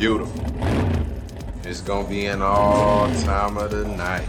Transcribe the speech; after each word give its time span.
beautiful. 0.00 0.42
It's 1.62 1.82
gonna 1.82 2.08
be 2.08 2.24
an 2.24 2.40
all 2.40 3.06
time 3.16 3.58
of 3.58 3.70
the 3.70 3.84
night. 3.84 4.26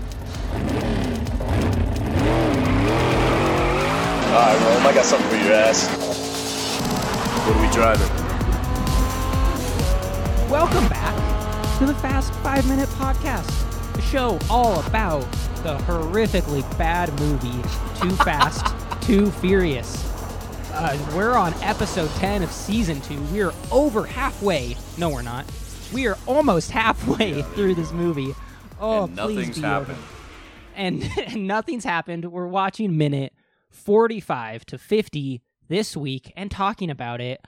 Alright, 4.27 4.59
Rome, 4.59 4.85
I 4.85 4.91
got 4.93 5.05
something 5.05 5.29
for 5.29 5.37
your 5.37 5.53
ass. 5.53 5.87
What 7.47 7.55
are 7.55 7.61
we 7.61 7.71
driving? 7.71 8.09
Welcome 10.51 10.89
back 10.89 11.79
to 11.79 11.85
the 11.85 11.95
Fast 11.95 12.33
Five 12.43 12.67
Minute 12.67 12.89
Podcast, 12.89 13.93
the 13.93 14.01
show 14.01 14.37
all 14.49 14.85
about 14.85 15.21
the 15.63 15.77
horrifically 15.85 16.63
bad 16.77 17.17
movie 17.17 17.61
Too 18.01 18.13
Fast, 18.25 18.75
Too 19.07 19.31
Furious. 19.31 20.10
Uh, 20.81 20.97
we're 21.15 21.35
on 21.35 21.53
episode 21.61 22.09
10 22.15 22.41
of 22.41 22.51
season 22.51 22.99
2. 23.01 23.21
We're 23.25 23.53
over 23.71 24.03
halfway. 24.03 24.75
No, 24.97 25.09
we're 25.09 25.21
not. 25.21 25.45
We 25.93 26.07
are 26.07 26.17
almost 26.25 26.71
halfway 26.71 27.43
through 27.53 27.75
this 27.75 27.91
movie. 27.91 28.33
Oh, 28.79 29.03
and 29.03 29.15
please 29.15 29.35
nothing's 29.37 29.59
be 29.59 29.65
over. 29.65 29.93
happened. 29.93 30.03
And, 30.75 31.03
and 31.27 31.47
nothing's 31.47 31.83
happened. 31.83 32.31
We're 32.31 32.47
watching 32.47 32.97
minute 32.97 33.31
45 33.69 34.65
to 34.65 34.79
50 34.79 35.43
this 35.67 35.95
week 35.95 36.33
and 36.35 36.49
talking 36.49 36.89
about 36.89 37.21
it. 37.21 37.45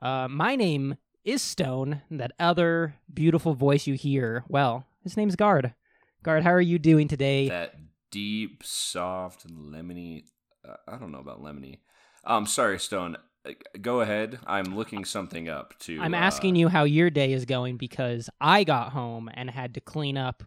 Uh, 0.00 0.28
my 0.28 0.54
name 0.54 0.94
is 1.24 1.42
Stone. 1.42 2.02
That 2.08 2.30
other 2.38 2.94
beautiful 3.12 3.54
voice 3.54 3.88
you 3.88 3.94
hear, 3.94 4.44
well, 4.46 4.84
his 5.02 5.16
name's 5.16 5.34
Guard. 5.34 5.74
Guard, 6.22 6.44
how 6.44 6.52
are 6.52 6.60
you 6.60 6.78
doing 6.78 7.08
today? 7.08 7.48
That 7.48 7.74
deep, 8.12 8.62
soft, 8.64 9.44
lemony. 9.48 10.26
Uh, 10.64 10.76
I 10.86 10.98
don't 10.98 11.10
know 11.10 11.18
about 11.18 11.42
lemony. 11.42 11.78
Um, 12.26 12.46
sorry, 12.46 12.78
Stone. 12.78 13.16
Uh, 13.46 13.52
Go 13.80 14.00
ahead. 14.00 14.40
I'm 14.46 14.76
looking 14.76 15.04
something 15.04 15.48
up 15.48 15.78
to. 15.80 16.00
I'm 16.00 16.14
uh, 16.14 16.18
asking 16.18 16.56
you 16.56 16.68
how 16.68 16.84
your 16.84 17.08
day 17.08 17.32
is 17.32 17.44
going 17.44 17.76
because 17.76 18.28
I 18.40 18.64
got 18.64 18.92
home 18.92 19.30
and 19.32 19.48
had 19.48 19.74
to 19.74 19.80
clean 19.80 20.18
up 20.18 20.42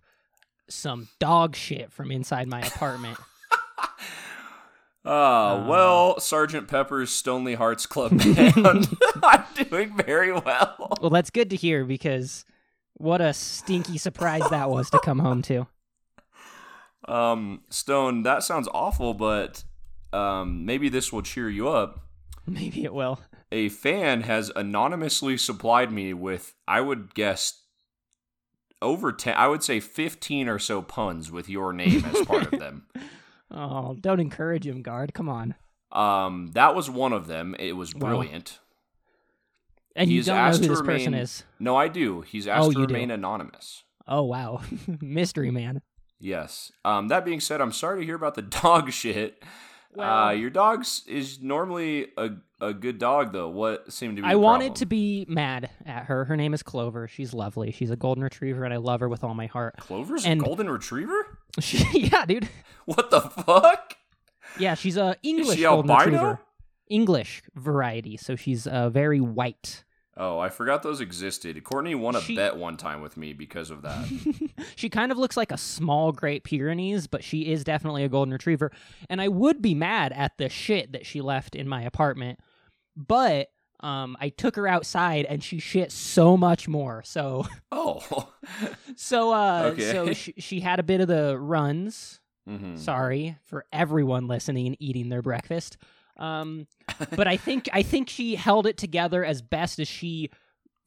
some 0.69 1.07
dog 1.19 1.55
shit 1.55 1.91
from 1.91 2.11
inside 2.11 2.47
my 2.47 2.61
apartment. 2.61 3.17
Uh, 5.05 5.66
well, 5.67 6.19
Sergeant 6.19 6.67
Pepper's 6.67 7.09
Stonely 7.09 7.55
Hearts 7.55 7.85
Club 7.85 8.11
Band. 8.17 8.88
I'm 9.23 9.45
doing 9.55 9.95
very 9.95 10.33
well. 10.33 10.97
well, 11.02 11.09
that's 11.09 11.30
good 11.30 11.50
to 11.52 11.55
hear 11.55 11.85
because 11.85 12.44
what 12.95 13.22
a 13.22 13.33
stinky 13.33 13.97
surprise 13.97 14.44
that 14.50 14.69
was 14.69 14.89
to 14.89 15.00
come 15.00 15.19
home 15.19 15.41
to. 15.44 15.67
Um, 17.07 17.61
Stone, 17.69 18.23
that 18.23 18.44
sounds 18.44 18.67
awful, 18.73 19.13
but 19.13 19.63
um, 20.13 20.65
maybe 20.65 20.89
this 20.89 21.11
will 21.13 21.21
cheer 21.21 21.49
you 21.49 21.69
up. 21.69 21.99
Maybe 22.47 22.83
it 22.83 22.93
will. 22.93 23.19
A 23.52 23.69
fan 23.69 24.21
has 24.21 24.51
anonymously 24.55 25.38
supplied 25.38 25.91
me 25.91 26.13
with, 26.13 26.53
I 26.67 26.81
would 26.81 27.13
guess, 27.16 27.61
over 28.81 29.11
10, 29.11 29.35
I 29.35 29.47
would 29.47 29.63
say 29.63 29.79
15 29.79 30.47
or 30.47 30.59
so 30.59 30.81
puns 30.81 31.31
with 31.31 31.49
your 31.49 31.73
name 31.73 32.03
as 32.05 32.25
part 32.25 32.51
of 32.53 32.59
them. 32.59 32.85
Oh, 33.51 33.95
don't 33.99 34.19
encourage 34.19 34.67
him, 34.67 34.83
guard. 34.83 35.16
Come 35.16 35.27
on. 35.27 35.55
Um, 35.91 36.51
that 36.53 36.75
was 36.75 36.88
one 36.88 37.13
of 37.13 37.25
them. 37.25 37.55
It 37.57 37.73
was 37.75 37.95
Wow. 37.95 38.09
brilliant. 38.09 38.59
And 39.95 40.07
you 40.07 40.17
He's 40.17 40.27
don't 40.27 40.35
know 40.35 40.41
asked 40.44 40.59
who 40.59 40.66
to 40.66 40.69
this 40.69 40.81
person 40.81 41.13
remain- 41.13 41.21
is. 41.23 41.44
No, 41.59 41.75
I 41.75 41.88
do. 41.88 42.21
He's 42.21 42.45
asked 42.45 42.67
Oh, 42.67 42.71
to 42.71 42.79
you 42.81 42.85
do. 42.85 42.94
remain 42.94 43.09
anonymous. 43.09 43.85
Oh 44.07 44.21
wow, 44.21 44.61
mystery 45.01 45.49
man. 45.49 45.81
Yes. 46.19 46.71
Um, 46.85 47.07
that 47.07 47.25
being 47.25 47.39
said, 47.39 47.59
I'm 47.59 47.71
sorry 47.71 48.01
to 48.01 48.05
hear 48.05 48.13
about 48.16 48.35
the 48.35 48.41
dog 48.61 48.91
shit. 48.91 49.44
Uh, 49.97 50.33
your 50.37 50.49
dog's 50.49 51.03
is 51.07 51.41
normally 51.41 52.07
a, 52.17 52.31
a 52.61 52.73
good 52.73 52.99
dog, 52.99 53.33
though. 53.33 53.49
What 53.49 53.91
seemed 53.91 54.17
to 54.17 54.21
be 54.21 54.27
I 54.27 54.35
wanted 54.35 54.75
to 54.77 54.85
be 54.85 55.25
mad 55.27 55.69
at 55.85 56.05
her. 56.05 56.25
Her 56.25 56.37
name 56.37 56.53
is 56.53 56.61
Clover. 56.63 57.07
She's 57.07 57.33
lovely. 57.33 57.71
She's 57.71 57.89
a 57.91 57.95
golden 57.95 58.23
retriever, 58.23 58.63
and 58.65 58.73
I 58.73 58.77
love 58.77 58.99
her 58.99 59.09
with 59.09 59.23
all 59.23 59.33
my 59.33 59.47
heart. 59.47 59.77
Clover's 59.77 60.25
and- 60.25 60.41
a 60.41 60.45
golden 60.45 60.69
retriever? 60.69 61.38
She, 61.59 62.07
yeah, 62.11 62.25
dude. 62.25 62.47
What 62.85 63.09
the 63.09 63.22
fuck? 63.22 63.95
Yeah, 64.59 64.75
she's 64.75 64.97
a 64.97 65.17
English 65.23 65.59
golden 65.59 65.89
albino? 65.89 66.05
retriever. 66.17 66.39
English 66.89 67.41
variety, 67.55 68.17
so 68.17 68.35
she's 68.35 68.66
uh, 68.67 68.89
very 68.89 69.19
white. 69.19 69.83
Oh, 70.22 70.38
I 70.38 70.50
forgot 70.50 70.84
those 70.84 71.00
existed. 71.00 71.63
Courtney 71.63 71.96
won 71.96 72.16
a 72.16 72.22
She- 72.22 72.35
bet 72.35 72.57
one 72.57 72.75
time 72.75 73.02
with 73.02 73.16
me 73.16 73.31
because 73.31 73.69
of 73.72 73.81
that. 73.84 74.06
she 74.75 74.90
kind 74.90 75.13
of 75.13 75.18
looks 75.18 75.38
like 75.38 75.52
a 75.52 75.57
small 75.57 76.12
Great 76.12 76.44
Pyrenees, 76.44 77.07
but 77.07 77.24
she 77.24 77.50
is 77.52 77.63
definitely 77.63 78.03
a 78.03 78.09
golden 78.09 78.34
retriever. 78.34 78.69
And 79.09 79.22
I 79.22 79.29
would 79.29 79.62
be 79.62 79.74
mad 79.74 80.12
at 80.12 80.38
the 80.38 80.50
shit 80.50 80.91
that 80.91 81.06
she 81.06 81.22
left 81.22 81.56
in 81.56 81.69
my 81.69 81.81
apartment, 81.84 82.40
but 82.97 83.47
um, 83.81 84.18
I 84.19 84.28
took 84.28 84.58
her 84.58 84.68
outside 84.68 85.25
and 85.25 85.41
she 85.41 85.59
shit 85.59 85.90
so 85.94 86.35
much 86.35 86.68
more. 86.68 87.02
So, 87.06 87.46
oh. 87.72 88.29
so, 88.97 89.31
uh, 89.34 89.69
Okay. 89.74 89.91
so 89.91 90.12
she, 90.13 90.34
she 90.38 90.59
had 90.59 90.79
a 90.79 90.84
bit 90.84 91.00
of 91.00 91.08
the 91.08 91.40
runs. 91.40 92.19
Mhm. 92.47 92.78
Sorry 92.78 93.38
for 93.46 93.63
everyone 93.72 94.28
listening, 94.28 94.68
and 94.68 94.75
eating 94.79 95.08
their 95.09 95.22
breakfast. 95.22 95.78
Um, 96.18 96.68
but 97.15 97.27
I 97.27 97.37
think 97.37 97.69
I 97.73 97.83
think 97.83 98.09
she 98.09 98.35
held 98.35 98.67
it 98.67 98.77
together 98.77 99.23
as 99.23 99.41
best 99.41 99.79
as 99.79 99.87
she 99.87 100.29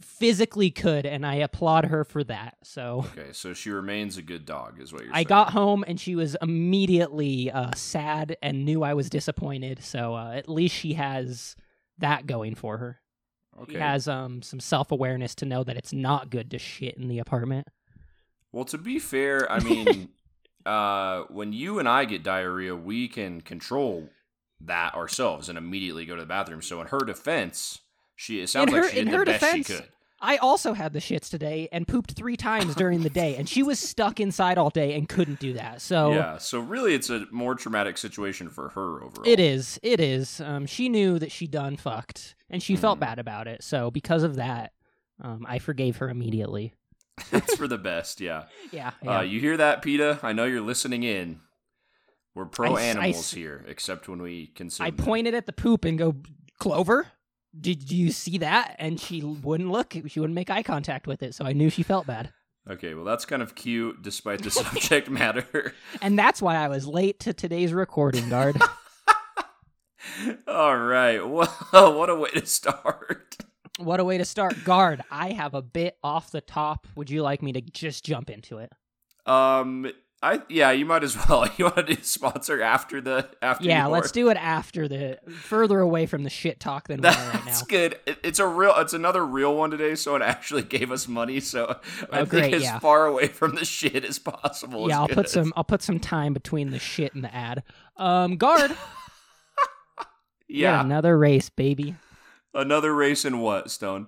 physically 0.03 0.71
could, 0.71 1.07
and 1.07 1.25
I 1.25 1.37
applaud 1.37 1.87
her 1.87 2.05
for 2.05 2.25
that. 2.25 2.57
So. 2.63 3.07
Okay, 3.17 3.33
so 3.33 3.55
she 3.55 3.71
remains 3.71 4.19
a 4.19 4.23
good 4.23 4.45
dog, 4.45 4.81
is 4.81 4.93
what 4.93 5.03
you're 5.03 5.09
saying. 5.09 5.15
I 5.15 5.19
saying. 5.19 5.27
got 5.29 5.53
home 5.53 5.85
and 5.87 5.99
she 5.99 6.15
was 6.15 6.37
immediately 6.43 7.51
uh, 7.51 7.71
sad 7.75 8.37
and 8.43 8.65
knew 8.65 8.83
I 8.83 8.95
was 8.95 9.09
disappointed. 9.09 9.83
So 9.83 10.15
uh, 10.15 10.33
at 10.35 10.49
least 10.49 10.75
she 10.75 10.95
has 10.95 11.57
that 11.99 12.27
going 12.27 12.55
for 12.55 12.79
her. 12.79 13.01
Okay. 13.63 13.73
She 13.73 13.79
has 13.79 14.09
um, 14.09 14.43
some 14.43 14.61
self 14.61 14.91
awareness 14.91 15.35
to 15.37 15.47
know 15.47 15.63
that 15.65 15.77
it's 15.77 15.93
not 15.93 16.31
good 16.31 16.51
to 16.53 16.59
shit 16.59 16.97
in 16.97 17.09
the 17.09 17.19
apartment. 17.19 17.69
Well, 18.51 18.65
to 18.67 18.79
be 18.79 18.99
fair, 18.99 19.51
I 19.51 19.61
mean, 19.65 20.09
uh, 20.65 21.23
when 21.29 21.53
you 21.53 21.79
and 21.79 21.89
I 21.89 22.05
get 22.05 22.23
diarrhea, 22.23 22.75
we 22.75 23.09
can 23.09 23.41
control 23.41 24.09
that 24.67 24.95
ourselves 24.95 25.49
and 25.49 25.59
immediately 25.59 26.07
go 26.07 26.15
to 26.17 26.23
the 26.23 26.27
bathroom. 26.27 26.63
So, 26.63 26.81
in 26.81 26.87
her 26.89 27.01
defense, 27.01 27.81
she 28.17 28.41
it 28.41 28.49
sounds 28.49 28.69
In 28.69 28.75
like 28.75 28.85
her- 28.85 28.91
she 28.91 28.97
did 29.05 29.09
the 29.13 29.17
her 29.19 29.25
best 29.25 29.41
defense, 29.41 29.67
she 29.67 29.75
could. 29.75 29.89
I 30.25 30.37
also 30.37 30.73
had 30.73 30.93
the 30.93 31.01
shits 31.01 31.29
today 31.29 31.69
and 31.73 31.89
pooped 31.89 32.13
three 32.13 32.37
times 32.37 32.77
during 32.77 33.03
the 33.03 33.11
day, 33.11 33.35
and 33.35 33.49
she 33.49 33.65
was 33.65 33.79
stuck 33.91 34.21
inside 34.21 34.57
all 34.57 34.71
day 34.71 34.95
and 34.95 35.09
couldn't 35.09 35.41
do 35.41 35.55
that. 35.55 35.83
So 35.83 36.13
Yeah. 36.13 36.39
So 36.39 36.61
really, 36.61 36.95
it's 36.95 37.11
a 37.11 37.27
more 37.33 37.57
traumatic 37.57 37.99
situation 37.99 38.49
for 38.49 38.69
her 38.69 39.03
overall. 39.03 39.27
it 39.27 39.41
is. 39.41 39.81
It 39.83 39.99
is. 39.99 40.41
Um, 40.41 40.67
she 40.67 40.89
knew 40.89 41.19
that 41.19 41.33
she 41.33 41.49
done 41.49 41.77
fucked, 41.77 42.37
and 42.49 42.63
she 42.63 42.77
felt 42.77 42.99
Mhm. 42.99 43.01
bad 43.01 43.19
about 43.19 43.49
it. 43.49 43.65
So 43.65 43.91
because 43.91 44.23
of 44.23 44.37
that, 44.37 44.73
um, 45.21 45.45
I 45.49 45.59
forgave 45.59 45.97
her 45.97 46.09
immediately. 46.09 46.73
it's 47.33 47.57
for 47.57 47.67
the 47.67 47.77
best. 47.79 48.21
Yeah. 48.21 48.45
Yeah. 48.71 48.93
yeah. 49.03 49.19
Uh, 49.19 49.23
you 49.23 49.41
hear 49.41 49.57
that, 49.57 49.83
PETA? 49.83 50.21
I 50.23 50.33
know 50.33 50.45
you're 50.45 50.61
listening 50.61 51.03
in. 51.03 51.41
We're 52.35 52.47
pro 52.47 52.75
I 52.77 52.81
I 52.81 52.83
animals 52.85 53.17
s- 53.19 53.33
here, 53.33 53.65
except 53.69 54.09
when 54.09 54.23
we 54.23 54.47
consume. 54.49 54.87
I 54.87 54.91
them. 54.91 55.05
pointed 55.05 55.35
at 55.35 55.47
the 55.47 55.53
poop 55.53 55.85
and 55.85 55.99
go, 55.99 56.17
Clover, 56.59 57.09
did 57.59 57.91
you 57.91 58.11
see 58.11 58.39
that? 58.39 58.77
And 58.79 58.99
she 58.99 59.23
wouldn't 59.23 59.71
look. 59.71 59.95
She 60.07 60.19
wouldn't 60.21 60.35
make 60.35 60.49
eye 60.51 60.63
contact 60.63 61.07
with 61.07 61.23
it. 61.23 61.35
So 61.35 61.45
I 61.45 61.53
knew 61.53 61.69
she 61.71 61.83
felt 61.83 62.07
bad. 62.07 62.33
Okay, 62.71 62.95
well, 62.95 63.05
that's 63.05 63.25
kind 63.25 63.43
of 63.43 63.55
cute, 63.57 64.03
despite 64.03 64.43
the 64.43 64.51
subject 64.53 65.11
matter. 65.11 65.75
And 66.01 66.19
that's 66.19 66.41
why 66.41 66.57
I 66.57 66.69
was 66.69 66.87
late 66.87 67.19
to 67.21 67.33
today's 67.33 67.73
recording, 67.75 68.29
guard. 68.29 68.57
All 70.49 70.77
right. 70.77 71.19
Well, 71.27 71.49
what 71.97 72.11
a 72.11 72.15
way 72.17 72.31
to 72.31 72.47
start. 72.47 73.37
what 73.79 74.01
a 74.01 74.05
way 74.05 74.19
to 74.19 74.25
start. 74.25 74.65
Guard, 74.65 75.03
I 75.11 75.31
have 75.33 75.55
a 75.55 75.63
bit 75.63 75.97
off 76.03 76.31
the 76.31 76.41
top. 76.41 76.87
Would 76.97 77.11
you 77.11 77.23
like 77.23 77.43
me 77.43 77.53
to 77.53 77.61
just 77.61 78.05
jump 78.05 78.31
into 78.31 78.59
it? 78.59 78.73
Um, 79.27 79.91
I 80.25 80.41
yeah, 80.49 80.71
you 80.71 80.87
might 80.87 81.03
as 81.03 81.17
well. 81.29 81.49
You 81.57 81.65
want 81.65 81.77
to 81.77 81.95
do 81.97 82.03
sponsor 82.03 82.63
after 82.63 83.01
the 83.01 83.29
after? 83.43 83.65
yeah, 83.65 83.87
let's 83.87 84.13
do 84.13 84.29
it 84.29 84.37
after 84.37 84.87
the 84.87 85.19
further 85.43 85.81
away 85.81 86.07
from 86.07 86.23
the 86.23 86.31
shit 86.31 86.61
talk 86.61 86.87
than 86.89 87.01
we 87.01 87.09
are 87.09 87.13
right 87.13 87.35
now. 87.35 87.41
That's 87.45 87.63
good. 87.63 87.99
It- 88.07 88.19
It's 88.23 88.39
a 88.39 88.47
real. 88.47 88.73
It's 88.77 88.93
another 88.93 89.27
real 89.27 89.57
one 89.57 89.71
today. 89.73 89.97
So 89.97 90.15
it 90.15 90.23
actually 90.23 90.63
gave 90.77 90.93
us 90.93 91.09
money. 91.09 91.41
So 91.41 91.77
I 92.13 92.21
Oh, 92.21 92.25
think 92.25 92.55
as 92.55 92.63
yeah. 92.63 92.79
far 92.79 93.07
away 93.07 93.27
from 93.29 93.57
the 93.57 93.65
shit 93.65 94.05
as 94.05 94.19
possible. 94.21 94.89
Yeah, 94.89 95.01
I'll 95.01 95.09
good. 95.09 95.15
put 95.17 95.29
some 95.29 95.53
I'll 95.57 95.65
put 95.65 95.83
some 95.83 95.99
time 95.99 96.33
between 96.35 96.71
the 96.71 96.79
shit 96.79 97.15
and 97.15 97.25
the 97.25 97.35
ad. 97.35 97.65
Um, 97.97 98.37
guard, 98.37 98.77
yeah, 100.49 100.81
another 100.81 101.19
race, 101.19 101.49
baby. 101.51 101.95
another 102.55 102.95
race 102.95 103.25
in 103.25 103.39
what 103.41 103.71
Stone? 103.71 104.07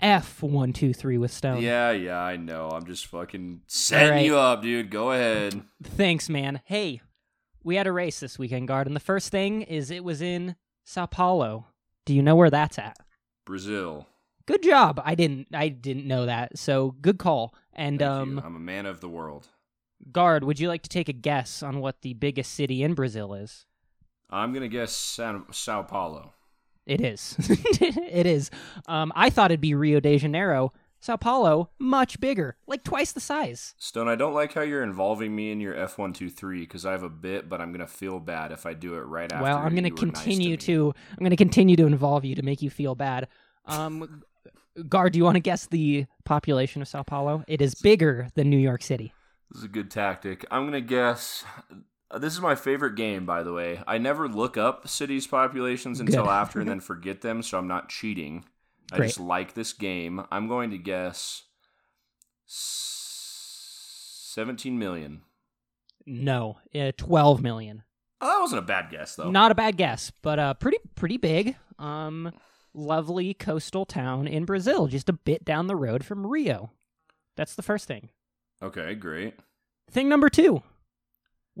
F 0.00 0.42
one 0.42 0.72
two 0.72 0.92
three 0.92 1.18
with 1.18 1.32
Stone. 1.32 1.62
Yeah, 1.62 1.90
yeah, 1.90 2.18
I 2.18 2.36
know. 2.36 2.70
I'm 2.70 2.86
just 2.86 3.06
fucking 3.06 3.62
setting 3.66 4.10
right. 4.10 4.24
you 4.24 4.36
up, 4.36 4.62
dude. 4.62 4.90
Go 4.90 5.12
ahead. 5.12 5.62
Thanks, 5.82 6.28
man. 6.28 6.60
Hey, 6.64 7.00
we 7.62 7.76
had 7.76 7.86
a 7.86 7.92
race 7.92 8.20
this 8.20 8.38
weekend, 8.38 8.68
guard, 8.68 8.86
and 8.86 8.96
the 8.96 9.00
first 9.00 9.30
thing 9.30 9.62
is 9.62 9.90
it 9.90 10.04
was 10.04 10.22
in 10.22 10.56
Sao 10.84 11.06
Paulo. 11.06 11.66
Do 12.06 12.14
you 12.14 12.22
know 12.22 12.34
where 12.34 12.50
that's 12.50 12.78
at? 12.78 12.96
Brazil. 13.44 14.06
Good 14.46 14.62
job. 14.62 15.00
I 15.04 15.14
didn't 15.14 15.48
I 15.52 15.68
didn't 15.68 16.06
know 16.06 16.26
that. 16.26 16.58
So 16.58 16.96
good 17.00 17.18
call. 17.18 17.54
And 17.72 17.98
Thank 18.00 18.10
um 18.10 18.30
you. 18.36 18.42
I'm 18.44 18.56
a 18.56 18.60
man 18.60 18.86
of 18.86 19.00
the 19.00 19.08
world. 19.08 19.48
guard, 20.10 20.44
would 20.44 20.58
you 20.58 20.68
like 20.68 20.82
to 20.82 20.88
take 20.88 21.08
a 21.08 21.12
guess 21.12 21.62
on 21.62 21.80
what 21.80 22.02
the 22.02 22.14
biggest 22.14 22.52
city 22.54 22.82
in 22.82 22.94
Brazil 22.94 23.34
is? 23.34 23.66
I'm 24.30 24.52
gonna 24.52 24.68
guess 24.68 24.92
San- 24.96 25.44
Sao 25.52 25.82
Paulo. 25.82 26.32
It 26.86 27.00
is. 27.00 27.36
it 27.48 28.26
is. 28.26 28.50
Um 28.86 29.12
I 29.14 29.30
thought 29.30 29.50
it'd 29.50 29.60
be 29.60 29.74
Rio 29.74 30.00
de 30.00 30.18
Janeiro. 30.18 30.72
Sao 31.02 31.16
Paulo, 31.16 31.70
much 31.78 32.20
bigger, 32.20 32.56
like 32.66 32.84
twice 32.84 33.12
the 33.12 33.20
size. 33.20 33.74
Stone, 33.78 34.08
I 34.08 34.16
don't 34.16 34.34
like 34.34 34.52
how 34.52 34.60
you're 34.60 34.82
involving 34.82 35.34
me 35.34 35.50
in 35.50 35.58
your 35.58 35.72
F123 35.72 36.60
because 36.60 36.84
I 36.84 36.92
have 36.92 37.02
a 37.02 37.08
bit, 37.08 37.48
but 37.48 37.58
I'm 37.58 37.70
going 37.70 37.80
to 37.80 37.86
feel 37.86 38.20
bad 38.20 38.52
if 38.52 38.66
I 38.66 38.74
do 38.74 38.94
it 38.96 39.00
right 39.00 39.32
after. 39.32 39.42
well, 39.42 39.56
I'm 39.56 39.74
going 39.74 39.84
to 39.84 39.90
continue 39.90 40.58
to, 40.58 40.92
I'm 41.12 41.18
going 41.20 41.30
to 41.30 41.36
continue 41.36 41.74
to 41.76 41.86
involve 41.86 42.26
you 42.26 42.34
to 42.34 42.42
make 42.42 42.60
you 42.60 42.68
feel 42.68 42.94
bad. 42.94 43.28
Um, 43.64 44.22
Guard, 44.88 45.14
do 45.14 45.18
you 45.18 45.24
want 45.24 45.36
to 45.36 45.40
guess 45.40 45.66
the 45.66 46.04
population 46.24 46.82
of 46.82 46.88
Sao 46.88 47.02
Paulo? 47.02 47.44
It 47.48 47.62
is 47.62 47.74
bigger 47.74 48.28
than 48.34 48.50
New 48.50 48.58
York 48.58 48.82
City. 48.82 49.14
This 49.50 49.60
is 49.60 49.64
a 49.64 49.68
good 49.68 49.90
tactic. 49.90 50.44
I'm 50.50 50.62
going 50.62 50.74
to 50.74 50.80
guess. 50.80 51.44
Uh, 52.10 52.18
This 52.18 52.34
is 52.34 52.40
my 52.40 52.54
favorite 52.54 52.96
game, 52.96 53.26
by 53.26 53.42
the 53.42 53.52
way. 53.52 53.82
I 53.86 53.98
never 53.98 54.28
look 54.28 54.56
up 54.56 54.88
cities' 54.88 55.26
populations 55.26 56.00
until 56.00 56.24
Good. 56.24 56.30
after 56.30 56.60
and 56.60 56.68
then 56.72 56.80
forget 56.80 57.20
them, 57.20 57.42
so 57.42 57.58
I'm 57.58 57.68
not 57.68 57.88
cheating. 57.88 58.44
I 58.92 58.96
Great. 58.96 59.06
just 59.08 59.20
like 59.20 59.54
this 59.54 59.72
game. 59.72 60.24
I'm 60.32 60.48
going 60.48 60.70
to 60.70 60.78
guess 60.78 61.44
17 62.46 64.78
million. 64.78 65.22
No, 66.06 66.58
uh, 66.74 66.92
12 66.96 67.42
million. 67.42 67.82
Oh, 68.20 68.26
that 68.26 68.40
wasn't 68.40 68.58
a 68.58 68.62
bad 68.66 68.90
guess, 68.90 69.14
though. 69.16 69.30
Not 69.30 69.52
a 69.52 69.54
bad 69.54 69.76
guess, 69.76 70.10
but 70.22 70.38
uh, 70.38 70.54
pretty 70.54 70.78
pretty 70.94 71.16
big. 71.16 71.56
Um, 71.78 72.32
lovely 72.74 73.32
coastal 73.32 73.86
town 73.86 74.26
in 74.26 74.44
Brazil, 74.44 74.88
just 74.88 75.08
a 75.08 75.12
bit 75.14 75.44
down 75.44 75.68
the 75.68 75.76
road 75.76 76.04
from 76.04 76.26
Rio. 76.26 76.70
That's 77.36 77.54
the 77.54 77.62
first 77.62 77.86
thing. 77.86 78.10
Okay, 78.62 78.94
great. 78.94 79.34
Thing 79.90 80.08
number 80.08 80.28
two, 80.28 80.62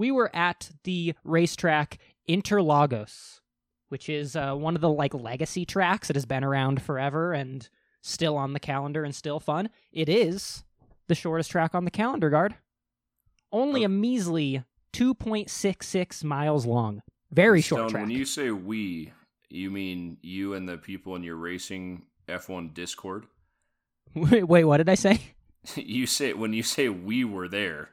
we 0.00 0.10
were 0.10 0.34
at 0.34 0.70
the 0.84 1.14
racetrack 1.24 1.98
Interlagos, 2.28 3.40
which 3.90 4.08
is 4.08 4.34
uh, 4.34 4.54
one 4.54 4.74
of 4.74 4.80
the 4.80 4.88
like 4.88 5.12
legacy 5.12 5.66
tracks 5.66 6.08
that 6.08 6.16
has 6.16 6.24
been 6.24 6.42
around 6.42 6.80
forever 6.80 7.32
and 7.34 7.68
still 8.00 8.36
on 8.36 8.54
the 8.54 8.60
calendar 8.60 9.04
and 9.04 9.14
still 9.14 9.38
fun. 9.38 9.68
It 9.92 10.08
is 10.08 10.64
the 11.08 11.14
shortest 11.14 11.50
track 11.50 11.74
on 11.74 11.84
the 11.84 11.90
calendar, 11.90 12.30
guard. 12.30 12.54
Only 13.52 13.82
Oh. 13.82 13.86
a 13.86 13.88
measly 13.90 14.64
2.66 14.94 16.24
miles 16.24 16.64
long. 16.64 17.02
Very 17.30 17.60
Stone, 17.62 17.78
short 17.78 17.90
track. 17.90 18.02
when 18.02 18.10
you 18.10 18.24
say 18.24 18.50
we, 18.50 19.12
you 19.50 19.70
mean 19.70 20.16
you 20.22 20.54
and 20.54 20.68
the 20.68 20.78
people 20.78 21.14
in 21.14 21.22
your 21.22 21.36
racing 21.36 22.02
F1 22.28 22.72
Discord? 22.74 23.26
Wait, 24.14 24.44
wait, 24.48 24.64
what 24.64 24.78
did 24.78 24.88
I 24.88 24.94
say? 24.96 25.20
you 25.76 26.06
say 26.06 26.32
when 26.32 26.52
you 26.52 26.62
say 26.64 26.88
we 26.88 27.24
were 27.24 27.48
there, 27.48 27.90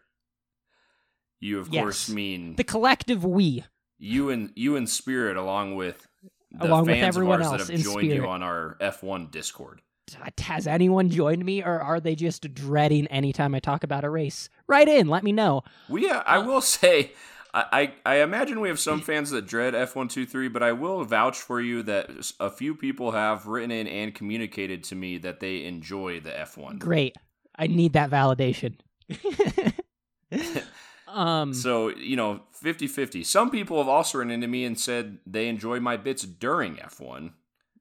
you 1.40 1.60
of 1.60 1.70
course 1.72 2.10
mean 2.10 2.56
The 2.56 2.64
collective 2.64 3.24
we. 3.24 3.64
you 4.00 4.30
and 4.30 4.52
you 4.56 4.76
in 4.76 4.88
spirit, 4.88 5.38
along 5.38 5.76
with 5.76 6.08
the 6.52 6.68
Along 6.68 6.86
with 6.86 7.04
everyone 7.04 7.42
of 7.42 7.48
ours 7.48 7.60
else 7.62 7.68
that 7.68 7.74
have 7.78 7.86
in 7.86 7.92
joined 7.94 8.12
you 8.12 8.26
on 8.28 8.42
our 8.42 8.78
F1 8.80 9.32
Discord. 9.32 9.82
Has 10.40 10.68
anyone 10.68 11.10
joined 11.10 11.44
me, 11.44 11.62
or 11.62 11.82
are 11.82 12.00
they 12.00 12.16
just 12.16 12.54
dreading 12.54 13.08
anytime 13.08 13.54
I 13.54 13.60
talk 13.60 13.84
about 13.84 14.06
a 14.06 14.10
race? 14.10 14.50
Write 14.66 14.88
in, 14.88 15.08
let 15.08 15.24
me 15.24 15.34
know. 15.34 15.64
We, 15.90 16.10
uh, 16.10 16.24
I 16.26 16.38
will 16.38 16.62
say, 16.78 17.12
I, 17.54 17.92
I, 18.06 18.14
I 18.14 18.16
imagine 18.22 18.62
we 18.62 18.70
have 18.70 18.80
some 18.80 19.02
fans 19.02 19.32
that 19.32 19.46
dread 19.46 19.74
F123, 19.74 20.52
but 20.54 20.64
I 20.64 20.72
will 20.72 21.04
vouch 21.04 21.38
for 21.42 21.60
you 21.60 21.84
that 21.84 22.10
a 22.40 22.50
few 22.50 22.74
people 22.74 23.12
have 23.12 23.48
written 23.48 23.72
in 23.72 23.88
and 23.88 24.16
communicated 24.16 24.86
to 24.86 24.96
me 24.96 25.18
that 25.18 25.42
they 25.42 25.66
enjoy 25.66 26.22
the 26.22 26.32
F1. 26.32 26.80
Great. 26.80 27.18
I 27.58 27.68
need 27.68 27.92
that 27.94 28.10
validation. 28.10 28.76
um, 31.08 31.54
So, 31.54 31.90
you 31.90 32.16
know, 32.16 32.42
50 32.52 32.88
50. 32.88 33.24
Some 33.24 33.50
people 33.50 33.78
have 33.78 33.88
also 33.88 34.18
written 34.18 34.32
into 34.32 34.48
me 34.48 34.66
and 34.66 34.80
said 34.80 35.20
they 35.26 35.48
enjoy 35.48 35.80
my 35.80 35.98
bits 35.98 36.24
during 36.24 36.76
F1. 36.78 37.32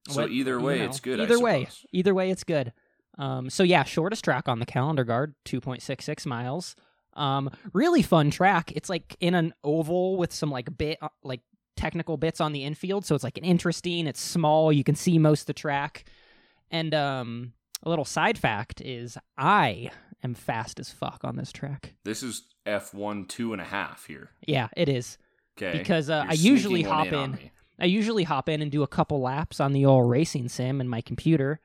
So, 0.09 0.23
what- 0.23 0.31
either 0.31 0.59
you 0.59 0.65
way, 0.65 0.79
know, 0.79 0.85
it's 0.85 1.01
good. 1.01 1.21
Either 1.21 1.41
way, 1.41 1.69
either 1.93 2.15
way, 2.15 2.31
it's 2.31 2.45
good. 2.45 2.73
Um, 3.19 3.49
so 3.49 3.63
yeah, 3.63 3.83
shortest 3.85 4.25
track 4.25 4.47
on 4.49 4.59
the 4.59 4.67
calendar 4.67 5.03
guard, 5.05 5.35
two 5.45 5.61
point 5.61 5.83
six 5.83 6.05
six 6.05 6.27
miles. 6.27 6.77
Um, 7.15 7.51
really 7.73 8.03
fun 8.03 8.31
track. 8.31 8.73
It's 8.73 8.91
like 8.91 9.17
in 9.21 9.35
an 9.35 9.55
oval 9.65 10.17
with 10.19 10.33
some 10.35 10.51
like 10.51 10.77
bit 10.77 10.99
uh, 11.01 11.09
like 11.25 11.41
technical 11.77 12.19
bits 12.19 12.41
on 12.43 12.53
the 12.53 12.63
infield, 12.65 13.07
so 13.07 13.15
it's 13.15 13.25
like 13.25 13.39
an 13.39 13.45
interesting. 13.45 14.07
It's 14.07 14.21
small. 14.21 14.71
You 14.71 14.85
can 14.85 14.95
see 14.95 15.19
most 15.19 15.41
of 15.43 15.47
the 15.47 15.55
track. 15.55 16.05
And 16.71 16.95
um, 16.95 17.53
a 17.83 17.89
little 17.89 18.05
side 18.05 18.37
fact 18.37 18.81
is 18.83 19.17
I 19.39 19.91
am 20.23 20.35
fast 20.35 20.81
as 20.81 20.91
fuck 20.91 21.21
on 21.25 21.37
this 21.37 21.53
track. 21.53 21.95
This 22.05 22.23
is 22.23 22.43
F1 22.67 23.29
two 23.29 23.53
and 23.53 23.61
a 23.63 23.65
half 23.67 24.07
here. 24.07 24.31
Yeah, 24.47 24.69
it 24.77 24.89
is. 24.89 25.19
Okay. 25.59 25.79
Because, 25.79 26.11
uh, 26.11 26.25
I 26.29 26.33
usually 26.35 26.83
hop 26.83 27.13
on 27.13 27.35
in. 27.35 27.51
I 27.79 27.85
usually 27.87 28.25
hop 28.25 28.49
in 28.49 28.63
and 28.63 28.71
do 28.71 28.83
a 28.83 28.87
couple 28.87 29.21
laps 29.21 29.61
on 29.61 29.73
the 29.73 29.85
old 29.87 30.09
racing 30.11 30.49
sim 30.49 30.81
in 30.81 30.89
my 30.89 31.01
computer 31.03 31.61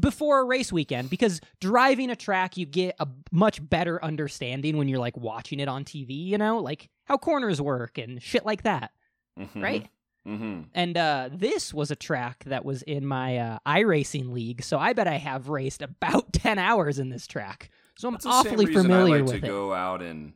before 0.00 0.40
a 0.40 0.44
race 0.44 0.72
weekend 0.72 1.10
because 1.10 1.40
driving 1.60 2.10
a 2.10 2.16
track 2.16 2.56
you 2.56 2.66
get 2.66 2.94
a 2.98 3.06
much 3.30 3.66
better 3.68 4.02
understanding 4.02 4.76
when 4.76 4.88
you're 4.88 4.98
like 4.98 5.16
watching 5.16 5.60
it 5.60 5.68
on 5.68 5.84
TV, 5.84 6.10
you 6.26 6.38
know, 6.38 6.58
like 6.58 6.88
how 7.04 7.16
corners 7.16 7.60
work 7.60 7.98
and 7.98 8.22
shit 8.22 8.44
like 8.46 8.62
that, 8.62 8.92
Mhm. 9.38 9.62
right? 9.62 9.88
Mhm. 10.26 10.66
And 10.74 10.96
uh, 10.96 11.28
this 11.32 11.74
was 11.74 11.90
a 11.90 11.96
track 11.96 12.44
that 12.46 12.64
was 12.64 12.82
in 12.82 13.04
my 13.06 13.36
uh, 13.38 13.58
iRacing 13.66 14.32
league, 14.32 14.62
so 14.62 14.78
I 14.78 14.92
bet 14.94 15.06
I 15.06 15.18
have 15.18 15.48
raced 15.50 15.82
about 15.82 16.32
10 16.32 16.58
hours 16.58 16.98
in 16.98 17.10
this 17.10 17.26
track. 17.26 17.70
So 17.96 18.08
I'm 18.08 18.14
That's 18.14 18.26
awfully 18.26 18.66
familiar 18.66 19.16
I 19.16 19.18
like 19.20 19.22
with 19.32 19.40
to 19.42 19.46
it. 19.46 19.50
go 19.50 19.74
out 19.74 20.00
and 20.02 20.32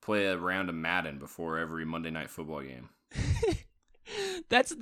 play 0.00 0.26
a 0.26 0.36
round 0.38 0.68
of 0.68 0.74
Madden 0.76 1.18
before 1.18 1.58
every 1.58 1.84
Monday 1.84 2.10
night 2.10 2.30
football 2.30 2.62
game. 2.62 2.88
that's 4.48 4.74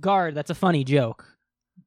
guard, 0.00 0.34
that's 0.34 0.50
a 0.50 0.54
funny 0.54 0.84
joke, 0.84 1.36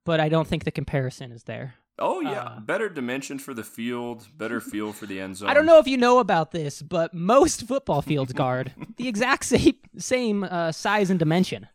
but 0.06 0.20
I 0.20 0.30
don't 0.30 0.48
think 0.48 0.64
the 0.64 0.72
comparison 0.72 1.32
is 1.32 1.44
there. 1.44 1.76
Oh 2.00 2.22
yeah, 2.22 2.42
Uh, 2.44 2.60
better 2.60 2.90
dimension 2.90 3.38
for 3.38 3.54
the 3.54 3.64
field, 3.64 4.28
better 4.36 4.60
feel 4.60 4.94
for 4.94 5.06
the 5.06 5.20
end 5.20 5.38
zone. 5.38 5.50
I 5.52 5.54
don't 5.54 5.68
know 5.68 5.78
if 5.78 5.88
you 5.88 5.98
know 5.98 6.18
about 6.20 6.52
this, 6.52 6.82
but 6.82 7.14
most 7.14 7.68
football 7.68 8.02
fields 8.02 8.34
guard 8.34 8.72
the 8.98 9.08
exact 9.08 9.46
same 9.46 9.76
same 9.98 10.44
uh, 10.44 10.72
size 10.72 11.10
and 11.12 11.20
dimension. 11.20 11.68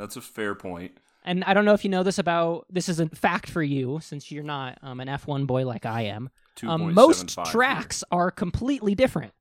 That's 0.00 0.16
a 0.16 0.20
fair 0.22 0.54
point. 0.54 0.92
And 1.24 1.44
I 1.44 1.52
don't 1.52 1.66
know 1.66 1.74
if 1.74 1.84
you 1.84 1.90
know 1.90 2.02
this 2.02 2.18
about 2.18 2.64
this 2.70 2.88
is 2.88 2.98
a 3.00 3.06
fact 3.10 3.50
for 3.50 3.62
you 3.62 3.98
since 4.02 4.32
you're 4.32 4.42
not 4.42 4.78
um, 4.82 5.00
an 5.00 5.08
F1 5.08 5.46
boy 5.46 5.66
like 5.66 5.84
I 5.84 6.02
am. 6.02 6.30
Um, 6.66 6.94
most 6.94 7.26
2.75 7.26 7.34
here. 7.46 7.52
tracks 7.52 8.04
are 8.10 8.30
completely 8.30 8.94
different. 8.94 9.32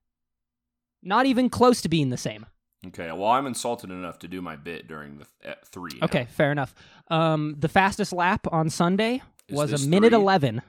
Not 1.02 1.26
even 1.26 1.50
close 1.50 1.82
to 1.84 1.90
being 1.90 2.10
the 2.10 2.18
same. 2.18 2.46
Okay, 2.88 3.10
well 3.14 3.28
I'm 3.30 3.46
insulted 3.46 3.90
enough 3.90 4.20
to 4.20 4.28
do 4.28 4.42
my 4.42 4.58
bit 4.58 4.88
during 4.90 5.18
the 5.20 5.26
th- 5.42 5.56
three. 5.66 5.92
now. 6.00 6.06
Okay, 6.06 6.28
fair 6.30 6.52
enough. 6.52 6.76
Um, 7.10 7.56
the 7.58 7.70
fastest 7.70 8.12
lap 8.12 8.46
on 8.52 8.70
Sunday 8.70 9.22
Is 9.48 9.56
was 9.58 9.86
a 9.86 9.88
minute 9.88 10.10
three? 10.10 10.18
11. 10.22 10.62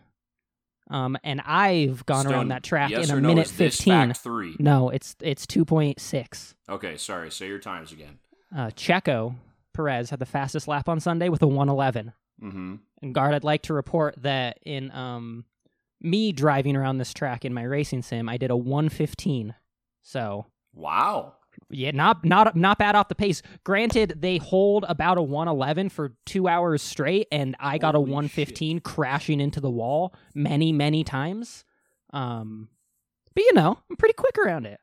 Um, 0.90 1.16
and 1.24 1.40
I've 1.40 2.06
gone 2.06 2.22
Stone, 2.22 2.32
around 2.32 2.48
that 2.48 2.62
track 2.62 2.90
yes 2.90 3.08
in 3.10 3.18
a 3.18 3.20
no, 3.20 3.28
minute 3.28 3.46
is 3.46 3.56
this 3.56 3.76
15. 3.76 3.92
fact 4.08 4.20
three. 4.20 4.54
No, 4.60 4.90
it's 4.90 5.16
it's 5.20 5.46
2.6. 5.46 6.54
Okay, 6.68 6.96
sorry. 6.96 7.30
Say 7.32 7.48
your 7.48 7.58
times 7.58 7.90
again. 7.92 8.18
uh, 8.56 8.68
Checo 8.68 9.34
Perez 9.80 10.10
had 10.10 10.18
the 10.18 10.26
fastest 10.26 10.68
lap 10.68 10.88
on 10.88 11.00
Sunday 11.00 11.28
with 11.28 11.42
a 11.42 11.46
111. 11.46 12.12
Mm-hmm. 12.42 12.74
And 13.02 13.14
guard, 13.14 13.34
I'd 13.34 13.44
like 13.44 13.62
to 13.62 13.74
report 13.74 14.14
that 14.22 14.58
in 14.64 14.90
um, 14.92 15.44
me 16.00 16.32
driving 16.32 16.76
around 16.76 16.98
this 16.98 17.12
track 17.12 17.44
in 17.44 17.52
my 17.54 17.62
racing 17.62 18.02
sim, 18.02 18.28
I 18.28 18.36
did 18.36 18.50
a 18.50 18.56
115. 18.56 19.54
So 20.02 20.46
Wow. 20.72 21.34
yeah, 21.68 21.90
not 21.90 22.24
not 22.24 22.56
not 22.56 22.78
bad 22.78 22.94
off 22.94 23.08
the 23.08 23.14
pace. 23.14 23.42
Granted, 23.64 24.14
they 24.20 24.38
hold 24.38 24.84
about 24.88 25.18
a 25.18 25.22
111 25.22 25.88
for 25.90 26.14
two 26.24 26.48
hours 26.48 26.82
straight, 26.82 27.28
and 27.32 27.56
I 27.58 27.78
got 27.78 27.94
Holy 27.94 28.10
a 28.10 28.12
115 28.12 28.80
crashing 28.80 29.40
into 29.40 29.60
the 29.60 29.70
wall 29.70 30.14
many 30.34 30.72
many 30.72 31.04
times. 31.04 31.64
Um, 32.12 32.68
but 33.34 33.44
you 33.44 33.52
know, 33.54 33.78
I'm 33.90 33.96
pretty 33.96 34.14
quick 34.14 34.38
around 34.38 34.66
it. 34.66 34.80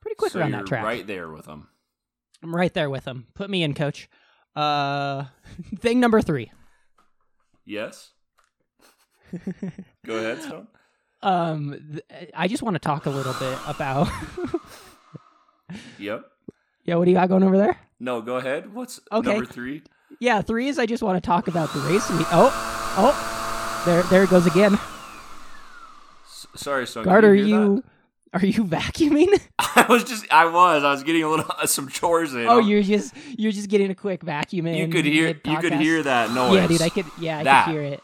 Pretty 0.00 0.14
quick 0.16 0.32
so 0.32 0.40
around 0.40 0.52
that 0.52 0.66
track. 0.66 0.84
right 0.84 1.06
there 1.06 1.28
with 1.30 1.46
them. 1.46 1.68
I'm 2.42 2.54
right 2.54 2.72
there 2.72 2.88
with 2.90 3.04
him. 3.04 3.26
Put 3.34 3.50
me 3.50 3.62
in, 3.62 3.74
coach. 3.74 4.08
Uh, 4.56 5.24
thing 5.78 6.00
number 6.00 6.20
three. 6.22 6.50
Yes. 7.64 8.10
Go 10.06 10.16
ahead, 10.16 10.42
Stone. 10.42 10.68
Um, 11.20 11.98
th- 12.10 12.30
I 12.32 12.46
just 12.46 12.62
want 12.62 12.74
to 12.76 12.78
talk 12.78 13.06
a 13.06 13.10
little 13.10 13.32
bit 13.40 13.58
about. 13.66 14.08
Yep. 15.98 16.24
yeah, 16.84 16.94
what 16.94 17.06
do 17.06 17.10
you 17.10 17.16
got 17.16 17.28
going 17.28 17.42
over 17.42 17.58
there? 17.58 17.76
No, 17.98 18.22
go 18.22 18.36
ahead. 18.36 18.72
What's 18.72 19.00
Okay. 19.10 19.30
number 19.32 19.44
three? 19.44 19.82
Yeah, 20.20 20.42
three 20.42 20.68
is 20.68 20.78
I 20.78 20.86
just 20.86 21.02
want 21.02 21.20
to 21.20 21.26
talk 21.26 21.48
about 21.48 21.72
the 21.74 21.80
race. 21.80 22.08
We- 22.08 22.24
oh, 22.30 22.52
oh, 22.96 23.82
there, 23.84 24.02
there 24.04 24.22
it 24.22 24.30
goes 24.30 24.46
again. 24.46 24.74
S- 26.24 26.46
sorry, 26.54 26.86
Stone. 26.86 27.02
Guard, 27.04 27.24
are 27.24 27.34
you, 27.34 27.44
you, 27.46 27.84
are 28.32 28.44
you 28.44 28.64
vacuuming? 28.64 29.40
I 29.58 29.86
was 29.88 30.04
just. 30.04 30.30
I 30.32 30.46
was. 30.46 30.84
I 30.84 30.90
was 30.90 31.02
getting 31.02 31.22
a 31.24 31.28
little 31.28 31.50
some 31.66 31.88
chores 31.88 32.34
in. 32.34 32.46
oh, 32.46 32.58
you're 32.58 32.82
just, 32.82 33.14
you're 33.38 33.52
just 33.52 33.68
getting 33.68 33.90
a 33.90 33.94
quick 33.94 34.22
vacuum 34.22 34.66
in. 34.66 34.74
You 34.76 34.88
could 34.88 35.04
hear. 35.04 35.28
You 35.44 35.58
could 35.58 35.74
hear 35.74 36.02
that 36.02 36.32
noise. 36.32 36.54
Yeah, 36.54 36.66
dude, 36.66 36.82
I 36.82 36.88
could. 36.88 37.06
Yeah, 37.20 37.38
I 37.38 37.44
That. 37.44 37.64
could 37.66 37.70
hear 37.72 37.82
it. 37.82 38.02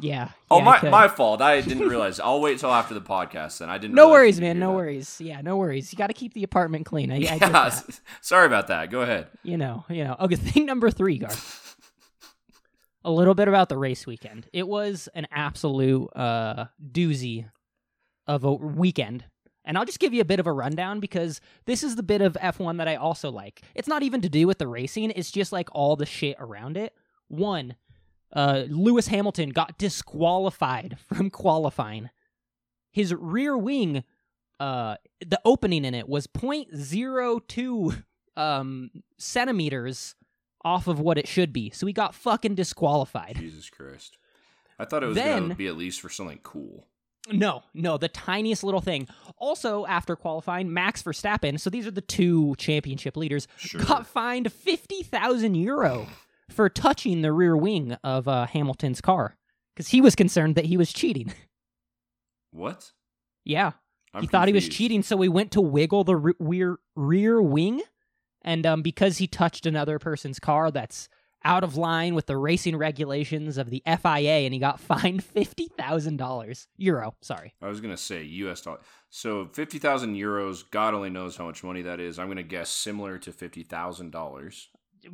Yeah. 0.00 0.30
Oh, 0.50 0.58
yeah, 0.58 0.64
my 0.64 0.90
my 0.90 1.08
fault. 1.08 1.40
I 1.40 1.60
didn't 1.60 1.88
realize. 1.88 2.18
I'll 2.18 2.40
wait 2.40 2.58
till 2.58 2.72
after 2.72 2.94
the 2.94 3.00
podcast. 3.00 3.58
Then 3.58 3.68
I 3.70 3.78
didn't. 3.78 3.94
No 3.94 4.10
worries, 4.10 4.40
man. 4.40 4.58
No 4.58 4.70
that. 4.70 4.76
worries. 4.76 5.20
Yeah, 5.20 5.40
no 5.40 5.56
worries. 5.56 5.92
You 5.92 5.96
got 5.96 6.08
to 6.08 6.14
keep 6.14 6.34
the 6.34 6.42
apartment 6.42 6.84
clean. 6.84 7.12
I, 7.12 7.16
I 7.16 7.18
Yeah, 7.18 7.38
that. 7.38 8.00
sorry 8.20 8.46
about 8.46 8.66
that. 8.68 8.90
Go 8.90 9.02
ahead. 9.02 9.28
You 9.44 9.56
know, 9.56 9.84
you 9.88 10.02
know. 10.04 10.16
Okay, 10.20 10.34
thing 10.36 10.66
number 10.66 10.90
three, 10.90 11.18
guard. 11.18 11.36
a 13.04 13.10
little 13.10 13.34
bit 13.34 13.46
about 13.48 13.68
the 13.68 13.76
race 13.78 14.06
weekend. 14.06 14.48
It 14.52 14.66
was 14.66 15.08
an 15.14 15.26
absolute 15.30 16.08
uh, 16.16 16.66
doozy 16.84 17.46
of 18.26 18.42
a 18.44 18.52
weekend. 18.52 19.24
And 19.64 19.78
I'll 19.78 19.84
just 19.84 19.98
give 19.98 20.12
you 20.12 20.20
a 20.20 20.26
bit 20.26 20.40
of 20.40 20.46
a 20.46 20.52
rundown 20.52 21.00
because 21.00 21.40
this 21.64 21.82
is 21.82 21.96
the 21.96 22.02
bit 22.02 22.20
of 22.20 22.34
F1 22.34 22.78
that 22.78 22.88
I 22.88 22.96
also 22.96 23.30
like. 23.30 23.62
It's 23.74 23.88
not 23.88 24.02
even 24.02 24.20
to 24.20 24.28
do 24.28 24.46
with 24.46 24.58
the 24.58 24.66
racing, 24.66 25.12
it's 25.12 25.30
just 25.30 25.52
like 25.52 25.68
all 25.72 25.96
the 25.96 26.06
shit 26.06 26.36
around 26.38 26.76
it. 26.76 26.94
One, 27.28 27.76
uh, 28.32 28.64
Lewis 28.68 29.08
Hamilton 29.08 29.50
got 29.50 29.78
disqualified 29.78 30.98
from 31.08 31.30
qualifying. 31.30 32.10
His 32.90 33.14
rear 33.14 33.56
wing, 33.56 34.04
uh, 34.60 34.96
the 35.24 35.40
opening 35.44 35.84
in 35.84 35.94
it 35.94 36.08
was 36.08 36.26
0.02 36.26 38.04
um, 38.36 38.90
centimeters 39.18 40.14
off 40.64 40.86
of 40.86 41.00
what 41.00 41.18
it 41.18 41.28
should 41.28 41.52
be. 41.52 41.70
So 41.70 41.86
he 41.86 41.92
got 41.92 42.14
fucking 42.14 42.54
disqualified. 42.54 43.36
Jesus 43.38 43.68
Christ. 43.70 44.18
I 44.78 44.84
thought 44.84 45.02
it 45.02 45.06
was 45.06 45.16
going 45.16 45.50
to 45.50 45.54
be 45.54 45.66
at 45.66 45.76
least 45.76 46.00
for 46.00 46.08
something 46.08 46.40
cool. 46.42 46.86
No, 47.32 47.62
no, 47.72 47.96
the 47.96 48.08
tiniest 48.08 48.62
little 48.64 48.80
thing. 48.82 49.08
Also, 49.38 49.86
after 49.86 50.14
qualifying, 50.14 50.72
Max 50.72 51.02
Verstappen, 51.02 51.58
so 51.58 51.70
these 51.70 51.86
are 51.86 51.90
the 51.90 52.00
two 52.02 52.54
championship 52.58 53.16
leaders, 53.16 53.48
Sure. 53.56 53.80
got 53.80 54.06
fined 54.06 54.52
50,000 54.52 55.54
euro 55.54 56.06
for 56.50 56.68
touching 56.68 57.22
the 57.22 57.32
rear 57.32 57.56
wing 57.56 57.96
of 58.04 58.28
uh, 58.28 58.46
Hamilton's 58.46 59.00
car 59.00 59.36
because 59.74 59.88
he 59.88 60.00
was 60.02 60.14
concerned 60.14 60.54
that 60.56 60.66
he 60.66 60.76
was 60.76 60.92
cheating. 60.92 61.32
What? 62.50 62.92
yeah, 63.44 63.72
I'm 64.12 64.22
he 64.22 64.28
thought 64.28 64.46
he 64.48 64.54
was 64.54 64.68
cheating, 64.68 65.02
so 65.02 65.20
he 65.20 65.28
went 65.28 65.50
to 65.52 65.60
wiggle 65.60 66.04
the 66.04 66.16
re- 66.16 66.34
rear, 66.38 66.78
rear 66.94 67.42
wing. 67.42 67.82
And 68.42 68.64
um, 68.66 68.82
because 68.82 69.18
he 69.18 69.26
touched 69.26 69.66
another 69.66 69.98
person's 69.98 70.38
car 70.38 70.70
that's 70.70 71.08
out 71.44 71.62
of 71.64 71.76
line 71.76 72.14
with 72.14 72.26
the 72.26 72.36
racing 72.36 72.76
regulations 72.76 73.58
of 73.58 73.70
the 73.70 73.82
FIA, 73.86 74.44
and 74.44 74.54
he 74.54 74.58
got 74.60 74.80
fined 74.80 75.22
$50,000. 75.24 76.66
Euro, 76.78 77.14
sorry. 77.20 77.54
I 77.62 77.68
was 77.68 77.80
going 77.80 77.94
to 77.94 78.00
say 78.02 78.22
US 78.22 78.60
dollar. 78.62 78.78
So 79.10 79.46
50,000 79.52 80.14
euros, 80.16 80.62
God 80.70 80.94
only 80.94 81.10
knows 81.10 81.36
how 81.36 81.44
much 81.46 81.62
money 81.62 81.82
that 81.82 82.00
is. 82.00 82.18
I'm 82.18 82.26
going 82.26 82.36
to 82.38 82.42
guess 82.42 82.70
similar 82.70 83.18
to 83.18 83.30
$50,000. 83.30 84.66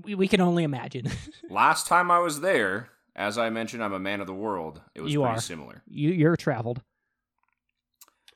We, 0.05 0.15
we 0.15 0.29
can 0.29 0.41
only 0.41 0.63
imagine. 0.65 1.11
Last 1.51 1.87
time 1.87 2.11
I 2.11 2.21
was 2.21 2.41
there, 2.41 2.91
as 3.17 3.37
I 3.37 3.51
mentioned, 3.51 3.83
I'm 3.83 3.93
a 3.93 3.99
man 3.99 4.21
of 4.21 4.27
the 4.27 4.35
world. 4.35 4.81
It 4.95 5.01
was 5.01 5.13
You 5.13 5.21
pretty 5.23 5.37
are. 5.37 5.41
similar. 5.41 5.83
you 5.89 6.11
you're 6.11 6.37
traveled. 6.37 6.81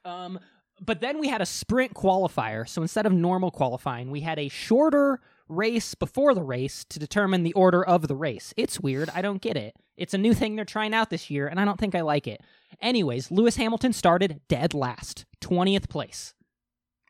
Um, 0.04 0.38
but 0.80 1.00
then 1.00 1.18
we 1.20 1.28
had 1.28 1.40
a 1.40 1.46
sprint 1.46 1.94
qualifier. 1.94 2.68
So 2.68 2.82
instead 2.82 3.06
of 3.06 3.12
normal 3.12 3.50
qualifying, 3.50 4.10
we 4.10 4.20
had 4.20 4.38
a 4.38 4.48
shorter 4.48 5.20
race 5.48 5.94
before 5.94 6.34
the 6.34 6.42
race 6.42 6.84
to 6.86 6.98
determine 6.98 7.42
the 7.42 7.52
order 7.52 7.84
of 7.84 8.08
the 8.08 8.16
race. 8.16 8.54
It's 8.56 8.80
weird. 8.80 9.10
I 9.14 9.20
don't 9.22 9.42
get 9.42 9.56
it. 9.56 9.74
It's 9.96 10.14
a 10.14 10.18
new 10.18 10.34
thing 10.34 10.56
they're 10.56 10.64
trying 10.64 10.94
out 10.94 11.10
this 11.10 11.30
year, 11.30 11.46
and 11.46 11.60
I 11.60 11.64
don't 11.64 11.78
think 11.78 11.94
I 11.94 12.00
like 12.00 12.26
it. 12.26 12.40
Anyways, 12.80 13.30
Lewis 13.30 13.56
Hamilton 13.56 13.92
started 13.92 14.40
dead 14.48 14.74
last, 14.74 15.24
twentieth 15.40 15.88
place. 15.88 16.34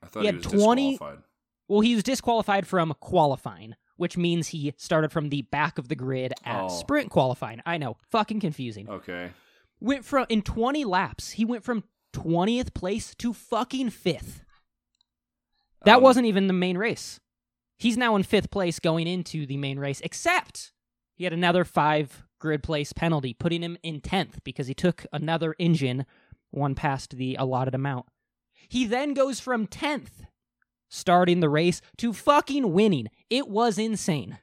I 0.03 0.07
thought 0.07 0.21
He 0.21 0.27
he, 0.29 0.35
had 0.35 0.45
was 0.45 0.53
20 0.53 0.91
disqualified. 0.93 1.23
Well, 1.69 1.81
he 1.81 1.95
was 1.95 2.03
disqualified 2.03 2.67
from 2.67 2.93
qualifying, 3.01 3.75
which 3.97 4.19
means 4.19 4.49
he 4.49 4.75
started 4.77 5.11
from 5.13 5.31
the 5.31 5.43
back 5.43 5.79
of 5.79 5.89
the 5.89 5.95
grid 5.95 6.35
at 6.45 6.65
Oh. 6.65 6.69
sprint 6.69 7.11
qualifying. 7.11 7.63
I 7.65 7.79
know, 7.79 7.97
fucking 8.11 8.41
confusing. 8.41 8.89
Okay. 8.89 9.31
went 9.81 10.05
from 10.05 10.25
in 10.29 10.41
20 10.43 10.85
laps 10.85 11.33
he 11.33 11.45
went 11.45 11.63
from 11.65 11.85
20th 12.13 12.73
place 12.75 13.15
to 13.17 13.33
fucking 13.33 13.91
5th 13.91 14.41
that 15.85 15.97
Um, 15.97 16.03
wasn't 16.03 16.27
even 16.27 16.47
the 16.47 16.53
main 16.53 16.79
race 16.79 17.19
he's 17.79 17.97
now 17.97 18.17
in 18.17 18.23
5th 18.23 18.51
place 18.51 18.79
going 18.79 19.07
into 19.07 19.47
the 19.47 19.57
main 19.57 19.79
race 19.79 20.01
except 20.03 20.73
he 21.15 21.25
had 21.25 21.33
another 21.33 21.65
5 21.65 22.25
grid 22.39 22.63
place 22.63 22.93
penalty 22.93 23.33
putting 23.33 23.63
him 23.63 23.79
in 23.83 24.01
10th 24.01 24.43
because 24.45 24.67
he 24.67 24.75
took 24.75 25.07
another 25.13 25.55
engine 25.59 26.05
one 26.51 26.75
past 26.75 27.17
the 27.17 27.35
allotted 27.37 27.75
amount. 27.75 28.07
He 28.69 28.85
then 28.87 29.15
goes 29.15 29.41
from 29.41 29.67
10th 29.67 30.25
starting 30.89 31.41
the 31.41 31.49
race 31.49 31.81
to 31.99 32.13
fucking 32.13 32.73
winning. 32.73 33.09
It 33.29 33.49
was 33.49 33.79
insane. 33.79 34.39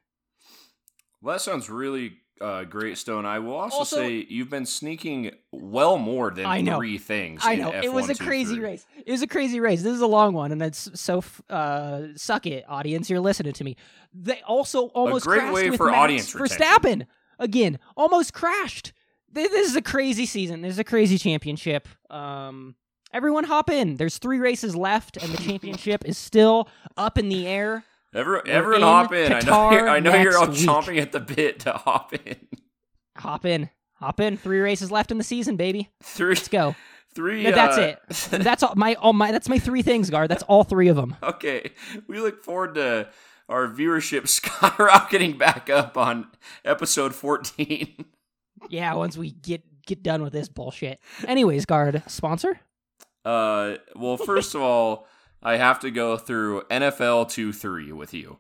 Well, 1.22 1.36
that 1.36 1.42
sounds 1.42 1.70
really 1.70 2.21
uh, 2.42 2.64
great, 2.66 2.98
Stone. 2.98 3.26
I 3.26 3.40
will 3.40 3.54
also, 3.56 3.78
Also- 3.78 3.96
say 3.98 4.26
you've 4.30 4.50
been 4.50 4.66
sneaking 4.66 5.32
well 5.52 5.98
more 5.98 6.32
than 6.32 6.46
I 6.46 6.62
know. 6.62 6.78
three 6.78 6.98
things. 6.98 7.42
I 7.44 7.54
in 7.54 7.60
know 7.60 7.72
it 7.72 7.92
was 7.94 8.10
a 8.10 8.14
F1, 8.16 8.26
crazy 8.26 8.56
3. 8.56 8.64
race. 8.64 8.86
It 9.06 9.12
was 9.12 9.22
a 9.22 9.28
crazy 9.28 9.60
race. 9.60 9.82
This 9.84 9.94
is 9.94 10.02
a 10.02 10.08
long 10.08 10.34
one, 10.34 10.52
and 10.52 10.62
it's 10.62 10.90
so 11.00 11.20
f- 11.20 11.42
uh, 11.50 12.08
suck 12.16 12.46
it, 12.46 12.66
audience. 12.68 13.10
You're 13.10 13.20
listening 13.20 13.54
to 13.54 13.64
me. 13.64 13.76
They 14.14 14.42
also 14.42 14.88
almost 14.88 15.26
great 15.26 15.40
crashed 15.40 15.54
way 15.54 15.78
for 15.78 15.86
Max 15.88 15.98
audience 15.98 16.34
Verstappen 16.34 17.06
again. 17.40 17.80
Almost 17.96 18.34
crashed. 18.34 18.94
This 19.32 19.52
is 19.70 19.76
a 19.78 19.82
crazy 19.82 20.26
season. 20.26 20.62
This 20.62 20.74
is 20.74 20.80
a 20.80 20.84
crazy 20.84 21.18
championship. 21.18 21.88
Um, 22.10 22.76
everyone 23.14 23.46
hop 23.46 23.70
in. 23.70 23.96
There's 23.96 24.18
three 24.18 24.40
races 24.40 24.76
left, 24.76 25.16
and 25.16 25.32
the 25.32 25.38
championship 25.50 26.04
is 26.06 26.18
still 26.18 26.68
up 26.98 27.18
in 27.18 27.30
the 27.30 27.48
air. 27.48 27.86
Everyone, 28.13 28.48
everyone 28.48 28.82
in 28.82 28.88
hop 28.88 29.13
in. 29.13 29.32
I 29.32 29.39
know, 29.39 29.72
you're, 29.72 29.89
I 29.89 30.00
know 30.00 30.15
you're 30.15 30.38
all 30.38 30.48
week. 30.48 30.58
chomping 30.60 31.01
at 31.01 31.12
the 31.13 31.22
bit 31.22 31.62
to 31.62 31.74
hop 31.74 32.13
in. 32.13 32.36
Hop 33.18 33.46
in. 33.46 33.70
Hop 33.96 34.20
in. 34.20 34.36
Three 34.36 34.60
races 34.60 34.91
left 34.91 35.12
in 35.12 35.18
the 35.18 35.24
season, 35.24 35.56
baby. 35.56 35.89
Three, 36.03 36.36
Let's 36.36 36.50
go. 36.50 36.75
three. 37.15 37.44
No, 37.44 37.51
that's 37.51 37.77
uh, 37.77 37.82
it. 37.82 38.41
That's 38.44 38.63
all 38.63 38.74
my 38.75 38.96
all 38.96 39.13
my. 39.13 39.32
That's 39.32 39.48
my 39.48 39.60
three 39.60 39.82
things, 39.82 40.10
guard. 40.10 40.30
That's 40.30 40.44
all 40.44 40.63
three 40.63 40.89
of 40.89 40.96
them. 40.98 41.15
Okay, 41.24 41.72
we 42.08 42.20
look 42.20 42.44
forward 42.44 42.75
to 42.75 43.08
our 43.48 43.68
viewership 43.68 44.22
skyrocketing 44.41 45.38
back 45.38 45.70
up 45.70 45.98
on 45.98 46.27
episode 46.65 47.13
14. 47.15 48.06
Yeah, 48.70 48.94
once 48.94 49.18
we 49.18 49.32
get 49.32 49.63
get 49.88 50.03
done 50.03 50.22
with 50.22 50.34
this 50.34 50.48
bullshit. 50.48 51.00
Anyways, 51.27 51.65
guard 51.65 52.03
sponsor. 52.06 52.60
Uh, 53.25 53.77
well, 53.96 54.18
first 54.18 54.53
of 54.53 54.62
all, 54.62 55.08
I 55.44 55.58
have 55.58 55.80
to 55.80 55.92
go 55.92 56.18
through 56.18 56.64
NFL 56.70 57.30
2 57.30 57.52
3 57.52 57.92
with 57.92 58.14
you. 58.14 58.38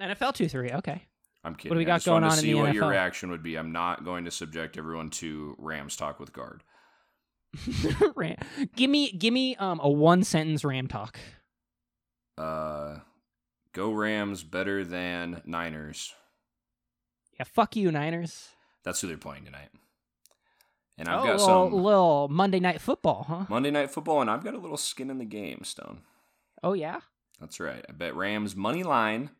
NFL 0.00 0.34
two 0.34 0.48
three. 0.48 0.70
Okay. 0.70 1.02
I'm 1.44 1.54
kidding. 1.54 1.70
What 1.70 1.74
do 1.74 1.78
we 1.78 1.84
I 1.84 1.86
got 1.86 1.96
just 1.96 2.06
going 2.06 2.22
wanted 2.22 2.26
on 2.26 2.32
to 2.32 2.38
in 2.38 2.42
see 2.42 2.52
the 2.52 2.58
what 2.58 2.74
your 2.74 2.84
NFL? 2.84 2.90
reaction 2.90 3.30
would 3.30 3.42
be. 3.42 3.56
I'm 3.56 3.72
not 3.72 4.04
going 4.04 4.24
to 4.24 4.30
subject 4.30 4.76
everyone 4.76 5.10
to 5.10 5.54
Rams 5.58 5.96
talk 5.96 6.20
with 6.20 6.32
guard. 6.32 6.62
Ram. 8.16 8.36
Give 8.76 8.90
me 8.90 9.10
give 9.12 9.32
me 9.32 9.56
um 9.56 9.80
a 9.82 9.88
one 9.88 10.22
sentence 10.22 10.64
Ram 10.64 10.86
talk. 10.86 11.18
Uh, 12.36 12.98
go 13.72 13.90
Rams 13.92 14.44
better 14.44 14.84
than 14.84 15.42
Niners. 15.44 16.14
Yeah, 17.38 17.44
fuck 17.44 17.74
you, 17.76 17.90
Niners. 17.90 18.50
That's 18.84 19.00
who 19.00 19.08
they're 19.08 19.16
playing 19.16 19.44
tonight. 19.44 19.70
And 20.96 21.08
I've 21.08 21.20
oh, 21.20 21.24
got 21.24 21.38
little, 21.38 21.46
some 21.46 21.72
little 21.72 22.28
Monday 22.28 22.60
night 22.60 22.80
football, 22.80 23.24
huh? 23.28 23.46
Monday 23.48 23.70
Night 23.70 23.90
Football, 23.90 24.20
and 24.20 24.28
I've 24.28 24.42
got 24.42 24.54
a 24.54 24.58
little 24.58 24.76
skin 24.76 25.10
in 25.10 25.18
the 25.18 25.24
game, 25.24 25.62
Stone. 25.62 26.00
Oh 26.62 26.72
yeah. 26.72 27.00
That's 27.40 27.60
right. 27.60 27.84
I 27.88 27.92
bet 27.92 28.16
Rams 28.16 28.56
money 28.56 28.82
line 28.82 29.30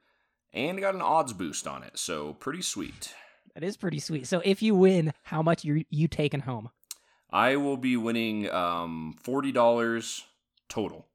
and 0.53 0.81
got 0.81 0.95
an 0.95 1.03
odds 1.03 1.33
boost 1.33 1.67
on 1.67 1.83
it. 1.83 1.99
So 1.99 2.35
pretty 2.35 2.63
sweet. 2.63 3.15
That 3.55 3.65
is 3.65 3.77
pretty 3.77 3.99
sweet. 3.99 4.27
So 4.27 4.41
if 4.45 4.63
you 4.63 4.75
win, 4.75 5.13
how 5.25 5.43
much 5.43 5.65
you 5.65 5.85
you 5.91 6.07
taking 6.09 6.41
home? 6.41 6.71
I 7.31 7.57
will 7.57 7.77
be 7.77 7.97
winning 7.97 8.49
um 8.51 9.17
forty 9.23 9.53
dollars 9.53 10.25
total. 10.69 11.07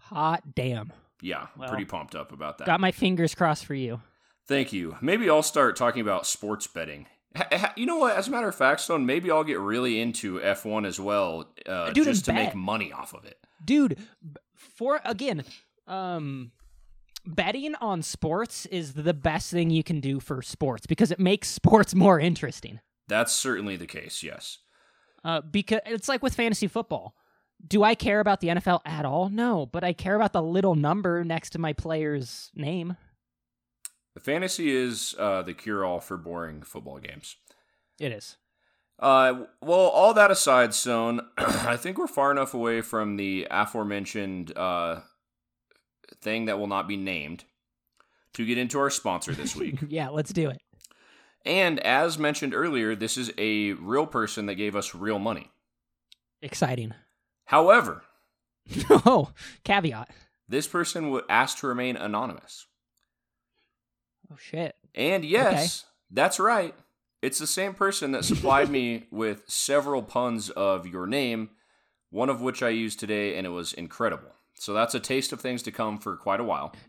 Hot 0.00 0.54
damn. 0.54 0.92
Yeah, 1.22 1.46
Well, 1.56 1.68
pretty 1.70 1.84
pumped 1.86 2.14
up 2.14 2.32
about 2.32 2.58
that. 2.58 2.66
Got 2.66 2.80
my 2.80 2.90
fingers 2.90 3.34
crossed 3.34 3.64
for 3.64 3.74
you. 3.74 4.00
Thank 4.46 4.72
you. 4.74 4.96
Maybe 5.00 5.30
I'll 5.30 5.42
start 5.42 5.74
talking 5.76 6.02
about 6.02 6.26
sports 6.26 6.66
betting. 6.66 7.06
Ha- 7.34 7.46
ha- 7.50 7.72
You 7.76 7.86
know 7.86 7.96
what? 7.96 8.14
As 8.16 8.28
a 8.28 8.30
matter 8.30 8.46
of 8.48 8.54
fact, 8.54 8.80
Stone, 8.82 9.06
maybe 9.06 9.30
I'll 9.30 9.42
get 9.44 9.58
really 9.58 9.98
into 10.00 10.38
F1 10.38 10.86
as 10.86 11.00
well, 11.00 11.50
uh, 11.66 11.92
Dude, 11.92 12.04
just 12.04 12.26
to 12.26 12.32
bet. 12.34 12.44
make 12.46 12.54
money 12.54 12.92
off 12.92 13.14
of 13.14 13.24
it. 13.24 13.38
Dude 13.64 13.98
for 14.54 15.00
again 15.04 15.42
um 15.86 16.52
betting 17.26 17.74
on 17.76 18.02
sports 18.02 18.66
is 18.66 18.92
the 18.94 19.14
best 19.14 19.50
thing 19.50 19.70
you 19.70 19.82
can 19.82 20.00
do 20.00 20.20
for 20.20 20.42
sports 20.42 20.86
because 20.86 21.10
it 21.10 21.18
makes 21.18 21.48
sports 21.60 21.94
more 21.94 22.20
interesting 22.20 22.80
That's 23.08 23.32
certainly 23.32 23.76
the 23.76 23.86
case. 23.86 24.22
Yes. 24.22 24.58
uh 25.24 25.40
because 25.40 25.80
it's 25.86 26.08
like 26.08 26.22
with 26.22 26.34
fantasy 26.34 26.66
football 26.66 27.14
do 27.66 27.82
i 27.82 27.94
care 27.94 28.20
about 28.20 28.40
the 28.40 28.48
nfl 28.48 28.80
at 28.84 29.04
all 29.06 29.28
no 29.30 29.64
but 29.66 29.82
i 29.84 29.92
care 29.92 30.16
about 30.16 30.32
the 30.32 30.42
little 30.42 30.74
number 30.74 31.24
next 31.24 31.50
to 31.50 31.58
my 31.58 31.72
player's 31.72 32.50
name 32.54 32.96
The 34.14 34.20
Fantasy 34.20 34.70
is 34.70 35.14
uh, 35.18 35.42
the 35.42 35.54
cure-all 35.54 36.00
for 36.00 36.16
boring 36.16 36.62
football 36.62 36.98
games. 36.98 37.36
it 37.98 38.12
is 38.12 38.36
Uh, 38.98 39.44
well, 39.60 39.78
all 39.88 40.14
that 40.14 40.30
aside, 40.30 40.72
Stone, 40.72 41.20
I 41.38 41.76
think 41.76 41.98
we're 41.98 42.06
far 42.06 42.30
enough 42.30 42.54
away 42.54 42.80
from 42.80 43.16
the 43.16 43.46
aforementioned 43.50 44.56
uh, 44.56 45.00
thing 46.20 46.44
that 46.46 46.58
will 46.58 46.68
not 46.68 46.86
be 46.88 46.96
named 46.96 47.44
to 48.34 48.46
get 48.46 48.56
into 48.58 48.78
our 48.78 48.90
sponsor 48.90 49.32
this 49.32 49.54
week. 49.60 49.78
yeah 49.88 50.08
let's 50.08 50.32
do 50.32 50.48
it 50.50 50.60
and 51.46 51.78
as 51.80 52.18
mentioned 52.18 52.54
earlier, 52.54 52.94
this 52.96 53.18
is 53.18 53.30
a 53.36 53.72
real 53.74 54.06
person 54.06 54.46
that 54.46 54.54
gave 54.54 54.74
us 54.74 54.94
real 54.94 55.18
money. 55.18 55.50
exciting 56.40 56.94
However, 57.46 58.02
oh 58.90 59.32
caveat 59.64 60.08
this 60.48 60.66
person 60.66 61.10
would 61.10 61.24
ask 61.28 61.58
to 61.58 61.66
remain 61.66 61.96
anonymous. 61.96 62.66
oh 64.32 64.36
shit 64.38 64.74
And 64.94 65.24
yes, 65.24 65.84
that's 66.10 66.38
right. 66.40 66.74
It's 67.24 67.38
the 67.38 67.46
same 67.46 67.72
person 67.72 68.12
that 68.12 68.24
supplied 68.24 68.68
me 68.68 69.06
with 69.10 69.44
several 69.48 70.02
puns 70.02 70.50
of 70.50 70.86
your 70.86 71.06
name, 71.06 71.50
one 72.10 72.28
of 72.28 72.42
which 72.42 72.62
I 72.62 72.68
used 72.68 73.00
today, 73.00 73.36
and 73.36 73.46
it 73.46 73.50
was 73.50 73.72
incredible. 73.72 74.28
So 74.54 74.74
that's 74.74 74.94
a 74.94 75.00
taste 75.00 75.32
of 75.32 75.40
things 75.40 75.62
to 75.62 75.72
come 75.72 75.98
for 75.98 76.16
quite 76.16 76.40
a 76.40 76.44
while. 76.44 76.74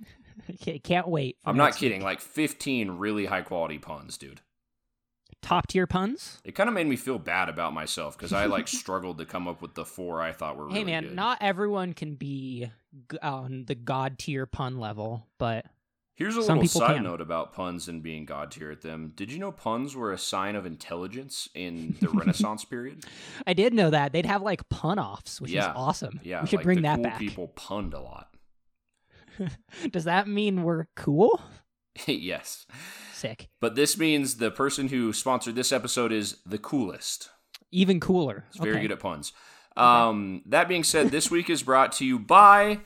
Okay, 0.62 0.80
Can't 0.80 1.08
wait. 1.08 1.38
I'm 1.46 1.56
not 1.56 1.64
next 1.66 1.82
week. 1.82 1.92
kidding. 1.92 2.04
Like 2.04 2.20
15 2.20 2.92
really 2.92 3.26
high 3.26 3.42
quality 3.42 3.80
puns, 3.80 4.18
dude. 4.18 4.42
Top 5.42 5.68
tier 5.68 5.88
puns. 5.88 6.42
It 6.44 6.56
kind 6.56 6.68
of 6.68 6.74
made 6.74 6.88
me 6.88 6.98
feel 6.98 7.18
bad 7.18 7.48
about 7.48 7.74
myself 7.74 8.18
because 8.18 8.34
I 8.34 8.46
like 8.46 8.68
struggled 8.68 9.18
to 9.20 9.26
come 9.26 9.48
up 9.48 9.62
with 9.62 9.76
the 9.76 9.86
four 9.86 10.22
I 10.22 10.34
thought 10.34 10.58
were 10.58 10.66
really 10.66 10.80
hey 10.80 10.84
man, 10.84 11.04
good. 11.04 11.16
not 11.16 11.38
everyone 11.40 11.94
can 11.94 12.16
be 12.16 12.70
on 13.24 13.46
um, 13.46 13.66
the 13.66 13.76
god 13.76 14.20
tier 14.20 14.46
pun 14.46 14.78
level, 14.78 15.26
but 15.40 15.66
Here's 16.16 16.38
a 16.38 16.44
some 16.44 16.60
little 16.60 16.80
side 16.80 16.96
can. 16.96 17.04
note 17.04 17.20
about 17.20 17.52
puns 17.54 17.90
and 17.90 18.02
being 18.02 18.24
god 18.26 18.50
tier 18.52 18.72
at 18.72 18.82
them. 18.82 19.12
Did 19.16 19.32
you 19.32 19.38
know 19.40 19.52
puns 19.52 19.96
were 19.96 20.14
a 20.14 20.18
sign 20.18 20.56
of 20.56 20.66
intelligence 20.66 21.50
in 21.54 21.96
the 22.00 22.08
Renaissance 22.14 22.64
period? 22.64 23.04
I 23.46 23.54
did 23.54 23.74
know 23.74 23.90
that 23.90 24.14
they'd 24.14 24.26
have 24.26 24.42
like 24.42 24.68
pun 24.70 24.98
offs, 24.98 25.42
which 25.42 25.52
Yeah. 25.52 25.72
is 25.72 25.74
awesome. 25.76 26.20
Yeah, 26.24 26.42
we 26.42 26.48
should 26.48 26.58
like, 26.60 26.64
bring 26.66 26.82
that 26.84 26.96
cool 26.96 27.04
back. 27.04 27.20
People 27.20 27.48
punned 27.50 27.94
a 27.94 28.00
lot. 28.00 28.30
Does 29.92 30.06
that 30.06 30.28
mean 30.30 30.64
we're 30.64 30.86
cool? 30.96 31.42
yes, 32.08 32.66
Sick. 33.14 33.50
but 33.60 33.76
this 33.76 33.98
means 33.98 34.38
the 34.38 34.52
person 34.52 34.88
who 34.88 35.12
sponsored 35.12 35.56
this 35.56 35.72
episode 35.74 36.12
is 36.14 36.38
the 36.46 36.58
coolest. 36.58 37.30
Even 37.72 38.00
cooler. 38.00 38.46
He's 38.54 38.62
very 38.62 38.76
Okay. 38.76 38.82
good 38.84 38.92
at 38.94 39.00
puns. 39.00 39.34
Um, 39.76 40.44
that 40.46 40.70
being 40.70 40.86
said, 40.86 41.10
this 41.12 41.30
week 41.30 41.50
is 41.50 41.62
brought 41.64 41.92
to 41.94 42.06
you 42.06 42.18
by 42.20 42.80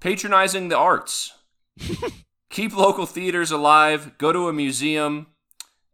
patronizing 0.00 0.68
the 0.68 0.76
arts. 0.76 1.32
Keep 2.50 2.76
local 2.76 3.06
theaters 3.06 3.50
alive. 3.50 4.18
Go 4.18 4.32
to 4.32 4.48
a 4.48 4.52
museum 4.52 5.28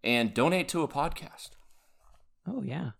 and 0.02 0.32
donate 0.32 0.68
to 0.68 0.82
a 0.82 0.88
podcast. 0.88 1.50
Oh 2.48 2.62
yeah. 2.62 2.90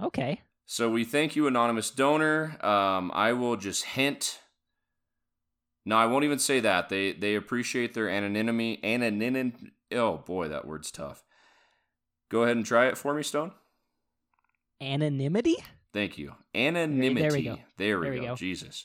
Okay. 0.00 0.42
So 0.66 0.90
we 0.90 1.04
thank 1.04 1.34
you, 1.34 1.46
anonymous 1.46 1.90
donor. 1.90 2.56
Um, 2.64 3.10
I 3.14 3.32
will 3.32 3.56
just 3.56 3.84
hint. 3.84 4.40
No, 5.86 5.96
I 5.96 6.06
won't 6.06 6.24
even 6.24 6.38
say 6.38 6.60
that. 6.60 6.88
They 6.88 7.12
they 7.12 7.34
appreciate 7.34 7.94
their 7.94 8.08
anonymity. 8.08 8.78
Anonymity. 8.84 9.72
Oh 9.92 10.18
boy, 10.18 10.48
that 10.48 10.66
word's 10.66 10.90
tough. 10.90 11.24
Go 12.30 12.42
ahead 12.42 12.56
and 12.56 12.66
try 12.66 12.86
it 12.86 12.98
for 12.98 13.14
me, 13.14 13.22
Stone. 13.22 13.52
Anonymity? 14.80 15.56
Thank 15.94 16.18
you. 16.18 16.34
Anonymity. 16.54 17.42
go. 17.42 17.58
There 17.78 17.98
we, 17.98 18.06
There 18.06 18.12
we 18.12 18.20
go. 18.20 18.26
go. 18.26 18.36
Jesus. 18.36 18.84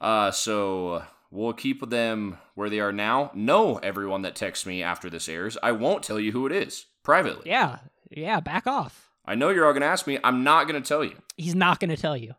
Uh, 0.00 0.32
so 0.32 1.04
we'll 1.32 1.52
keep 1.52 1.88
them 1.90 2.38
where 2.54 2.70
they 2.70 2.78
are 2.78 2.92
now. 2.92 3.32
No, 3.34 3.78
everyone 3.78 4.22
that 4.22 4.36
texts 4.36 4.66
me 4.66 4.82
after 4.82 5.10
this 5.10 5.28
airs, 5.28 5.58
I 5.62 5.72
won't 5.72 6.04
tell 6.04 6.20
you 6.20 6.30
who 6.30 6.46
it 6.46 6.52
is 6.52 6.86
privately. 7.02 7.50
Yeah. 7.50 7.78
Yeah, 8.10 8.38
back 8.38 8.68
off. 8.68 9.10
I 9.24 9.34
know 9.34 9.48
you're 9.48 9.66
all 9.66 9.72
going 9.72 9.82
to 9.82 9.88
ask 9.88 10.06
me. 10.06 10.18
I'm 10.22 10.44
not 10.44 10.68
going 10.68 10.80
to 10.80 10.86
tell 10.86 11.02
you. 11.02 11.16
He's 11.36 11.54
not 11.54 11.80
gonna 11.80 11.96
tell 11.96 12.16
you. 12.16 12.34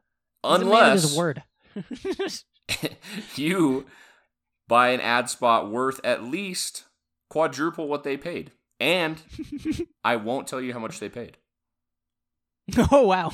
He's 0.45 0.62
of 0.62 0.91
his 0.93 1.17
word. 1.17 1.43
you 3.35 3.85
buy 4.67 4.89
an 4.89 5.01
ad 5.01 5.29
spot 5.29 5.69
worth 5.69 6.00
at 6.03 6.23
least 6.23 6.85
quadruple 7.29 7.88
what 7.88 8.03
they 8.03 8.17
paid. 8.17 8.51
And 8.79 9.21
I 10.03 10.17
won't 10.17 10.47
tell 10.47 10.62
you 10.62 10.73
how 10.73 10.79
much 10.79 11.00
they 11.00 11.09
paid. 11.09 11.38
oh 12.91 13.07
wow. 13.07 13.31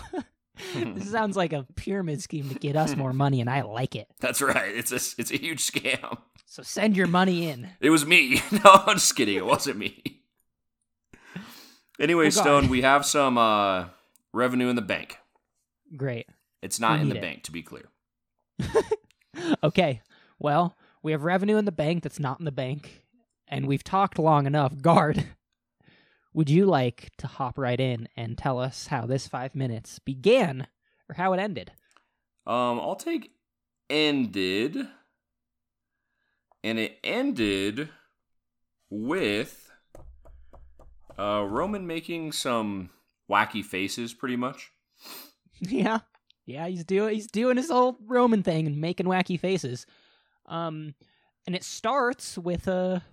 This 0.75 1.11
sounds 1.11 1.35
like 1.37 1.53
a 1.53 1.65
pyramid 1.75 2.21
scheme 2.21 2.49
to 2.49 2.55
get 2.55 2.75
us 2.75 2.95
more 2.95 3.13
money, 3.13 3.41
and 3.41 3.49
I 3.49 3.61
like 3.61 3.95
it. 3.95 4.07
That's 4.19 4.41
right. 4.41 4.75
It's 4.75 4.91
a, 4.91 4.95
it's 5.19 5.31
a 5.31 5.37
huge 5.37 5.65
scam. 5.65 6.17
So 6.45 6.63
send 6.63 6.97
your 6.97 7.07
money 7.07 7.47
in. 7.47 7.69
It 7.79 7.89
was 7.91 8.05
me. 8.05 8.41
No, 8.51 8.59
I'm 8.65 8.95
just 8.95 9.15
kidding. 9.15 9.37
It 9.37 9.45
wasn't 9.45 9.77
me. 9.77 10.21
Anyway, 11.99 12.27
Oh, 12.27 12.29
Stone, 12.29 12.69
we 12.69 12.81
have 12.81 13.05
some 13.05 13.37
uh, 13.37 13.85
revenue 14.33 14.69
in 14.69 14.75
the 14.75 14.81
bank. 14.81 15.17
Great. 15.97 16.27
It's 16.61 16.79
not 16.79 16.97
We 16.97 17.01
in 17.03 17.09
the 17.09 17.17
it. 17.17 17.21
bank, 17.21 17.43
to 17.43 17.51
be 17.51 17.61
clear. 17.61 17.89
Okay. 19.63 20.01
Well, 20.37 20.75
we 21.01 21.11
have 21.13 21.23
revenue 21.23 21.55
in 21.57 21.65
the 21.65 21.71
bank 21.71 22.03
that's 22.03 22.19
not 22.19 22.39
in 22.39 22.45
the 22.45 22.51
bank, 22.51 23.03
and 23.47 23.67
we've 23.67 23.83
talked 23.83 24.19
long 24.19 24.45
enough. 24.45 24.81
Guard, 24.81 25.23
would 26.33 26.49
you 26.49 26.65
like 26.65 27.11
to 27.17 27.27
hop 27.27 27.57
right 27.57 27.79
in 27.79 28.07
and 28.15 28.37
tell 28.37 28.59
us 28.59 28.87
how 28.87 29.05
this 29.05 29.27
five 29.27 29.55
minutes 29.55 29.99
began 29.99 30.67
or 31.09 31.15
how 31.15 31.33
it 31.33 31.39
ended? 31.39 31.71
Um, 32.45 32.79
I'll 32.79 32.95
take 32.95 33.31
ended, 33.89 34.87
and 36.63 36.79
it 36.79 36.97
ended 37.03 37.89
with 38.89 39.71
uh, 41.17 41.45
Roman 41.47 41.85
making 41.85 42.31
some 42.31 42.89
wacky 43.29 43.63
faces, 43.63 44.13
pretty 44.13 44.35
much. 44.35 44.71
yeah. 45.59 45.99
Yeah, 46.45 46.67
he's 46.67 46.83
doing 46.83 47.13
he's 47.13 47.27
doing 47.27 47.57
his 47.57 47.69
old 47.69 47.97
Roman 48.07 48.41
thing 48.41 48.65
and 48.65 48.81
making 48.81 49.05
wacky 49.05 49.39
faces. 49.39 49.85
Um 50.47 50.95
and 51.45 51.55
it 51.55 51.63
starts 51.63 52.39
with 52.39 52.67
a 52.67 53.03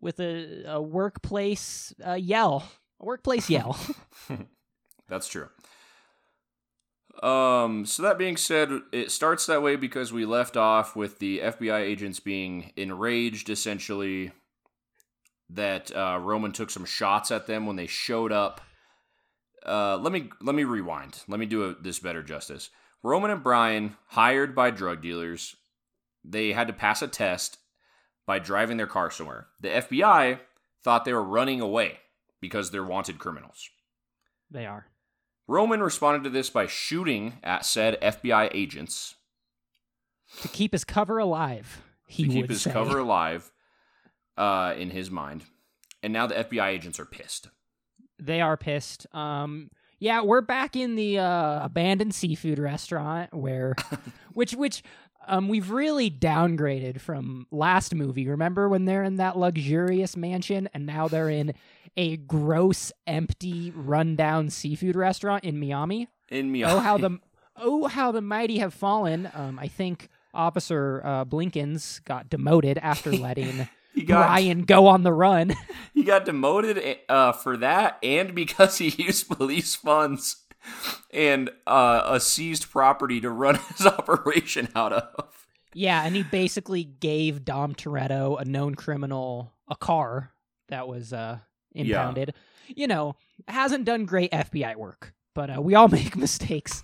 with 0.00 0.20
a, 0.20 0.64
a 0.66 0.82
workplace 0.82 1.94
uh, 2.06 2.14
yell. 2.14 2.70
A 3.00 3.04
workplace 3.04 3.50
yell. 3.50 3.78
That's 5.08 5.28
true. 5.28 5.48
Um, 7.22 7.84
so 7.84 8.02
that 8.02 8.18
being 8.18 8.36
said, 8.36 8.70
it 8.92 9.10
starts 9.10 9.46
that 9.46 9.62
way 9.62 9.76
because 9.76 10.12
we 10.12 10.24
left 10.24 10.56
off 10.56 10.96
with 10.96 11.18
the 11.18 11.40
FBI 11.40 11.80
agents 11.80 12.18
being 12.18 12.72
enraged, 12.76 13.50
essentially, 13.50 14.32
that 15.50 15.94
uh, 15.94 16.18
Roman 16.22 16.52
took 16.52 16.70
some 16.70 16.84
shots 16.84 17.30
at 17.30 17.46
them 17.46 17.66
when 17.66 17.76
they 17.76 17.86
showed 17.86 18.32
up. 18.32 18.60
Uh, 19.66 19.98
let 19.98 20.12
me 20.12 20.30
let 20.40 20.54
me 20.54 20.64
rewind. 20.64 21.22
Let 21.28 21.38
me 21.38 21.44
do 21.44 21.64
a, 21.64 21.74
this 21.74 21.98
better 21.98 22.22
justice. 22.22 22.70
Roman 23.02 23.30
and 23.30 23.42
Brian, 23.42 23.96
hired 24.08 24.54
by 24.54 24.70
drug 24.70 25.02
dealers, 25.02 25.56
they 26.24 26.52
had 26.52 26.68
to 26.68 26.72
pass 26.72 27.02
a 27.02 27.08
test 27.08 27.58
by 28.26 28.38
driving 28.38 28.76
their 28.76 28.86
car 28.86 29.10
somewhere. 29.10 29.48
The 29.60 29.68
FBI 29.68 30.38
thought 30.82 31.04
they 31.04 31.12
were 31.12 31.22
running 31.22 31.60
away 31.60 31.98
because 32.40 32.70
they're 32.70 32.84
wanted 32.84 33.18
criminals. 33.18 33.68
they 34.50 34.66
are. 34.66 34.86
Roman 35.46 35.82
responded 35.82 36.22
to 36.24 36.30
this 36.30 36.48
by 36.48 36.66
shooting 36.68 37.38
at 37.42 37.66
said 37.66 38.00
FBI 38.00 38.50
agents 38.54 39.16
To 40.42 40.48
keep 40.48 40.70
his 40.72 40.84
cover 40.84 41.18
alive. 41.18 41.82
He 42.06 42.24
to 42.24 42.30
keep 42.30 42.48
his 42.48 42.62
say. 42.62 42.70
cover 42.70 42.98
alive 43.06 43.50
uh, 44.36 44.74
in 44.78 44.90
his 44.90 45.10
mind. 45.10 45.42
And 46.02 46.12
now 46.12 46.26
the 46.28 46.36
FBI 46.36 46.68
agents 46.68 47.00
are 47.00 47.04
pissed. 47.04 47.48
They 48.18 48.40
are 48.40 48.56
pissed. 48.56 49.06
Um, 49.12 49.70
yeah, 49.98 50.22
we're 50.22 50.40
back 50.40 50.76
in 50.76 50.94
the 50.94 51.18
uh, 51.18 51.64
abandoned 51.64 52.14
seafood 52.14 52.58
restaurant 52.58 53.34
where, 53.34 53.74
which 54.32 54.54
which 54.54 54.82
um 55.26 55.48
we've 55.48 55.70
really 55.70 56.10
downgraded 56.10 57.00
from 57.00 57.46
last 57.50 57.94
movie. 57.94 58.28
Remember 58.28 58.68
when 58.68 58.84
they're 58.84 59.04
in 59.04 59.16
that 59.16 59.38
luxurious 59.38 60.16
mansion 60.16 60.68
and 60.74 60.86
now 60.86 61.08
they're 61.08 61.30
in 61.30 61.54
a 61.96 62.16
gross, 62.16 62.92
empty, 63.06 63.72
rundown 63.74 64.50
seafood 64.50 64.96
restaurant 64.96 65.44
in 65.44 65.58
Miami? 65.58 66.08
In 66.28 66.50
me, 66.52 66.64
Oh 66.64 66.78
how 66.78 66.98
the 66.98 67.18
oh 67.56 67.86
how 67.86 68.12
the 68.12 68.22
mighty 68.22 68.58
have 68.58 68.74
fallen. 68.74 69.30
Um, 69.34 69.58
I 69.58 69.68
think 69.68 70.08
Officer 70.32 71.02
uh, 71.04 71.24
Blinkins 71.24 72.00
got 72.04 72.28
demoted 72.30 72.78
after 72.78 73.12
letting 73.16 73.68
he 73.94 74.02
got 74.04 74.26
Brian 74.26 74.62
go 74.62 74.86
on 74.86 75.02
the 75.02 75.12
run. 75.12 75.54
he 75.94 76.02
got 76.02 76.24
demoted 76.24 76.98
uh, 77.08 77.32
for 77.32 77.56
that, 77.56 77.98
and 78.02 78.34
because 78.34 78.78
he 78.78 78.88
used 78.88 79.28
police 79.28 79.74
funds 79.74 80.44
and 81.12 81.50
uh, 81.66 82.02
a 82.04 82.20
seized 82.20 82.70
property 82.70 83.20
to 83.20 83.30
run 83.30 83.58
his 83.76 83.86
operation 83.86 84.68
out 84.74 84.92
of. 84.92 85.46
Yeah, 85.72 86.04
and 86.04 86.16
he 86.16 86.22
basically 86.24 86.84
gave 86.84 87.44
Dom 87.44 87.74
Toretto, 87.74 88.40
a 88.40 88.44
known 88.44 88.74
criminal, 88.74 89.52
a 89.68 89.76
car 89.76 90.32
that 90.68 90.88
was 90.88 91.12
uh, 91.12 91.38
impounded. 91.72 92.34
You 92.68 92.86
know, 92.86 93.16
hasn't 93.46 93.84
done 93.84 94.04
great 94.04 94.32
FBI 94.32 94.76
work, 94.76 95.14
but 95.34 95.56
uh, 95.56 95.62
we 95.62 95.74
all 95.74 95.88
make 96.00 96.16
mistakes. 96.16 96.82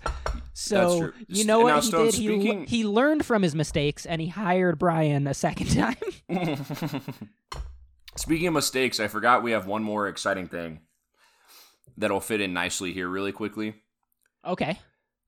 So 0.52 1.12
you 1.26 1.44
know 1.44 1.66
Now, 1.66 1.76
what 1.76 1.84
he 1.84 1.90
did? 1.90 2.14
He, 2.14 2.64
he 2.64 2.84
learned 2.84 3.26
from 3.26 3.42
his 3.42 3.54
mistakes, 3.54 4.06
and 4.06 4.20
he 4.20 4.28
hired 4.28 4.78
Brian 4.78 5.26
a 5.26 5.34
second 5.34 5.66
time. 5.74 5.96
Speaking 8.16 8.46
of 8.46 8.54
mistakes, 8.54 8.98
I 8.98 9.08
forgot 9.08 9.42
we 9.42 9.50
have 9.50 9.66
one 9.66 9.82
more 9.82 10.08
exciting 10.08 10.48
thing 10.48 10.80
that'll 11.96 12.20
fit 12.20 12.40
in 12.40 12.52
nicely 12.52 12.92
here, 12.92 13.08
really 13.08 13.32
quickly. 13.32 13.74
okay. 14.44 14.78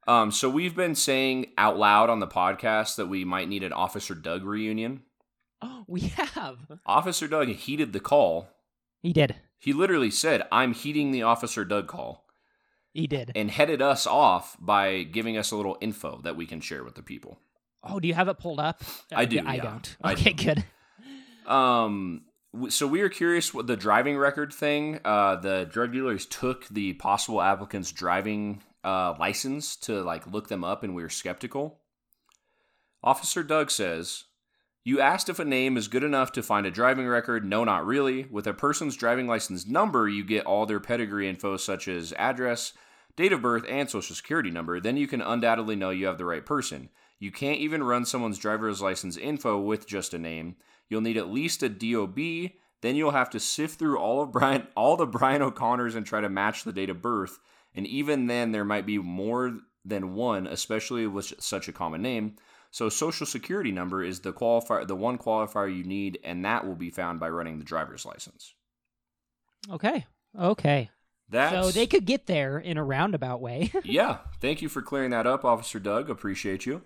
Um, 0.07 0.31
so 0.31 0.49
we've 0.49 0.75
been 0.75 0.95
saying 0.95 1.53
out 1.59 1.79
loud 1.79 2.09
on 2.09 2.19
the 2.19 2.27
podcast 2.27 2.97
that 2.97 3.09
we 3.09 3.27
might 3.27 3.47
need 3.47 3.63
an 3.63 3.75
Officer 3.75 4.15
Doug 4.15 4.43
reunion. 4.43 5.03
Oh, 5.61 5.85
we 5.87 6.01
have. 6.01 6.57
Officer 6.87 7.29
Doug 7.29 7.49
heeded 7.49 7.93
the 7.93 8.01
call. 8.01 8.49
He 9.03 9.13
did. 9.13 9.37
He 9.59 9.75
literally 9.75 10.11
said, 10.11 10.47
"I'm 10.51 10.73
heeding 10.73 11.11
the 11.11 11.25
Officer 11.25 11.63
Doug 11.65 11.89
call," 11.89 12.25
He 12.95 13.07
did. 13.07 13.33
and 13.35 13.51
headed 13.51 13.83
us 13.83 14.07
off 14.07 14.57
by 14.59 15.03
giving 15.03 15.37
us 15.37 15.51
a 15.51 15.57
little 15.57 15.77
info 15.83 16.21
that 16.23 16.37
we 16.37 16.47
can 16.47 16.61
share 16.63 16.85
with 16.85 16.95
the 16.95 17.03
people. 17.03 17.39
Oh, 17.83 18.01
do 18.01 18.09
you 18.09 18.15
have 18.15 18.29
it 18.29 18.39
pulled 18.39 18.61
up? 18.61 18.83
I 19.13 19.25
do, 19.27 19.41
I 19.45 19.57
yeah. 19.57 19.63
don't. 19.63 19.97
I 20.03 20.13
Okay, 20.13 20.33
do. 20.33 20.45
good. 20.55 20.65
Um, 21.53 22.23
so 22.69 22.87
we 22.87 23.03
are 23.03 23.09
curious 23.09 23.53
what 23.53 23.67
the 23.67 23.77
driving 23.77 24.17
record 24.17 24.53
thing. 24.53 25.01
Uh, 25.05 25.37
the 25.37 25.69
drug 25.71 25.93
dealers 25.93 26.27
took 26.27 26.67
the 26.69 26.95
possible 26.95 27.43
applicant's 27.43 27.93
driving 27.93 28.63
uh, 28.85 29.15
license 29.19 29.77
to 29.77 30.03
like 30.03 30.27
look 30.27 30.49
them 30.49 30.65
up, 30.65 30.83
and 30.83 30.95
we 30.95 31.03
were 31.03 31.09
skeptical. 31.09 31.81
Officer 33.03 33.43
Doug 33.43 33.71
says, 33.71 34.25
"You 34.85 35.01
asked 35.01 35.29
if 35.29 35.39
a 35.39 35.45
name 35.45 35.77
is 35.77 35.89
good 35.89 36.05
enough 36.05 36.33
to 36.33 36.43
find 36.43 36.67
a 36.67 36.71
driving 36.71 37.07
record. 37.07 37.45
No, 37.45 37.65
not 37.65 37.87
really. 37.87 38.25
With 38.25 38.47
a 38.47 38.55
person's 38.55 38.97
driving 38.97 39.27
license 39.27 39.67
number, 39.67 40.09
you 40.09 40.25
get 40.25 40.47
all 40.47 40.67
their 40.67 40.81
pedigree 40.81 41.29
info, 41.29 41.57
such 41.57 41.89
as 41.89 42.13
address." 42.15 42.73
Date 43.19 43.33
of 43.33 43.43
birth 43.43 43.65
and 43.69 43.91
social 43.91 44.15
security 44.15 44.49
number, 44.49 44.79
then 44.79 44.97
you 44.97 45.09
can 45.09 45.21
undoubtedly 45.21 45.75
know 45.75 45.91
you 45.91 46.07
have 46.07 46.19
the 46.19 46.25
right 46.25 46.47
person. 46.47 46.89
You 47.19 47.33
can't 47.33 47.59
even 47.59 47.83
run 47.83 48.05
someone's 48.05 48.39
driver's 48.39 48.81
license 48.81 49.17
info 49.17 49.59
with 49.59 49.89
just 49.89 50.15
a 50.15 50.21
name. 50.21 50.55
You'll 50.89 51.01
need 51.01 51.17
at 51.17 51.31
least 51.31 51.63
a 51.63 51.69
DOB. 51.69 52.19
Then 52.81 52.95
you'll 52.95 53.11
have 53.11 53.31
to 53.31 53.41
sift 53.41 53.79
through 53.79 53.99
all 53.99 54.23
of 54.23 54.33
Brian, 54.33 54.67
all 54.77 54.97
the 54.97 55.07
Brian 55.07 55.43
O'Connors, 55.43 55.95
and 55.95 56.07
try 56.07 56.21
to 56.21 56.29
match 56.29 56.65
the 56.65 56.73
date 56.73 56.91
of 56.91 57.03
birth. 57.03 57.39
And 57.75 57.87
even 57.87 58.27
then, 58.27 58.53
there 58.53 58.65
might 58.65 58.87
be 58.87 58.99
more 58.99 59.59
than 59.85 60.15
one, 60.15 60.47
especially 60.47 61.07
with 61.07 61.33
such 61.41 61.69
a 61.69 61.73
common 61.73 62.03
name. 62.03 62.37
So, 62.71 62.89
social 62.89 63.27
security 63.27 63.73
number 63.73 64.03
is 64.03 64.21
the 64.21 64.33
qualifier, 64.33 64.87
the 64.87 64.97
one 64.97 65.19
qualifier 65.19 65.75
you 65.75 65.85
need, 65.85 66.19
and 66.23 66.45
that 66.45 66.67
will 66.67 66.75
be 66.75 66.91
found 66.91 67.19
by 67.19 67.29
running 67.29 67.59
the 67.59 67.65
driver's 67.65 68.05
license. 68.05 68.55
Okay. 69.71 70.07
Okay. 70.39 70.91
That's 71.31 71.67
So 71.67 71.71
they 71.71 71.87
could 71.87 72.07
get 72.07 72.27
there 72.27 72.59
in 72.59 72.79
a 72.79 72.85
roundabout 72.85 73.41
way. 73.41 73.71
yeah. 73.85 74.19
Thank 74.41 74.63
you 74.63 74.69
for 74.69 74.83
clearing 74.83 75.11
that 75.11 75.27
up, 75.27 75.45
Officer 75.45 75.79
Doug. 75.79 76.09
Appreciate 76.09 76.65
you. 76.65 76.83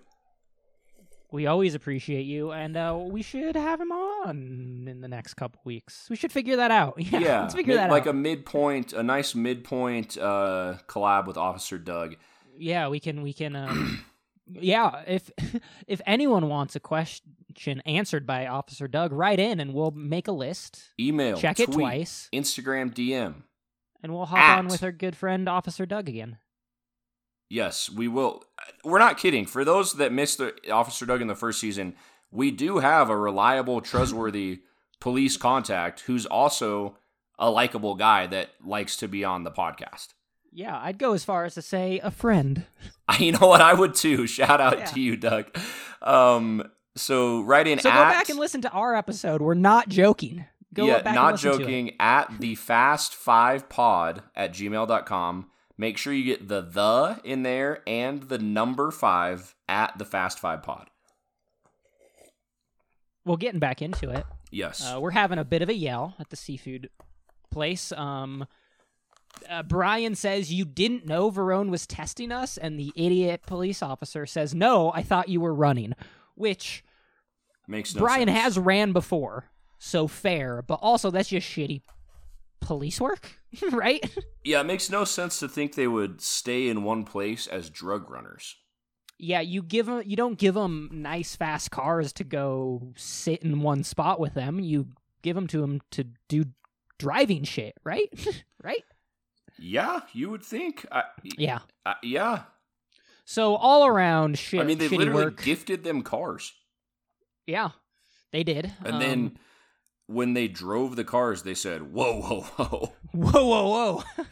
We 1.33 1.47
always 1.47 1.75
appreciate 1.75 2.23
you, 2.25 2.51
and 2.51 2.77
uh, 2.77 2.97
we 2.97 3.21
should 3.21 3.55
have 3.55 3.81
him 3.81 3.91
on 3.91 4.85
in 4.87 5.01
the 5.01 5.07
next 5.07 5.33
couple 5.33 5.59
weeks. 5.65 6.07
We 6.09 6.15
should 6.15 6.31
figure 6.31 6.55
that 6.57 6.71
out. 6.71 6.93
Yeah, 6.97 7.19
Yeah, 7.19 7.41
let's 7.41 7.55
figure 7.55 7.73
mid- 7.73 7.79
that 7.79 7.89
like 7.91 8.03
out. 8.03 8.09
a 8.09 8.13
midpoint, 8.13 8.93
a 8.93 9.03
nice 9.03 9.35
midpoint 9.35 10.17
uh, 10.17 10.77
collab 10.87 11.27
with 11.27 11.35
Officer 11.37 11.77
Doug. 11.77 12.15
yeah, 12.57 12.87
we 12.87 12.99
can. 12.99 13.21
We 13.23 13.33
can. 13.33 13.55
Um, 13.55 14.05
yeah, 14.47 15.01
if 15.07 15.29
if 15.87 16.01
anyone 16.05 16.47
wants 16.49 16.75
a 16.75 16.79
question 16.79 17.81
answered 17.85 18.25
by 18.27 18.47
Officer 18.47 18.87
Doug, 18.87 19.11
write 19.11 19.39
in, 19.39 19.59
and 19.59 19.73
we'll 19.73 19.91
make 19.91 20.27
a 20.27 20.31
list, 20.31 20.81
Email, 20.99 21.35
check 21.37 21.59
it 21.59 21.71
twice, 21.71 22.29
Instagram 22.33 22.93
DM. 22.93 23.43
and 24.03 24.13
we'll 24.13 24.25
hop 24.25 24.57
on 24.59 24.67
with 24.67 24.83
our 24.83 24.91
good 24.91 25.15
friend 25.15 25.47
Officer 25.49 25.85
Doug 25.85 26.07
again. 26.09 26.37
Yes, 27.53 27.87
we 27.87 28.07
will. 28.07 28.43
We're 28.83 28.97
not 28.97 29.19
kidding. 29.19 29.45
For 29.45 29.63
those 29.63 29.93
that 29.93 30.11
missed 30.11 30.39
the 30.39 30.55
Officer 30.71 31.05
Doug 31.05 31.21
in 31.21 31.27
the 31.27 31.35
first 31.35 31.59
season, 31.59 31.93
we 32.31 32.49
do 32.49 32.79
have 32.79 33.11
a 33.11 33.15
reliable, 33.15 33.79
trustworthy 33.79 34.61
police 34.99 35.37
contact 35.37 35.99
who's 36.01 36.25
also 36.25 36.97
a 37.37 37.51
likable 37.51 37.93
guy 37.93 38.25
that 38.25 38.49
likes 38.65 38.95
to 38.97 39.07
be 39.07 39.23
on 39.23 39.43
the 39.43 39.51
podcast. 39.51 40.15
Yeah, 40.51 40.79
I'd 40.81 40.97
go 40.97 41.13
as 41.13 41.23
far 41.23 41.45
as 41.45 41.53
to 41.53 41.61
say 41.61 41.99
a 42.03 42.09
friend. 42.09 42.65
You 43.19 43.33
know 43.33 43.47
what? 43.47 43.61
I 43.61 43.75
would 43.75 43.93
too. 43.93 44.25
Shout 44.25 44.59
out 44.59 44.79
Yeah. 44.79 44.85
to 44.85 44.99
you, 44.99 45.15
Doug. 45.15 45.55
Um, 46.01 46.63
so 46.95 47.41
write 47.41 47.67
in 47.67 47.77
So 47.77 47.89
at, 47.89 47.93
go 47.95 48.17
back 48.17 48.29
and 48.29 48.39
listen 48.39 48.61
to 48.61 48.71
our 48.71 48.95
episode. 48.95 49.41
We're 49.43 49.53
not 49.53 49.89
joking. 49.89 50.45
Go 50.73 50.87
yeah, 50.87 50.97
back 50.97 51.05
and 51.07 51.15
not 51.15 51.37
joking. 51.37 51.95
At 51.99 52.39
the 52.39 52.55
fast 52.55 53.13
five 53.13 53.69
pod 53.69 54.23
at 54.35 54.53
gmail.com. 54.53 55.51
Make 55.83 55.97
sure 55.97 56.13
you 56.13 56.23
get 56.23 56.47
the 56.47 56.61
the 56.61 57.19
in 57.25 57.43
there 57.43 57.81
and 57.85 58.23
the 58.23 58.37
number 58.37 58.89
five 58.89 59.53
at 59.67 59.97
the 59.97 60.05
fast 60.05 60.39
five 60.39 60.63
pod. 60.63 60.89
Well, 63.25 63.35
getting 63.35 63.59
back 63.59 63.81
into 63.81 64.09
it. 64.09 64.25
Yes. 64.49 64.81
Uh, 64.81 65.01
we're 65.01 65.11
having 65.11 65.39
a 65.39 65.43
bit 65.43 65.61
of 65.61 65.67
a 65.67 65.73
yell 65.73 66.15
at 66.21 66.29
the 66.29 66.37
seafood 66.37 66.89
place. 67.51 67.91
Um, 67.91 68.47
uh, 69.49 69.63
Brian 69.63 70.15
says 70.15 70.53
you 70.53 70.63
didn't 70.63 71.05
know 71.05 71.29
Verone 71.29 71.69
was 71.69 71.85
testing 71.85 72.31
us, 72.31 72.55
and 72.57 72.79
the 72.79 72.93
idiot 72.95 73.41
police 73.45 73.83
officer 73.83 74.25
says, 74.25 74.55
"No, 74.55 74.89
I 74.93 75.03
thought 75.03 75.27
you 75.27 75.41
were 75.41 75.53
running." 75.53 75.95
Which 76.35 76.81
Makes 77.67 77.93
no 77.93 78.03
Brian 78.03 78.29
sense. 78.29 78.39
has 78.39 78.57
ran 78.57 78.93
before, 78.93 79.51
so 79.79 80.07
fair. 80.07 80.61
But 80.61 80.79
also, 80.81 81.11
that's 81.11 81.27
just 81.27 81.45
shitty 81.45 81.81
police 82.63 82.99
work, 83.01 83.31
right? 83.71 84.03
Yeah, 84.43 84.61
it 84.61 84.65
makes 84.65 84.89
no 84.89 85.03
sense 85.03 85.39
to 85.39 85.47
think 85.47 85.75
they 85.75 85.87
would 85.87 86.21
stay 86.21 86.67
in 86.67 86.83
one 86.83 87.03
place 87.05 87.45
as 87.47 87.69
drug 87.69 88.09
runners. 88.09 88.55
yeah, 89.19 89.39
you 89.41 89.61
give 89.61 89.85
them, 89.85 90.01
you 90.05 90.15
don't 90.15 90.37
give 90.37 90.53
them 90.55 90.89
nice 90.91 91.35
fast 91.35 91.71
cars 91.71 92.11
to 92.13 92.23
go 92.23 92.91
sit 92.97 93.41
in 93.43 93.61
one 93.61 93.83
spot 93.83 94.19
with 94.19 94.33
them. 94.33 94.59
You 94.59 94.87
give 95.21 95.35
them 95.35 95.47
to 95.47 95.61
them 95.61 95.81
to 95.91 96.05
do 96.27 96.45
driving 96.99 97.43
shit, 97.43 97.75
right? 97.83 98.09
right? 98.63 98.83
Yeah, 99.59 100.01
you 100.13 100.29
would 100.29 100.43
think. 100.43 100.85
I, 100.91 101.03
Yeah. 101.23 101.59
I, 101.85 101.95
yeah. 102.03 102.43
So 103.25 103.55
all 103.55 103.85
around 103.85 104.37
shit. 104.37 104.59
I 104.59 104.63
mean, 104.63 104.77
they 104.79 104.89
literally 104.89 105.25
work. 105.25 105.41
gifted 105.43 105.83
them 105.83 106.01
cars. 106.01 106.51
Yeah, 107.45 107.69
they 108.31 108.43
did. 108.43 108.73
And 108.83 108.95
Um, 108.95 108.99
then 108.99 109.37
when 110.13 110.33
they 110.33 110.47
drove 110.47 110.95
the 110.95 111.03
cars, 111.03 111.43
they 111.43 111.53
said, 111.53 111.93
whoa, 111.93 112.21
whoa, 112.21 112.41
whoa. 112.41 112.93
whoa, 113.11 113.45
whoa, 113.45 113.69
whoa. 113.69 114.03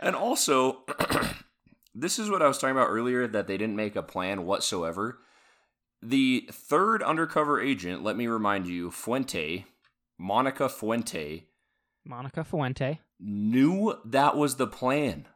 And 0.00 0.16
also, 0.16 0.82
this 1.94 2.18
is 2.18 2.28
what 2.28 2.42
I 2.42 2.48
was 2.48 2.58
talking 2.58 2.76
about 2.76 2.90
earlier 2.90 3.26
that 3.28 3.46
they 3.46 3.56
didn't 3.56 3.76
make 3.76 3.96
a 3.96 4.02
plan 4.02 4.44
whatsoever. 4.44 5.20
The 6.02 6.48
third 6.52 7.02
undercover 7.02 7.60
agent, 7.60 8.02
let 8.02 8.16
me 8.16 8.26
remind 8.26 8.66
you, 8.66 8.90
Fuente, 8.90 9.64
Monica 10.18 10.68
Fuente, 10.68 11.46
Monica 12.04 12.44
Fuente. 12.44 13.00
knew 13.18 13.94
that 14.04 14.36
was 14.36 14.56
the 14.56 14.66
plan. 14.66 15.26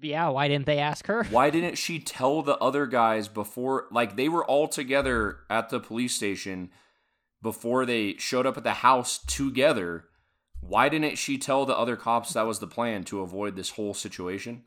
Yeah, 0.00 0.28
why 0.28 0.48
didn't 0.48 0.66
they 0.66 0.78
ask 0.78 1.06
her? 1.06 1.24
Why 1.24 1.50
didn't 1.50 1.76
she 1.76 1.98
tell 1.98 2.40
the 2.40 2.56
other 2.58 2.86
guys 2.86 3.28
before? 3.28 3.88
Like, 3.90 4.16
they 4.16 4.28
were 4.28 4.44
all 4.44 4.68
together 4.68 5.40
at 5.50 5.68
the 5.68 5.80
police 5.80 6.14
station 6.14 6.70
before 7.42 7.84
they 7.84 8.14
showed 8.18 8.46
up 8.46 8.56
at 8.56 8.64
the 8.64 8.72
house 8.74 9.18
together. 9.18 10.04
Why 10.60 10.88
didn't 10.88 11.18
she 11.18 11.38
tell 11.38 11.66
the 11.66 11.76
other 11.76 11.96
cops 11.96 12.32
that 12.34 12.46
was 12.46 12.60
the 12.60 12.68
plan 12.68 13.02
to 13.04 13.20
avoid 13.20 13.56
this 13.56 13.70
whole 13.70 13.94
situation? 13.94 14.64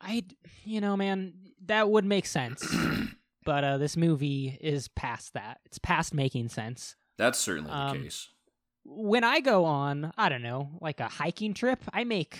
I, 0.00 0.24
you 0.64 0.80
know, 0.80 0.96
man, 0.96 1.32
that 1.64 1.88
would 1.88 2.04
make 2.04 2.26
sense. 2.26 2.66
but 3.44 3.64
uh, 3.64 3.78
this 3.78 3.96
movie 3.96 4.58
is 4.60 4.88
past 4.88 5.32
that. 5.34 5.60
It's 5.64 5.78
past 5.78 6.12
making 6.12 6.48
sense. 6.48 6.96
That's 7.16 7.38
certainly 7.38 7.70
the 7.70 7.76
Um, 7.76 8.02
case. 8.02 8.28
When 8.84 9.22
I 9.24 9.40
go 9.40 9.64
on, 9.64 10.12
I 10.18 10.28
don't 10.28 10.42
know, 10.42 10.70
like 10.80 11.00
a 11.00 11.08
hiking 11.08 11.54
trip, 11.54 11.80
I 11.92 12.04
make 12.04 12.36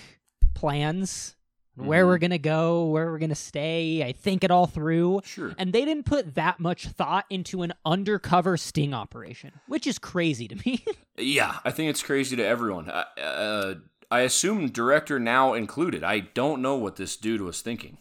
plans 0.54 1.36
where 1.74 2.04
Mhm. 2.04 2.06
we're 2.08 2.18
gonna 2.18 2.38
go, 2.38 2.87
where 2.87 3.11
we're 3.11 3.18
gonna 3.18 3.35
stay. 3.35 4.02
I 4.04 4.12
think 4.12 4.44
it 4.44 4.50
all 4.50 4.66
through. 4.66 5.20
Sure. 5.24 5.54
And 5.58 5.72
they 5.72 5.85
didn't 5.85 6.04
put 6.04 6.35
that 6.35 6.61
much 6.61 6.87
thought 6.88 7.24
into 7.30 7.62
an 7.62 7.72
undercover 7.85 8.56
sting 8.56 8.92
operation, 8.94 9.52
which 9.68 9.87
is 9.87 9.98
crazy 9.98 10.48
to 10.48 10.56
me. 10.66 10.85
Yeah, 11.18 11.58
I 11.62 11.70
think 11.70 11.90
it's 11.90 12.02
crazy 12.02 12.37
to 12.37 12.42
everyone. 12.44 12.90
I, 12.90 13.04
uh, 13.20 13.74
I 14.11 14.20
assume 14.20 14.70
director 14.70 15.18
now 15.20 15.52
included. 15.52 16.02
I 16.02 16.20
don't 16.20 16.62
know 16.62 16.76
what 16.76 16.96
this 16.96 17.16
dude 17.18 17.42
was 17.42 17.61
thinking. 17.61 17.98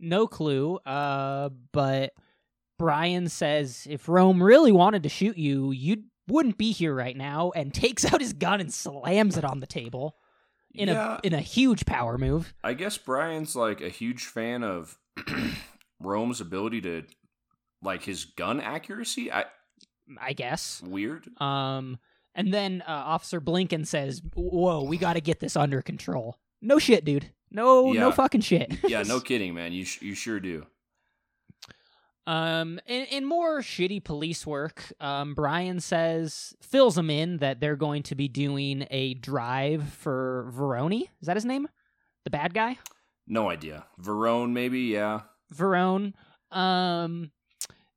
no 0.00 0.26
clue. 0.26 0.76
Uh, 0.78 1.50
but 1.72 2.12
Brian 2.78 3.28
says 3.28 3.86
if 3.88 4.08
Rome 4.08 4.42
really 4.42 4.72
wanted 4.72 5.04
to 5.04 5.08
shoot 5.08 5.38
you, 5.38 5.70
you 5.70 6.02
wouldn't 6.28 6.58
be 6.58 6.72
here 6.72 6.92
right 6.94 7.16
now, 7.16 7.52
and 7.54 7.72
takes 7.74 8.04
out 8.04 8.20
his 8.20 8.32
gun 8.32 8.60
and 8.60 8.72
slams 8.74 9.36
it 9.38 9.44
on 9.44 9.60
the 9.60 9.66
table 9.66 10.16
in 10.74 10.88
yeah, 10.88 11.16
a 11.16 11.26
in 11.26 11.32
a 11.32 11.40
huge 11.40 11.86
power 11.86 12.18
move. 12.18 12.54
I 12.62 12.74
guess 12.74 12.98
Brian's 12.98 13.54
like 13.56 13.80
a 13.80 13.88
huge 13.88 14.24
fan 14.24 14.62
of 14.62 14.98
Rome's 16.00 16.40
ability 16.40 16.80
to, 16.82 17.04
like 17.82 18.02
his 18.02 18.24
gun 18.24 18.60
accuracy. 18.60 19.32
I 19.32 19.44
I 20.20 20.32
guess. 20.32 20.82
weird. 20.84 21.28
Um, 21.40 21.98
and 22.34 22.52
then 22.52 22.82
uh, 22.86 22.90
Officer 22.90 23.40
Blinken 23.40 23.86
says, 23.86 24.20
"Whoa, 24.34 24.82
we 24.82 24.98
got 24.98 25.14
to 25.14 25.20
get 25.20 25.40
this 25.40 25.56
under 25.56 25.80
control." 25.82 26.38
No 26.60 26.78
shit, 26.78 27.04
dude. 27.04 27.30
No, 27.50 27.92
no 27.92 28.10
fucking 28.10 28.40
shit. 28.40 28.78
Yeah, 28.84 29.02
no 29.02 29.20
kidding, 29.20 29.54
man. 29.54 29.72
You 29.72 29.84
sh- 29.84 30.02
you 30.02 30.14
sure 30.14 30.40
do. 30.40 30.66
Um, 32.26 32.80
in, 32.86 33.04
in 33.06 33.24
more 33.26 33.60
shitty 33.60 34.02
police 34.02 34.46
work, 34.46 34.92
um, 34.98 35.34
Brian 35.34 35.80
says 35.80 36.54
fills 36.62 36.96
him 36.96 37.10
in 37.10 37.36
that 37.38 37.60
they're 37.60 37.76
going 37.76 38.02
to 38.04 38.14
be 38.14 38.28
doing 38.28 38.86
a 38.90 39.14
drive 39.14 39.88
for 39.90 40.50
Veroni. 40.56 41.02
Is 41.20 41.26
that 41.26 41.36
his 41.36 41.44
name? 41.44 41.68
The 42.24 42.30
bad 42.30 42.54
guy, 42.54 42.78
No 43.26 43.50
idea. 43.50 43.84
Verone, 44.02 44.52
maybe. 44.52 44.80
Yeah. 44.80 45.20
Verone. 45.54 46.14
Um, 46.50 47.30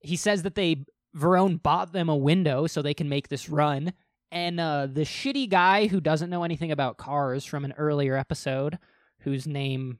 he 0.02 0.18
says 0.18 0.44
that 0.44 0.56
they 0.56 0.84
Verone 1.16 1.62
bought 1.62 1.94
them 1.94 2.10
a 2.10 2.16
window 2.16 2.68
so 2.68 2.82
they 2.82 2.94
can 2.94 3.08
make 3.10 3.30
this 3.30 3.48
run. 3.50 3.94
And 4.30 4.60
uh, 4.60 4.88
the 4.88 5.02
shitty 5.02 5.50
guy 5.50 5.88
who 5.88 6.02
doesn't 6.02 6.30
know 6.30 6.44
anything 6.44 6.72
about 6.72 6.98
cars 6.98 7.46
from 7.46 7.64
an 7.64 7.74
earlier 7.78 8.18
episode, 8.18 8.78
whose 9.20 9.48
name 9.48 10.00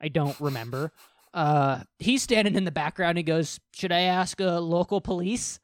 I 0.00 0.06
don't 0.08 0.38
remember, 0.40 0.92
uh, 1.34 1.80
he's 1.98 2.22
standing 2.22 2.54
in 2.54 2.64
the 2.64 2.70
background. 2.72 3.18
He 3.18 3.24
goes, 3.24 3.60
"Should 3.74 3.92
I 3.92 4.00
ask 4.02 4.40
uh, 4.40 4.60
local 4.60 5.00
police?" 5.02 5.60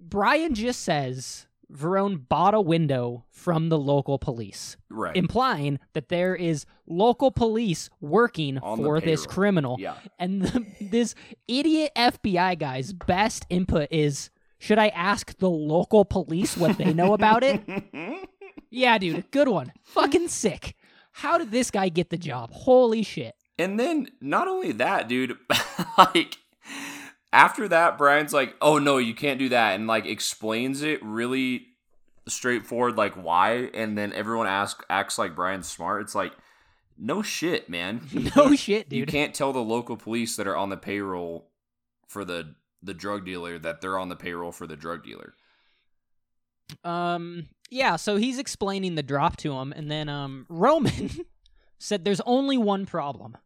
Brian 0.00 0.54
just 0.54 0.80
says 0.82 1.46
Verone 1.70 2.26
bought 2.28 2.54
a 2.54 2.60
window 2.60 3.24
from 3.30 3.68
the 3.68 3.78
local 3.78 4.18
police, 4.18 4.76
Right. 4.88 5.14
implying 5.16 5.78
that 5.92 6.08
there 6.08 6.34
is 6.34 6.64
local 6.86 7.30
police 7.30 7.90
working 8.00 8.58
On 8.58 8.78
for 8.78 9.00
this 9.00 9.26
criminal. 9.26 9.76
yeah. 9.78 9.96
And 10.18 10.42
the, 10.42 10.66
this 10.80 11.14
idiot 11.46 11.92
FBI 11.96 12.58
guy's 12.58 12.92
best 12.92 13.44
input 13.50 13.88
is 13.90 14.30
should 14.58 14.78
I 14.78 14.88
ask 14.88 15.36
the 15.38 15.50
local 15.50 16.04
police 16.04 16.56
what 16.56 16.76
they 16.78 16.92
know 16.92 17.12
about 17.14 17.42
it? 17.44 17.62
yeah, 18.70 18.98
dude, 18.98 19.30
good 19.30 19.48
one. 19.48 19.72
Fucking 19.84 20.28
sick. 20.28 20.74
How 21.12 21.38
did 21.38 21.50
this 21.50 21.70
guy 21.70 21.88
get 21.88 22.10
the 22.10 22.18
job? 22.18 22.50
Holy 22.52 23.02
shit. 23.02 23.34
And 23.60 23.78
then 23.78 24.08
not 24.20 24.48
only 24.48 24.72
that, 24.72 25.06
dude, 25.06 25.36
like 25.98 26.38
after 27.32 27.68
that, 27.68 27.98
Brian's 27.98 28.32
like, 28.32 28.56
"Oh 28.62 28.78
no, 28.78 28.96
you 28.96 29.14
can't 29.14 29.38
do 29.38 29.50
that," 29.50 29.74
and 29.74 29.86
like 29.86 30.06
explains 30.06 30.82
it 30.82 31.02
really 31.04 31.66
straightforward, 32.26 32.96
like 32.96 33.14
why. 33.14 33.70
And 33.74 33.98
then 33.98 34.12
everyone 34.12 34.46
asks 34.46 34.84
acts 34.88 35.18
like 35.18 35.34
Brian's 35.34 35.68
smart. 35.68 36.02
It's 36.02 36.14
like, 36.14 36.32
no 37.00 37.22
shit, 37.22 37.68
man. 37.68 38.02
No 38.36 38.54
shit, 38.54 38.92
You 38.92 39.06
can't 39.06 39.34
tell 39.34 39.52
the 39.52 39.62
local 39.62 39.96
police 39.96 40.36
that 40.36 40.46
are 40.46 40.56
on 40.56 40.70
the 40.70 40.76
payroll 40.76 41.48
for 42.06 42.24
the 42.24 42.54
the 42.82 42.94
drug 42.94 43.26
dealer 43.26 43.58
that 43.58 43.80
they're 43.80 43.98
on 43.98 44.08
the 44.08 44.16
payroll 44.16 44.52
for 44.52 44.66
the 44.66 44.76
drug 44.76 45.04
dealer. 45.04 45.34
Um 46.84 47.48
yeah, 47.70 47.96
so 47.96 48.16
he's 48.16 48.38
explaining 48.38 48.94
the 48.94 49.02
drop 49.02 49.36
to 49.38 49.52
him 49.52 49.72
and 49.72 49.90
then 49.90 50.08
um 50.08 50.46
Roman 50.48 51.10
said 51.78 52.04
there's 52.04 52.20
only 52.22 52.58
one 52.58 52.86
problem. 52.86 53.36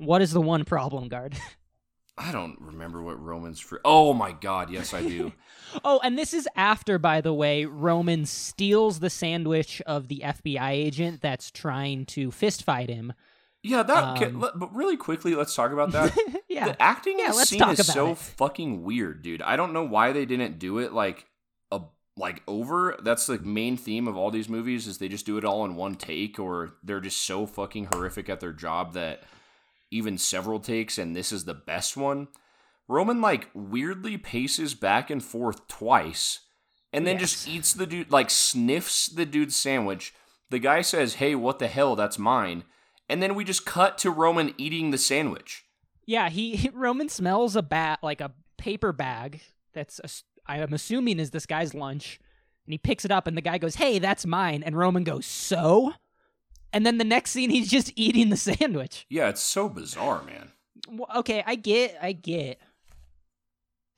What 0.00 0.22
is 0.22 0.32
the 0.32 0.40
one 0.40 0.64
problem, 0.64 1.08
guard? 1.08 1.36
I 2.18 2.32
don't 2.32 2.56
remember 2.60 3.02
what 3.02 3.18
Roman's 3.22 3.60
for. 3.60 3.80
Oh 3.84 4.12
my 4.12 4.32
god, 4.32 4.68
yes 4.70 4.92
I 4.92 5.00
do. 5.02 5.32
oh, 5.84 6.00
and 6.04 6.18
this 6.18 6.34
is 6.34 6.46
after 6.54 6.98
by 6.98 7.20
the 7.22 7.32
way 7.32 7.64
Roman 7.64 8.26
steals 8.26 9.00
the 9.00 9.08
sandwich 9.08 9.80
of 9.86 10.08
the 10.08 10.22
FBI 10.24 10.70
agent 10.70 11.22
that's 11.22 11.50
trying 11.50 12.04
to 12.06 12.28
fistfight 12.30 12.90
him. 12.90 13.14
yeah, 13.62 13.82
that. 13.82 14.22
Um, 14.22 14.40
let- 14.40 14.58
but 14.58 14.74
really 14.74 14.98
quickly, 14.98 15.34
let's 15.34 15.54
talk 15.54 15.72
about 15.72 15.92
that. 15.92 16.14
yeah. 16.48 16.66
The 16.66 16.82
acting 16.82 17.18
Yeah, 17.18 17.30
in 17.30 17.36
this 17.36 17.48
scene 17.48 17.62
is 17.70 17.86
so 17.86 18.10
it. 18.12 18.18
fucking 18.18 18.82
weird, 18.82 19.22
dude. 19.22 19.40
I 19.40 19.56
don't 19.56 19.72
know 19.72 19.84
why 19.84 20.12
they 20.12 20.26
didn't 20.26 20.58
do 20.58 20.78
it 20.78 20.92
like 20.92 21.24
a 21.72 21.80
like 22.18 22.42
over. 22.46 22.98
That's 23.02 23.24
the 23.26 23.38
main 23.38 23.78
theme 23.78 24.06
of 24.06 24.18
all 24.18 24.30
these 24.30 24.48
movies 24.48 24.86
is 24.86 24.98
they 24.98 25.08
just 25.08 25.24
do 25.24 25.38
it 25.38 25.44
all 25.44 25.64
in 25.64 25.74
one 25.74 25.94
take, 25.94 26.38
or 26.38 26.74
they're 26.82 27.00
just 27.00 27.24
so 27.24 27.46
fucking 27.46 27.88
horrific 27.94 28.28
at 28.28 28.40
their 28.40 28.52
job 28.52 28.92
that 28.92 29.22
even 29.90 30.18
several 30.18 30.60
takes, 30.60 30.98
and 30.98 31.14
this 31.14 31.32
is 31.32 31.44
the 31.44 31.54
best 31.54 31.96
one. 31.96 32.28
Roman 32.88 33.20
like 33.20 33.48
weirdly 33.54 34.16
paces 34.16 34.74
back 34.74 35.10
and 35.10 35.22
forth 35.22 35.68
twice, 35.68 36.40
and 36.92 37.06
then 37.06 37.18
just 37.18 37.48
eats 37.48 37.72
the 37.72 37.86
dude 37.86 38.10
like 38.10 38.30
sniffs 38.30 39.06
the 39.06 39.26
dude's 39.26 39.56
sandwich. 39.56 40.12
The 40.50 40.58
guy 40.58 40.82
says, 40.82 41.14
"Hey, 41.14 41.34
what 41.34 41.58
the 41.58 41.68
hell? 41.68 41.94
That's 41.94 42.18
mine." 42.18 42.64
And 43.08 43.22
then 43.22 43.34
we 43.34 43.44
just 43.44 43.66
cut 43.66 43.98
to 43.98 44.10
Roman 44.10 44.54
eating 44.56 44.90
the 44.90 44.98
sandwich. 44.98 45.64
Yeah, 46.06 46.28
he 46.28 46.70
Roman 46.74 47.08
smells 47.08 47.56
a 47.56 47.62
bat 47.62 48.00
like 48.02 48.20
a 48.20 48.32
paper 48.58 48.92
bag 48.92 49.42
that's 49.72 50.00
a, 50.02 50.08
I 50.50 50.58
am 50.58 50.72
assuming 50.72 51.18
is 51.18 51.30
this 51.30 51.46
guy's 51.46 51.74
lunch, 51.74 52.18
and 52.66 52.72
he 52.72 52.78
picks 52.78 53.04
it 53.04 53.10
up, 53.12 53.26
and 53.26 53.36
the 53.36 53.42
guy 53.42 53.58
goes, 53.58 53.76
"Hey, 53.76 53.98
that's 53.98 54.26
mine," 54.26 54.62
and 54.64 54.76
Roman 54.76 55.04
goes, 55.04 55.26
"So," 55.26 55.92
and 56.72 56.84
then 56.86 56.98
the 56.98 57.04
next 57.04 57.30
scene 57.32 57.50
he's 57.50 57.70
just 57.70 57.92
eating 57.96 58.30
the 58.30 58.36
sandwich. 58.36 59.06
Yeah, 59.08 59.28
it's 59.28 59.42
so 59.42 59.68
bizarre, 59.68 60.22
man. 60.22 60.52
Well, 60.88 61.08
okay, 61.16 61.42
I 61.46 61.54
get, 61.56 61.96
I 62.00 62.12
get 62.12 62.60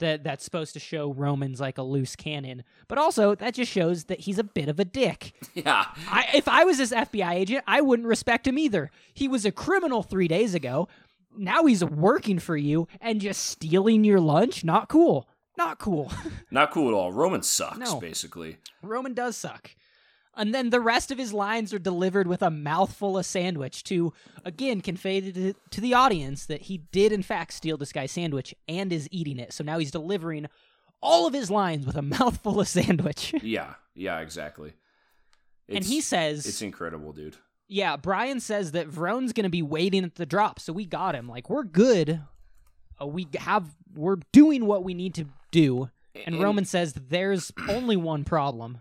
that 0.00 0.24
that's 0.24 0.44
supposed 0.44 0.72
to 0.74 0.80
show 0.80 1.12
Roman's 1.12 1.60
like 1.60 1.78
a 1.78 1.82
loose 1.82 2.16
cannon, 2.16 2.64
but 2.88 2.98
also 2.98 3.34
that 3.36 3.54
just 3.54 3.70
shows 3.70 4.04
that 4.04 4.20
he's 4.20 4.38
a 4.38 4.42
bit 4.44 4.68
of 4.68 4.80
a 4.80 4.84
dick. 4.84 5.32
Yeah. 5.54 5.84
I, 6.10 6.26
if 6.34 6.48
I 6.48 6.64
was 6.64 6.78
this 6.78 6.92
FBI 6.92 7.34
agent, 7.34 7.62
I 7.66 7.82
wouldn't 7.82 8.08
respect 8.08 8.46
him 8.46 8.58
either. 8.58 8.90
He 9.12 9.28
was 9.28 9.44
a 9.44 9.52
criminal 9.52 10.02
three 10.02 10.26
days 10.26 10.54
ago. 10.54 10.88
Now 11.36 11.66
he's 11.66 11.84
working 11.84 12.38
for 12.38 12.56
you 12.56 12.88
and 13.02 13.20
just 13.20 13.44
stealing 13.44 14.02
your 14.02 14.18
lunch. 14.18 14.64
Not 14.64 14.88
cool. 14.88 15.28
Not 15.58 15.78
cool. 15.78 16.10
Not 16.50 16.70
cool 16.72 16.88
at 16.88 16.94
all. 16.94 17.12
Roman 17.12 17.42
sucks, 17.42 17.78
No. 17.78 18.00
basically. 18.00 18.56
Roman 18.82 19.12
does 19.12 19.36
suck. 19.36 19.70
And 20.34 20.54
then 20.54 20.70
the 20.70 20.80
rest 20.80 21.10
of 21.10 21.18
his 21.18 21.32
lines 21.34 21.74
are 21.74 21.78
delivered 21.78 22.26
with 22.26 22.40
a 22.42 22.50
mouthful 22.50 23.18
of 23.18 23.26
sandwich 23.26 23.84
to, 23.84 24.12
again, 24.44 24.80
convey 24.80 25.20
to, 25.32 25.52
to 25.70 25.80
the 25.80 25.92
audience 25.94 26.46
that 26.46 26.62
he 26.62 26.78
did, 26.78 27.12
in 27.12 27.22
fact, 27.22 27.52
steal 27.52 27.76
this 27.76 27.92
guy's 27.92 28.12
sandwich 28.12 28.54
and 28.66 28.92
is 28.92 29.08
eating 29.10 29.38
it. 29.38 29.52
So 29.52 29.62
now 29.62 29.78
he's 29.78 29.90
delivering 29.90 30.46
all 31.02 31.26
of 31.26 31.34
his 31.34 31.50
lines 31.50 31.84
with 31.84 31.96
a 31.96 32.02
mouthful 32.18 32.60
of 32.60 32.68
sandwich. 32.68 33.34
Yeah. 33.42 33.74
Yeah, 33.94 34.20
exactly. 34.20 34.72
and 35.68 35.84
he 35.84 36.00
says, 36.00 36.46
It's 36.46 36.62
incredible, 36.62 37.12
dude. 37.12 37.36
Yeah, 37.68 37.96
Brian 37.96 38.40
says 38.40 38.72
that 38.72 38.86
Verone's 38.88 39.32
going 39.34 39.44
to 39.44 39.50
be 39.50 39.62
waiting 39.62 40.02
at 40.04 40.14
the 40.14 40.26
drop, 40.26 40.60
so 40.60 40.72
we 40.72 40.84
got 40.86 41.14
him. 41.14 41.28
Like 41.28 41.50
we're 41.50 41.64
good. 41.64 42.20
Uh, 43.00 43.06
we 43.06 43.28
have 43.38 43.66
we're 43.94 44.16
doing 44.32 44.64
what 44.66 44.82
we 44.84 44.94
need 44.94 45.14
to 45.14 45.26
do. 45.50 45.90
And, 46.14 46.34
And- 46.36 46.42
Roman 46.42 46.64
says 46.64 46.94
there's 46.94 47.52
only 47.68 47.96
one 47.96 48.24
problem, 48.24 48.80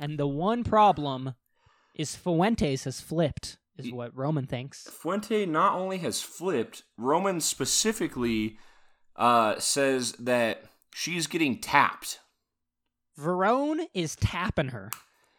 and 0.00 0.18
the 0.18 0.26
one 0.26 0.64
problem 0.64 1.34
is 1.94 2.16
Fuentes 2.16 2.84
has 2.84 3.00
flipped. 3.00 3.58
Is 3.76 3.92
what 3.92 4.14
Roman 4.16 4.46
thinks. 4.46 4.88
Fuente 4.90 5.46
not 5.46 5.74
only 5.74 5.98
has 5.98 6.20
flipped, 6.20 6.82
Roman 6.98 7.40
specifically 7.40 8.58
uh, 9.16 9.58
says 9.58 10.12
that 10.12 10.64
she's 10.92 11.26
getting 11.26 11.60
tapped. 11.60 12.18
Verone 13.18 13.86
is 13.94 14.16
tapping 14.16 14.68
her. 14.68 14.90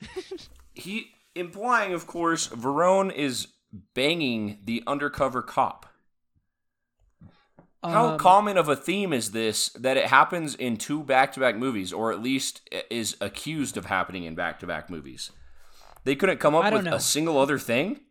He 0.74 1.12
implying, 1.36 1.94
of 1.94 2.08
course, 2.08 2.48
Verone 2.48 3.14
is 3.14 3.50
banging 3.94 4.60
the 4.64 4.82
undercover 4.88 5.42
cop. 5.42 5.86
How 7.84 8.10
Um, 8.10 8.20
common 8.20 8.58
of 8.58 8.70
a 8.70 8.76
theme 8.76 9.12
is 9.12 9.32
this 9.32 9.70
that 9.70 9.98
it 9.98 10.06
happens 10.06 10.54
in 10.54 10.78
two 10.78 11.04
back-to-back 11.04 11.56
movies, 11.56 11.92
or 11.92 12.12
at 12.12 12.22
least 12.22 12.62
is 12.92 13.18
accused 13.20 13.76
of 13.76 13.86
happening 13.86 14.24
in 14.24 14.36
back-to-back 14.36 14.90
movies? 14.90 15.32
They 16.04 16.16
couldn't 16.16 16.40
come 16.40 16.54
up 16.54 16.72
with 16.72 16.84
know. 16.84 16.96
a 16.96 17.00
single 17.00 17.38
other 17.38 17.58
thing. 17.58 18.02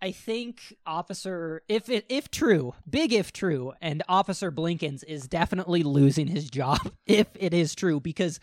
I 0.00 0.12
think 0.12 0.76
Officer, 0.86 1.62
if 1.68 1.88
it 1.88 2.04
if 2.08 2.30
true, 2.30 2.74
big 2.88 3.12
if 3.12 3.32
true, 3.32 3.72
and 3.80 4.02
Officer 4.08 4.50
Blinkens 4.50 5.02
is 5.02 5.26
definitely 5.26 5.82
losing 5.82 6.26
his 6.26 6.50
job 6.50 6.92
if 7.06 7.28
it 7.34 7.54
is 7.54 7.74
true 7.74 8.00
because 8.00 8.38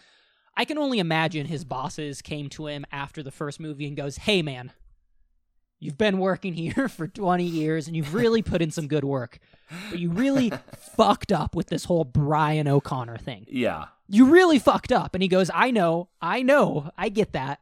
I 0.58 0.65
can 0.65 0.78
only 0.78 1.00
imagine 1.00 1.45
his 1.45 1.63
bosses 1.63 2.21
came 2.21 2.50
to 2.50 2.67
him 2.67 2.86
after 2.91 3.24
the 3.24 3.32
first 3.32 3.60
movie 3.60 3.88
and 3.88 3.95
goes, 3.95 4.17
"Hey 4.17 4.41
man, 4.41 4.71
you've 5.82 5.98
been 5.98 6.20
working 6.20 6.54
here 6.63 6.88
for 6.88 7.08
20 7.08 7.44
years 7.44 7.88
and 7.88 7.98
you've 7.98 8.13
really 8.13 8.41
put 8.41 8.62
in 8.62 8.72
some 8.72 8.88
good 8.88 9.04
work, 9.04 9.39
but 9.89 10.00
you 10.00 10.10
really 10.10 10.54
fucked 10.96 11.34
up 11.34 11.54
with 11.56 11.67
this 11.67 11.84
whole 11.84 12.06
Brian 12.06 12.70
O'Connor 12.70 13.17
thing. 13.17 13.46
Yeah, 13.50 13.86
You 14.08 14.26
really 14.32 14.60
fucked 14.60 14.91
up." 14.94 15.13
And 15.13 15.22
he 15.22 15.28
goes, 15.28 15.52
"I 15.54 15.72
know, 15.72 16.08
I 16.22 16.41
know, 16.44 16.91
I 16.98 17.10
get 17.10 17.34
that." 17.34 17.60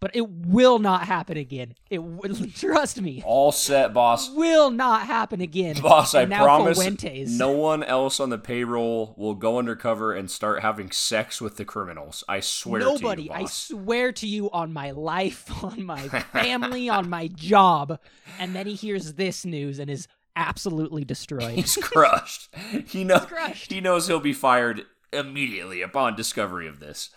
But 0.00 0.16
it 0.16 0.26
will 0.30 0.78
not 0.78 1.02
happen 1.06 1.36
again. 1.36 1.74
It 1.90 1.98
w- 1.98 2.50
trust 2.56 3.00
me 3.02 3.22
all 3.26 3.52
set, 3.52 3.92
boss. 3.92 4.30
will 4.30 4.70
not 4.70 5.02
happen 5.06 5.42
again. 5.42 5.78
Boss, 5.82 6.14
I 6.14 6.22
And 6.22 6.30
now 6.30 6.42
promise 6.44 6.78
Fuentes. 6.78 7.30
no 7.38 7.50
one 7.50 7.82
else 7.84 8.18
on 8.18 8.30
the 8.30 8.38
payroll 8.38 9.14
will 9.18 9.34
go 9.34 9.58
undercover 9.58 10.14
and 10.14 10.30
start 10.30 10.62
having 10.62 10.90
sex 10.90 11.40
with 11.42 11.58
the 11.58 11.66
criminals. 11.66 12.24
I 12.26 12.40
swear 12.40 12.80
nobody. 12.80 12.96
to 12.98 13.22
you, 13.24 13.28
Nobody, 13.28 13.44
I 13.44 13.46
swear 13.46 14.12
to 14.12 14.26
you, 14.26 14.50
on 14.52 14.72
my 14.72 14.90
life, 14.92 15.50
on 15.62 15.84
my 15.84 16.08
family, 16.32 16.88
on 16.88 17.10
my 17.10 17.26
job. 17.28 18.00
And 18.38 18.54
then 18.54 18.66
he 18.66 18.74
hears 18.76 19.14
this 19.14 19.44
news 19.44 19.78
and 19.78 19.90
is 19.90 20.08
absolutely 20.34 21.04
destroyed. 21.04 21.56
He's 21.56 21.76
crushed. 21.76 22.48
He 22.86 23.04
knows. 23.04 23.26
crushed. 23.26 23.70
He 23.70 23.82
knows 23.82 24.06
he'll 24.06 24.18
be 24.20 24.32
fired 24.32 24.86
immediately 25.12 25.82
upon 25.82 26.16
discovery 26.16 26.66
of 26.68 26.80
this. 26.80 27.10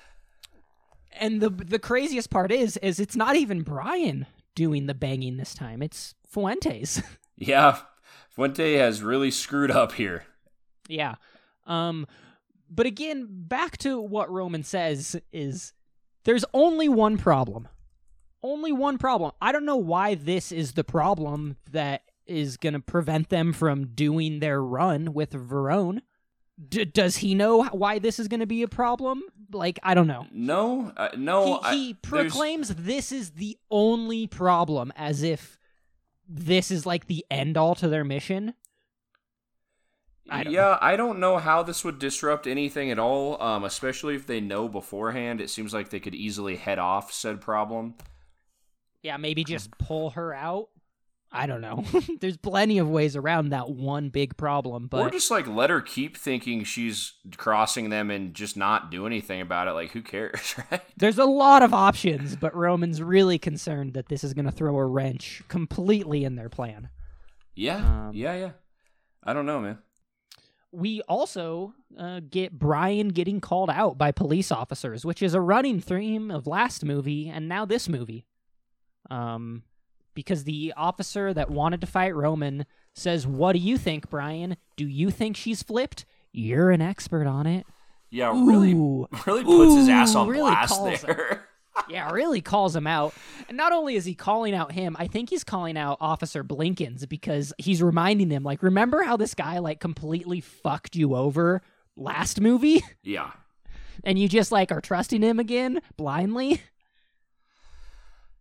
And 1.20 1.42
the 1.42 1.50
the 1.50 1.80
craziest 1.80 2.30
part 2.30 2.52
is, 2.52 2.78
is 2.78 3.00
it's 3.00 3.16
not 3.16 3.36
even 3.36 3.62
Brian 3.62 4.26
doing 4.56 4.86
the 4.86 4.94
banging 4.94 5.38
this 5.38 5.54
time. 5.54 5.82
It's 5.82 6.16
Fuentes. 6.28 7.02
Yeah, 7.36 7.80
Fuente 8.30 8.76
has 8.76 9.02
really 9.02 9.32
screwed 9.32 9.72
up 9.72 9.94
here. 9.94 10.26
Yeah. 10.88 11.16
Um 11.66 12.06
but 12.70 12.86
again, 12.86 13.28
back 13.30 13.78
to 13.80 14.00
what 14.00 14.32
Roman 14.32 14.64
says 14.64 15.20
is 15.32 15.74
there's 16.26 16.46
only 16.54 16.88
one 16.88 17.18
problem. 17.18 17.68
Only 18.44 18.72
one 18.72 18.98
problem. 18.98 19.32
I 19.42 19.52
don't 19.52 19.66
know 19.66 19.78
why 19.78 20.16
this 20.16 20.52
is 20.52 20.74
the 20.74 20.84
problem 20.84 21.58
that 21.72 22.04
is 22.26 22.58
going 22.58 22.74
to 22.74 22.80
prevent 22.80 23.30
them 23.30 23.52
from 23.52 23.88
doing 23.88 24.40
their 24.40 24.62
run 24.62 25.14
with 25.14 25.32
Verone. 25.32 26.02
D- 26.70 26.86
does 26.86 27.18
he 27.18 27.34
know 27.36 27.64
why 27.66 28.00
this 28.00 28.20
is 28.20 28.28
going 28.28 28.40
to 28.40 28.46
be 28.46 28.62
a 28.64 28.68
problem? 28.68 29.24
Like, 29.52 29.80
I 29.84 29.94
don't 29.94 30.08
know. 30.08 30.28
No, 30.32 30.92
uh, 30.96 31.10
no. 31.18 31.46
he 31.46 31.60
I- 31.64 31.74
he 31.76 31.98
there's- 32.10 32.32
proclaims 32.32 32.70
this 32.76 33.12
is 33.12 33.32
the 33.32 33.58
only 33.72 34.28
problem 34.28 34.94
as 34.96 35.24
if 35.24 35.58
this 36.28 36.72
is 36.72 36.86
like 36.86 37.08
the 37.08 37.26
end 37.30 37.58
all 37.58 37.76
to 37.76 37.88
their 37.88 38.04
mission. 38.04 38.54
I 40.30 40.44
yeah, 40.44 40.50
know. 40.62 40.78
I 40.82 40.96
don't 40.96 41.20
know 41.20 41.38
how 41.38 41.64
this 41.64 41.84
would 41.84 42.00
disrupt 42.00 42.48
anything 42.48 42.90
at 42.92 42.98
all, 42.98 43.42
um, 43.42 43.66
especially 43.66 44.16
if 44.16 44.26
they 44.26 44.40
know 44.40 44.70
beforehand. 44.70 45.42
It 45.42 45.50
seems 45.50 45.74
like 45.74 45.90
they 45.90 46.00
could 46.00 46.16
easily 46.16 46.56
head 46.56 46.80
off 46.80 47.12
said 47.12 47.42
problem. 47.42 47.96
Yeah, 49.02 49.18
maybe 49.18 49.44
just 49.44 49.70
pull 49.78 50.12
her 50.12 50.34
out. 50.34 50.70
I 51.36 51.48
don't 51.48 51.62
know. 51.62 51.84
There's 52.22 52.38
plenty 52.38 52.78
of 52.78 52.88
ways 52.88 53.16
around 53.16 53.50
that 53.50 53.70
one 53.72 54.10
big 54.10 54.38
problem, 54.38 54.86
but 54.88 55.02
or 55.02 55.10
just 55.10 55.32
like 55.32 55.48
let 55.48 55.72
her 55.72 55.82
keep 55.82 56.16
thinking 56.16 56.64
she's 56.64 57.14
crossing 57.38 57.90
them 57.90 58.12
and 58.12 58.36
just 58.36 58.56
not 58.56 58.92
do 58.92 59.08
anything 59.08 59.42
about 59.42 59.68
it. 59.68 59.72
Like, 59.72 59.92
who 59.92 60.04
cares, 60.04 60.56
right? 60.72 60.82
there's 60.96 61.18
a 61.18 61.26
lot 61.26 61.64
of 61.64 61.74
options. 61.74 62.36
But 62.36 62.56
Roman's 62.56 63.02
really 63.02 63.40
concerned 63.40 63.94
that 63.96 64.10
this 64.10 64.24
is 64.24 64.36
going 64.36 64.46
to 64.46 64.52
throw 64.52 64.78
a 64.78 64.86
wrench 64.86 65.42
completely 65.48 66.24
in 66.24 66.36
their 66.36 66.50
plan. 66.50 66.90
Yeah, 67.56 67.78
Um, 67.78 68.12
yeah, 68.14 68.36
yeah. 68.36 68.52
I 69.24 69.34
don't 69.34 69.46
know, 69.48 69.60
man. 69.60 69.80
we 70.72 71.02
also 71.04 71.74
uh, 71.98 72.20
get 72.30 72.58
Brian 72.60 73.08
getting 73.10 73.40
called 73.42 73.70
out 73.70 73.98
by 73.98 74.12
police 74.12 74.52
officers, 74.52 75.04
which 75.06 75.22
is 75.24 75.34
a 75.34 75.42
running 75.42 75.80
theme 75.80 76.30
of 76.30 76.46
last 76.46 76.84
movie 76.86 77.28
and 77.30 77.48
now 77.48 77.66
this 77.66 77.88
movie. 77.90 78.26
Um, 79.10 79.64
because 80.14 80.44
the 80.44 80.74
officer 80.78 81.34
that 81.34 81.50
wanted 81.50 81.82
to 81.82 81.88
fight 81.88 82.16
Roman 82.16 82.66
says, 82.94 83.26
"What 83.28 83.54
do 83.54 83.60
you 83.60 83.78
think, 83.78 84.10
Brian? 84.10 84.58
Do 84.76 84.88
you 84.88 85.10
think 85.12 85.36
she's 85.36 85.64
flipped? 85.64 86.06
You're 86.32 86.72
an 86.72 86.82
expert 86.82 87.28
on 87.28 87.48
it." 87.48 87.66
Yeah, 88.10 88.30
really, 88.30 88.74
Ooh. 88.74 89.08
really 89.26 89.44
puts 89.44 89.76
his 89.76 89.90
ass 89.90 90.14
on 90.16 90.28
really 90.28 90.52
blast 90.52 90.84
there. 90.84 91.48
yeah, 91.90 92.12
really 92.12 92.42
calls 92.42 92.76
him 92.76 92.86
out. 92.86 93.14
And 93.48 93.58
not 93.58 93.72
only 93.72 93.96
is 93.96 94.06
he 94.06 94.14
calling 94.14 94.54
out 94.54 94.72
him, 94.74 94.96
I 95.00 95.08
think 95.08 95.32
he's 95.32 95.44
calling 95.44 95.76
out 95.78 95.98
Officer 96.00 96.44
Blinkins 96.44 97.08
because 97.08 97.52
he's 97.58 97.82
reminding 97.82 98.30
him, 98.30 98.44
like, 98.44 98.62
remember 98.62 99.02
how 99.02 99.18
this 99.18 99.34
guy 99.34 99.58
like 99.58 99.80
completely 99.80 100.42
fucked 100.42 100.96
you 100.96 101.16
over 101.16 101.64
last 101.96 102.40
movie? 102.40 102.84
yeah, 103.04 103.32
and 104.04 104.20
you 104.20 104.30
just 104.30 104.52
like 104.52 104.72
are 104.72 104.82
trusting 104.82 105.24
him 105.24 105.40
again 105.40 105.82
blindly. 105.98 106.62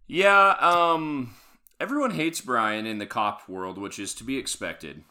yeah. 0.07 0.55
Um, 0.61 1.35
everyone 1.83 2.13
hates 2.13 2.41
Brian 2.41 2.87
in 2.87 2.99
the 2.99 3.07
cop 3.07 3.49
world, 3.49 3.77
which 3.77 3.99
is 3.99 4.15
to 4.15 4.25
be 4.25 4.39
expected. 4.39 5.03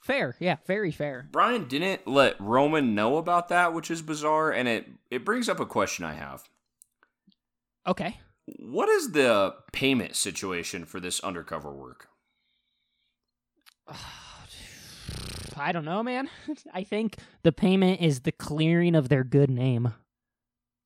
Fair, 0.00 0.36
yeah, 0.38 0.58
very 0.64 0.92
fair. 0.92 1.28
Brian 1.32 1.66
didn't 1.66 2.06
let 2.06 2.40
Roman 2.40 2.94
know 2.94 3.16
about 3.16 3.48
that, 3.48 3.74
which 3.74 3.90
is 3.90 4.00
bizarre, 4.00 4.52
and 4.52 4.68
it 4.68 4.86
it 5.10 5.24
brings 5.24 5.48
up 5.48 5.58
a 5.58 5.66
question 5.66 6.04
I 6.04 6.14
have. 6.14 6.44
Okay. 7.86 8.20
What 8.46 8.88
is 8.88 9.12
the 9.12 9.54
payment 9.72 10.14
situation 10.14 10.84
for 10.84 11.00
this 11.00 11.20
undercover 11.20 11.72
work? 11.72 12.08
I 15.56 15.72
don't 15.72 15.84
know, 15.84 16.02
man. 16.02 16.28
I 16.74 16.84
think 16.84 17.16
the 17.42 17.52
payment 17.52 18.00
is 18.00 18.20
the 18.20 18.32
clearing 18.32 18.94
of 18.94 19.08
their 19.08 19.24
good 19.24 19.50
name. 19.50 19.94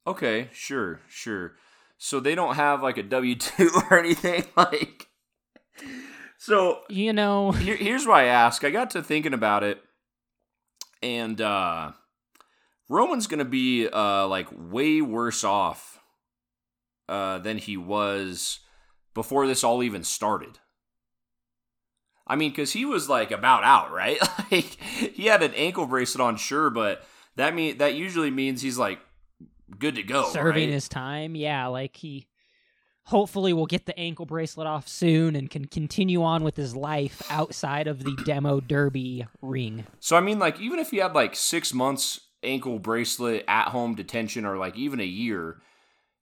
Okay, 0.07 0.49
sure, 0.53 1.01
sure. 1.09 1.57
So 1.99 2.21
they 2.21 2.35
don't 2.35 2.55
have 2.55 2.83
like 2.83 2.97
a 2.97 3.03
W 3.03 3.35
two 3.35 3.71
or 3.91 3.99
anything 3.99 4.45
like. 4.57 5.08
So 6.39 6.81
You 6.89 7.13
know, 7.13 7.51
here, 7.53 7.77
here's 7.77 8.07
why 8.07 8.23
I 8.23 8.27
ask. 8.27 8.65
I 8.65 8.71
got 8.71 8.91
to 8.91 9.03
thinking 9.03 9.35
about 9.35 9.65
it, 9.65 9.83
and 11.03 11.41
uh, 11.41 11.93
Roman's 12.89 13.27
gonna 13.27 13.45
be 13.45 13.89
uh, 13.89 14.27
like 14.29 14.49
way 14.53 15.01
worse 15.01 15.45
off 15.45 16.01
uh, 17.09 17.39
than 17.39 17.59
he 17.59 17.77
was 17.77 18.61
before 19.15 19.47
this 19.47 19.65
all 19.65 19.83
even 19.83 20.05
started. 20.05 20.59
I 22.27 22.37
mean, 22.37 22.51
because 22.51 22.73
he 22.73 22.85
was 22.85 23.09
like 23.09 23.31
about 23.31 23.65
out, 23.65 23.91
right? 23.91 24.19
like 24.53 24.77
he 24.83 25.27
had 25.27 25.43
an 25.43 25.55
ankle 25.55 25.87
bracelet 25.87 26.21
on, 26.21 26.37
sure, 26.37 26.71
but 26.71 27.05
that 27.37 27.55
mean 27.55 27.79
that 27.79 27.95
usually 27.95 28.31
means 28.31 28.63
he's 28.63 28.79
like 28.79 29.01
good 29.79 29.97
to 29.97 30.03
go, 30.03 30.29
serving 30.29 30.65
right? 30.65 30.73
his 30.73 30.89
time. 30.89 31.35
Yeah, 31.35 31.67
like 31.67 31.97
he 31.97 32.27
hopefully 33.09 33.53
will 33.55 33.67
get 33.67 33.87
the 33.87 33.99
ankle 33.99 34.27
bracelet 34.27 34.67
off 34.67 34.87
soon 34.87 35.35
and 35.35 35.51
can 35.51 35.65
continue 35.67 36.23
on 36.23 36.45
with 36.45 36.57
his 36.57 36.77
life 36.77 37.23
outside 37.31 37.87
of 37.87 38.05
the 38.05 38.15
demo 38.27 38.61
derby 38.61 39.27
ring. 39.41 39.87
So 39.99 40.15
I 40.17 40.21
mean, 40.21 40.39
like, 40.39 40.61
even 40.61 40.79
if 40.79 40.91
he 40.91 40.99
had 40.99 41.15
like 41.15 41.35
six 41.35 41.73
months 41.73 42.21
ankle 42.43 42.79
bracelet 42.79 43.45
at 43.49 43.69
home 43.69 43.95
detention, 43.95 44.45
or 44.45 44.57
like 44.59 44.77
even 44.77 45.01
a 45.01 45.05
year, 45.05 45.61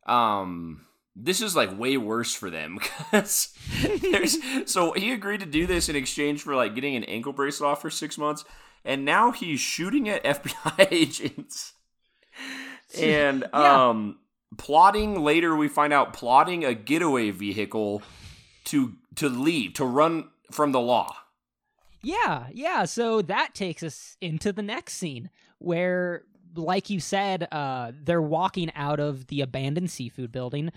um, 0.07 0.87
this 1.16 1.40
is 1.40 1.57
like 1.57 1.77
way 1.79 1.96
worse 1.96 2.35
for 2.35 2.51
them 2.51 2.79
because 3.11 3.53
there's. 4.01 4.38
So 4.70 4.92
he 4.92 5.12
agreed 5.12 5.40
to 5.40 5.46
do 5.46 5.66
this 5.66 5.88
in 5.88 5.96
exchange 5.96 6.42
for 6.42 6.55
like 6.55 6.75
getting 6.75 6.94
an 6.94 7.05
ankle 7.05 7.33
bracelet 7.33 7.68
off 7.68 7.83
for 7.83 7.90
six 7.90 8.16
months, 8.16 8.44
and 8.85 9.05
now 9.05 9.33
he's 9.33 9.59
shooting 9.61 10.09
at 10.09 10.22
FBI 10.44 10.88
agents 10.92 11.72
and 13.01 13.44
Yeah. 13.53 13.88
um 13.90 14.18
plotting. 14.56 15.22
Later, 15.22 15.54
we 15.56 15.68
find 15.68 15.92
out 15.92 16.12
plotting 16.12 16.64
a 16.64 16.74
getaway 16.74 17.30
vehicle 17.30 18.02
to 18.64 18.94
to 19.16 19.28
leave 19.28 19.74
to 19.74 19.85
run 19.85 20.30
from 20.50 20.72
the 20.72 20.80
law. 20.80 21.16
Yeah, 22.02 22.46
yeah. 22.52 22.85
So 22.85 23.22
that 23.22 23.54
takes 23.54 23.82
us 23.82 24.16
into 24.20 24.52
the 24.52 24.62
next 24.62 24.94
scene 24.94 25.30
where, 25.59 26.22
like 26.54 26.90
you 26.90 27.00
said, 27.00 27.48
uh, 27.50 27.92
they're 28.00 28.22
walking 28.22 28.70
out 28.74 29.00
of 29.00 29.26
the 29.26 29.40
abandoned 29.40 29.90
seafood 29.90 30.30
building, 30.30 30.70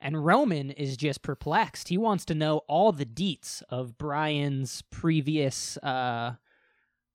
and 0.00 0.24
Roman 0.24 0.70
is 0.70 0.96
just 0.96 1.22
perplexed. 1.22 1.88
He 1.88 1.96
wants 1.96 2.24
to 2.26 2.34
know 2.34 2.58
all 2.68 2.92
the 2.92 3.06
deets 3.06 3.62
of 3.70 3.96
Brian's 3.96 4.82
previous 4.90 5.78
uh, 5.78 6.34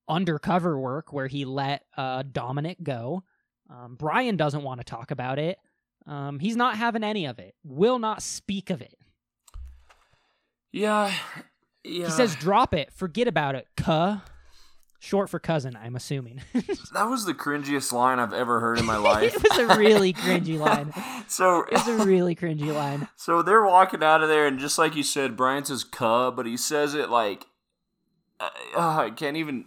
undercover 0.07 0.79
work 0.79 1.13
where 1.13 1.27
he 1.27 1.45
let 1.45 1.83
uh, 1.95 2.23
Dominic 2.29 2.81
go. 2.81 3.23
Um, 3.69 3.95
Brian 3.95 4.35
doesn't 4.35 4.63
want 4.63 4.79
to 4.79 4.83
talk 4.83 5.11
about 5.11 5.37
it. 5.37 5.59
Um, 6.09 6.39
he's 6.39 6.55
not 6.55 6.75
having 6.75 7.03
any 7.03 7.25
of 7.25 7.37
it. 7.37 7.53
Will 7.63 7.99
not 7.99 8.23
speak 8.23 8.69
of 8.71 8.81
it. 8.81 8.95
Yeah. 10.71 11.13
Yeah. 11.83 12.05
He 12.05 12.11
says, 12.11 12.35
"Drop 12.35 12.73
it. 12.73 12.91
Forget 12.93 13.27
about 13.27 13.55
it." 13.55 13.67
Cuh. 13.77 14.17
Short 15.01 15.29
for 15.29 15.39
cousin, 15.39 15.77
I'm 15.81 15.95
assuming. 15.95 16.41
that 16.93 17.05
was 17.05 17.23
the 17.25 17.33
cringiest 17.33 17.93
line 17.93 18.19
I've 18.19 18.33
ever 18.33 18.59
heard 18.59 18.79
in 18.79 18.85
my 18.85 18.97
life. 19.13 19.33
it 19.33 19.43
was 19.49 19.57
a 19.59 19.77
really 19.77 20.11
cringy 20.11 20.59
line. 20.67 20.91
so 21.27 21.63
it's 21.71 21.87
a 21.87 22.05
really 22.05 22.35
cringy 22.35 22.73
line. 22.73 23.07
so 23.15 23.41
they're 23.41 23.63
walking 23.63 24.03
out 24.03 24.21
of 24.21 24.27
there 24.27 24.45
and 24.45 24.59
just 24.59 24.77
like 24.77 24.95
you 24.97 25.03
said, 25.03 25.37
Brian 25.37 25.63
says 25.63 25.83
"cuh," 25.85 26.31
but 26.31 26.45
he 26.45 26.57
says 26.57 26.95
it 26.95 27.09
like 27.09 27.45
uh, 28.41 28.49
uh, 28.75 28.97
I 29.05 29.09
can't 29.11 29.37
even 29.37 29.65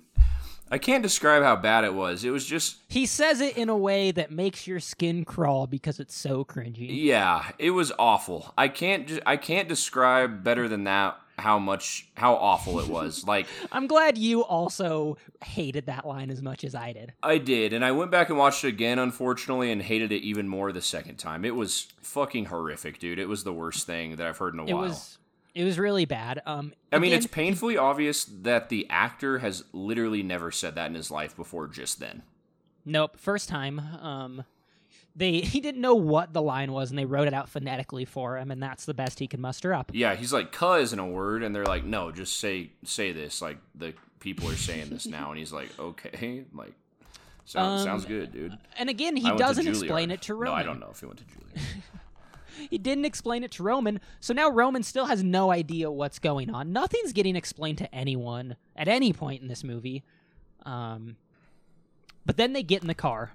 I 0.72 0.78
can't 0.78 1.02
describe 1.02 1.42
how 1.42 1.54
bad 1.56 1.84
it 1.84 1.92
was. 1.94 2.24
It 2.24 2.30
was 2.30 2.46
just 2.46 2.78
He 2.88 3.04
says 3.06 3.40
it 3.40 3.56
in 3.58 3.68
a 3.68 3.76
way 3.76 4.10
that 4.10 4.30
makes 4.32 4.66
your 4.66 4.80
skin 4.80 5.24
crawl 5.24 5.66
because 5.66 6.00
it's 6.00 6.14
so 6.16 6.44
cringy. 6.44 6.88
yeah, 7.04 7.50
it 7.58 7.70
was 7.72 7.92
awful. 7.98 8.54
I 8.56 8.68
can't 8.68 9.06
ju- 9.06 9.20
I 9.26 9.36
can't 9.36 9.68
describe 9.68 10.42
better 10.42 10.68
than 10.68 10.84
that 10.84 11.18
how 11.38 11.58
much 11.58 12.08
how 12.14 12.34
awful 12.36 12.78
it 12.80 12.88
was. 12.88 13.24
like 13.26 13.46
I'm 13.70 13.86
glad 13.86 14.16
you 14.16 14.44
also 14.44 15.16
hated 15.44 15.86
that 15.86 16.06
line 16.06 16.30
as 16.30 16.40
much 16.40 16.64
as 16.64 16.74
I 16.74 16.92
did. 16.92 17.12
I 17.22 17.36
did, 17.38 17.72
and 17.74 17.84
I 17.84 17.90
went 17.92 18.10
back 18.10 18.28
and 18.30 18.38
watched 18.38 18.64
it 18.64 18.68
again, 18.68 18.98
unfortunately, 18.98 19.70
and 19.72 19.82
hated 19.82 20.10
it 20.12 20.22
even 20.22 20.48
more 20.48 20.72
the 20.72 20.80
second 20.82 21.16
time. 21.16 21.44
It 21.44 21.54
was 21.54 21.88
fucking 22.00 22.46
horrific, 22.46 22.98
dude. 22.98 23.18
It 23.18 23.28
was 23.28 23.44
the 23.44 23.52
worst 23.52 23.86
thing 23.86 24.16
that 24.16 24.26
I've 24.26 24.38
heard 24.38 24.54
in 24.54 24.60
a 24.60 24.64
It 24.66 24.72
while. 24.72 24.82
was 24.84 25.18
it 25.54 25.64
was 25.64 25.78
really 25.78 26.04
bad. 26.04 26.42
Um 26.46 26.72
I 26.90 26.98
mean, 26.98 27.12
again, 27.12 27.18
it's 27.18 27.26
painfully 27.26 27.76
obvious 27.76 28.24
that 28.24 28.68
the 28.68 28.86
actor 28.90 29.38
has 29.40 29.64
literally 29.72 30.22
never 30.22 30.50
said 30.50 30.74
that 30.76 30.86
in 30.88 30.94
his 30.94 31.10
life 31.10 31.36
before 31.36 31.66
just 31.66 32.00
then. 32.00 32.22
Nope, 32.84 33.16
first 33.18 33.48
time. 33.48 33.78
Um 33.78 34.44
they 35.14 35.40
he 35.40 35.60
didn't 35.60 35.80
know 35.80 35.94
what 35.94 36.32
the 36.32 36.42
line 36.42 36.72
was 36.72 36.90
and 36.90 36.98
they 36.98 37.04
wrote 37.04 37.28
it 37.28 37.34
out 37.34 37.48
phonetically 37.48 38.04
for 38.04 38.38
him 38.38 38.50
and 38.50 38.62
that's 38.62 38.84
the 38.86 38.94
best 38.94 39.18
he 39.18 39.26
could 39.28 39.40
muster 39.40 39.72
up. 39.74 39.90
Yeah, 39.94 40.14
he's 40.14 40.32
like, 40.32 40.52
"Cuh" 40.52 40.74
isn't 40.74 40.98
a 40.98 41.06
word," 41.06 41.42
and 41.42 41.54
they're 41.54 41.64
like, 41.66 41.84
"No, 41.84 42.10
just 42.12 42.38
say 42.40 42.70
say 42.84 43.12
this." 43.12 43.42
Like 43.42 43.58
the 43.74 43.94
people 44.20 44.48
are 44.48 44.54
saying 44.56 44.90
this 44.90 45.06
now, 45.06 45.30
and 45.30 45.38
he's 45.38 45.52
like, 45.52 45.68
"Okay, 45.78 46.44
like 46.54 46.72
sounds 47.44 47.82
Um, 47.82 47.86
sounds 47.86 48.04
good, 48.06 48.32
dude." 48.32 48.56
And 48.78 48.88
again, 48.88 49.16
he 49.16 49.30
doesn't 49.32 49.66
explain 49.66 50.10
it 50.10 50.22
to 50.22 50.34
Roman. 50.34 50.54
No, 50.54 50.54
I 50.54 50.62
don't 50.62 50.80
know 50.80 50.90
if 50.92 51.00
he 51.00 51.06
went 51.06 51.18
to 51.18 51.24
Juilliard. 51.24 51.62
He 52.70 52.78
didn't 52.78 53.04
explain 53.04 53.44
it 53.44 53.50
to 53.52 53.62
Roman, 53.62 54.00
so 54.20 54.32
now 54.34 54.50
Roman 54.50 54.82
still 54.82 55.06
has 55.06 55.22
no 55.22 55.50
idea 55.50 55.90
what's 55.90 56.18
going 56.18 56.50
on. 56.50 56.72
Nothing's 56.72 57.12
getting 57.12 57.36
explained 57.36 57.78
to 57.78 57.94
anyone 57.94 58.56
at 58.76 58.88
any 58.88 59.12
point 59.12 59.42
in 59.42 59.48
this 59.48 59.64
movie. 59.64 60.02
Um, 60.64 61.16
but 62.24 62.36
then 62.36 62.52
they 62.52 62.62
get 62.62 62.82
in 62.82 62.88
the 62.88 62.94
car, 62.94 63.32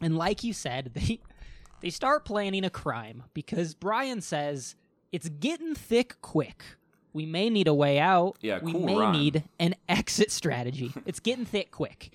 and 0.00 0.16
like 0.16 0.42
you 0.44 0.52
said, 0.52 0.92
they 0.94 1.20
they 1.80 1.90
start 1.90 2.24
planning 2.24 2.64
a 2.64 2.70
crime 2.70 3.24
because 3.34 3.74
Brian 3.74 4.20
says 4.20 4.74
it's 5.12 5.28
getting 5.28 5.74
thick 5.74 6.16
quick. 6.22 6.64
We 7.12 7.24
may 7.26 7.48
need 7.48 7.66
a 7.68 7.74
way 7.74 7.98
out. 7.98 8.36
Yeah, 8.42 8.58
cool 8.58 8.72
we 8.80 8.86
may 8.86 8.96
rhyme. 8.98 9.12
need 9.12 9.44
an 9.58 9.74
exit 9.88 10.30
strategy. 10.30 10.92
it's 11.06 11.20
getting 11.20 11.44
thick 11.46 11.70
quick. 11.70 12.10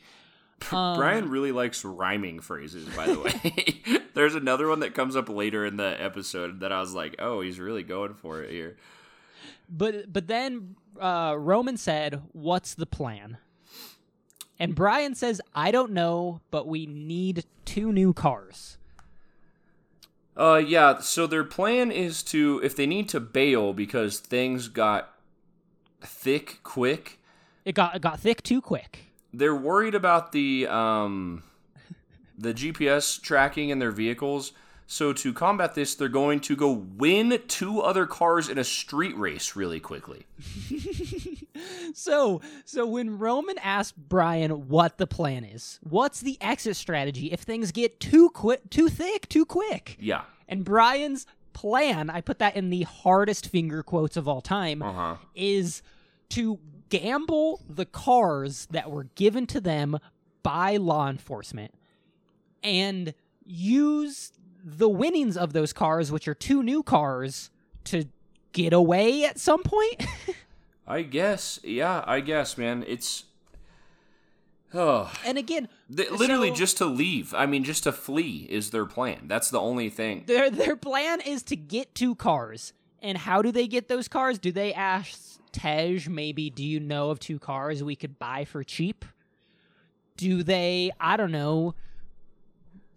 Um, 0.71 0.97
Brian 0.97 1.29
really 1.29 1.51
likes 1.51 1.83
rhyming 1.83 2.39
phrases, 2.39 2.85
by 2.95 3.07
the 3.07 3.19
way. 3.19 4.01
There's 4.13 4.35
another 4.35 4.67
one 4.67 4.81
that 4.81 4.93
comes 4.93 5.15
up 5.15 5.29
later 5.29 5.65
in 5.65 5.77
the 5.77 6.01
episode 6.01 6.59
that 6.59 6.71
I 6.71 6.79
was 6.79 6.93
like, 6.93 7.15
"Oh, 7.19 7.41
he's 7.41 7.59
really 7.59 7.83
going 7.83 8.13
for 8.13 8.41
it 8.41 8.51
here." 8.51 8.77
But 9.69 10.11
but 10.11 10.27
then 10.27 10.75
uh, 10.99 11.35
Roman 11.37 11.77
said, 11.77 12.21
"What's 12.33 12.73
the 12.73 12.85
plan?" 12.85 13.37
And 14.61 14.75
Brian 14.75 15.15
says, 15.15 15.41
I 15.55 15.71
don't 15.71 15.91
know, 15.91 16.41
but 16.51 16.67
we 16.67 16.85
need 16.85 17.45
two 17.65 17.91
new 17.91 18.13
cars. 18.13 18.77
Uh, 20.37 20.61
yeah. 20.63 20.99
So 20.99 21.25
their 21.25 21.43
plan 21.43 21.91
is 21.91 22.21
to, 22.25 22.61
if 22.63 22.75
they 22.75 22.85
need 22.85 23.09
to 23.09 23.19
bail 23.19 23.73
because 23.73 24.19
things 24.19 24.67
got 24.67 25.15
thick 25.99 26.59
quick, 26.61 27.17
It 27.65 27.73
got 27.73 27.95
it 27.95 28.03
got 28.03 28.19
thick 28.19 28.43
too 28.43 28.61
quick. 28.61 29.10
They're 29.33 29.55
worried 29.55 29.95
about 29.95 30.31
the 30.31 30.67
um, 30.67 31.43
the 32.37 32.53
GPS 32.53 33.21
tracking 33.21 33.69
in 33.69 33.79
their 33.79 33.91
vehicles. 33.91 34.51
So 34.87 35.13
to 35.13 35.31
combat 35.31 35.73
this, 35.73 35.95
they're 35.95 36.09
going 36.09 36.41
to 36.41 36.55
go 36.55 36.71
win 36.71 37.39
two 37.47 37.79
other 37.79 38.05
cars 38.05 38.49
in 38.49 38.57
a 38.57 38.63
street 38.65 39.15
race 39.17 39.55
really 39.55 39.79
quickly. 39.79 40.25
So, 41.93 42.41
so 42.65 42.85
when 42.87 43.19
Roman 43.19 43.57
asked 43.59 43.95
Brian 43.97 44.69
what 44.69 44.97
the 44.97 45.05
plan 45.05 45.43
is, 45.43 45.79
what's 45.83 46.21
the 46.21 46.37
exit 46.41 46.75
strategy 46.77 47.27
if 47.31 47.41
things 47.41 47.71
get 47.71 47.99
too 47.99 48.29
quick, 48.29 48.69
too 48.69 48.87
thick, 48.87 49.27
too 49.27 49.45
quick? 49.45 49.97
Yeah. 49.99 50.21
And 50.47 50.63
Brian's 50.63 51.25
plan, 51.53 52.09
I 52.09 52.21
put 52.21 52.39
that 52.39 52.55
in 52.55 52.69
the 52.69 52.83
hardest 52.83 53.49
finger 53.49 53.83
quotes 53.83 54.15
of 54.17 54.27
all 54.27 54.41
time, 54.41 54.81
Uh 54.81 54.93
huh. 54.93 55.15
is 55.35 55.81
to 56.29 56.59
gamble 56.91 57.61
the 57.67 57.85
cars 57.85 58.67
that 58.69 58.91
were 58.91 59.05
given 59.15 59.47
to 59.47 59.59
them 59.59 59.97
by 60.43 60.77
law 60.77 61.09
enforcement 61.09 61.73
and 62.63 63.15
use 63.45 64.31
the 64.63 64.87
winnings 64.89 65.35
of 65.35 65.53
those 65.53 65.73
cars, 65.73 66.11
which 66.11 66.27
are 66.27 66.35
two 66.35 66.61
new 66.61 66.83
cars, 66.83 67.49
to 67.85 68.05
get 68.51 68.73
away 68.73 69.25
at 69.25 69.39
some 69.39 69.63
point. 69.63 70.05
I 70.87 71.01
guess. 71.01 71.59
Yeah, 71.63 72.03
I 72.05 72.19
guess, 72.19 72.57
man. 72.57 72.83
It's. 72.87 73.23
Oh, 74.73 75.11
and 75.25 75.37
again, 75.37 75.67
Th- 75.93 76.11
literally 76.11 76.49
so- 76.49 76.55
just 76.55 76.77
to 76.77 76.85
leave. 76.85 77.33
I 77.33 77.45
mean, 77.45 77.63
just 77.63 77.83
to 77.83 77.91
flee 77.91 78.47
is 78.49 78.69
their 78.69 78.85
plan. 78.85 79.27
That's 79.27 79.49
the 79.49 79.59
only 79.59 79.89
thing. 79.89 80.23
their 80.27 80.49
their 80.49 80.75
plan 80.75 81.19
is 81.21 81.43
to 81.43 81.55
get 81.55 81.95
two 81.95 82.15
cars. 82.15 82.73
And 83.01 83.17
how 83.17 83.41
do 83.41 83.51
they 83.51 83.67
get 83.67 83.87
those 83.87 84.07
cars? 84.07 84.37
Do 84.37 84.51
they 84.51 84.73
ask 84.73 85.39
Tej, 85.51 86.07
maybe, 86.09 86.49
do 86.49 86.63
you 86.63 86.79
know 86.79 87.09
of 87.09 87.19
two 87.19 87.39
cars 87.39 87.83
we 87.83 87.95
could 87.95 88.17
buy 88.17 88.45
for 88.45 88.63
cheap? 88.63 89.05
Do 90.17 90.43
they, 90.43 90.91
I 90.99 91.17
don't 91.17 91.31
know, 91.31 91.75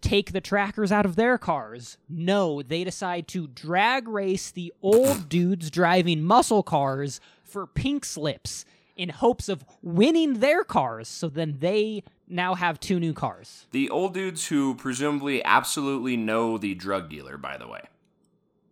take 0.01 0.31
the 0.31 0.41
trackers 0.41 0.91
out 0.91 1.05
of 1.05 1.15
their 1.15 1.37
cars? 1.37 1.97
No, 2.07 2.61
they 2.61 2.83
decide 2.83 3.27
to 3.29 3.47
drag 3.47 4.07
race 4.07 4.51
the 4.51 4.73
old 4.81 5.27
dudes 5.27 5.69
driving 5.69 6.23
muscle 6.23 6.63
cars 6.63 7.19
for 7.43 7.67
pink 7.67 8.05
slips 8.05 8.65
in 8.95 9.09
hopes 9.09 9.49
of 9.49 9.65
winning 9.81 10.39
their 10.39 10.63
cars. 10.63 11.07
So 11.07 11.27
then 11.27 11.57
they 11.59 12.03
now 12.27 12.55
have 12.55 12.79
two 12.79 12.99
new 12.99 13.13
cars. 13.13 13.67
The 13.71 13.89
old 13.89 14.13
dudes 14.13 14.47
who 14.47 14.75
presumably 14.75 15.43
absolutely 15.43 16.17
know 16.17 16.57
the 16.57 16.75
drug 16.75 17.09
dealer, 17.09 17.37
by 17.37 17.57
the 17.57 17.67
way. 17.67 17.81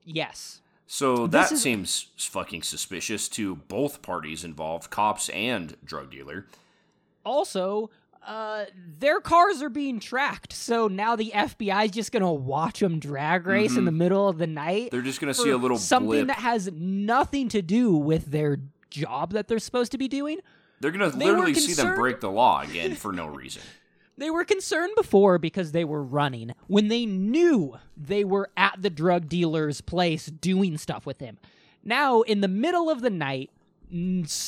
Yes. 0.06 0.62
So 0.88 1.28
that 1.28 1.52
is- 1.52 1.62
seems 1.62 2.08
fucking 2.18 2.64
suspicious 2.64 3.28
to 3.30 3.56
both 3.56 4.02
parties 4.02 4.44
involved, 4.44 4.90
cops 4.90 5.30
and 5.30 5.76
drug 5.84 6.12
dealer. 6.12 6.46
also 7.26 7.90
uh 8.26 8.64
their 9.00 9.20
cars 9.20 9.62
are 9.62 9.70
being 9.70 10.00
tracked 10.00 10.54
so 10.54 10.88
now 10.88 11.14
the 11.14 11.30
fbi 11.36 11.86
is 11.86 11.92
just 11.92 12.12
gonna 12.14 12.32
watch 12.32 12.80
them 12.80 12.98
drag 12.98 13.46
race 13.46 13.76
in 13.76 13.84
the 13.84 13.92
middle 13.92 14.30
of 14.30 14.38
the 14.38 14.48
night 14.48 14.92
They're 14.92 15.02
just 15.02 15.20
gonna 15.20 15.34
see 15.34 15.50
a 15.50 15.58
little 15.58 15.78
something 15.78 16.08
blip. 16.10 16.28
that 16.28 16.38
has 16.38 16.72
nothing 16.74 17.50
to 17.50 17.62
do 17.62 17.92
with 17.98 18.28
their 18.28 18.60
job 18.90 19.34
that 19.34 19.50
they're 19.50 19.60
supposed 19.60 19.92
to 19.92 19.98
be 19.98 20.08
doing 20.08 20.40
They're 20.80 20.92
gonna 20.92 21.10
they 21.10 21.26
literally 21.26 21.54
see 21.54 21.74
them 21.74 21.96
break 21.96 22.22
the 22.22 22.32
law 22.32 22.62
again 22.62 22.96
for 22.96 23.12
no 23.12 23.26
reason. 23.28 23.62
They 24.18 24.30
were 24.30 24.46
concerned 24.46 24.94
before 24.96 25.38
because 25.40 25.72
they 25.72 25.84
were 25.84 26.04
running 26.04 26.54
when 26.68 26.88
they 26.88 27.06
knew 27.06 27.76
they 27.98 28.24
were 28.24 28.50
at 28.58 28.82
the 28.82 28.90
drug 28.90 29.28
dealer's 29.30 29.82
place 29.82 30.26
doing 30.28 30.78
stuff 30.78 31.06
with 31.06 31.20
him 31.20 31.38
now 31.84 32.22
in 32.22 32.42
the 32.42 32.48
middle 32.48 32.90
of 32.90 33.02
the 33.02 33.10
night 33.10 33.50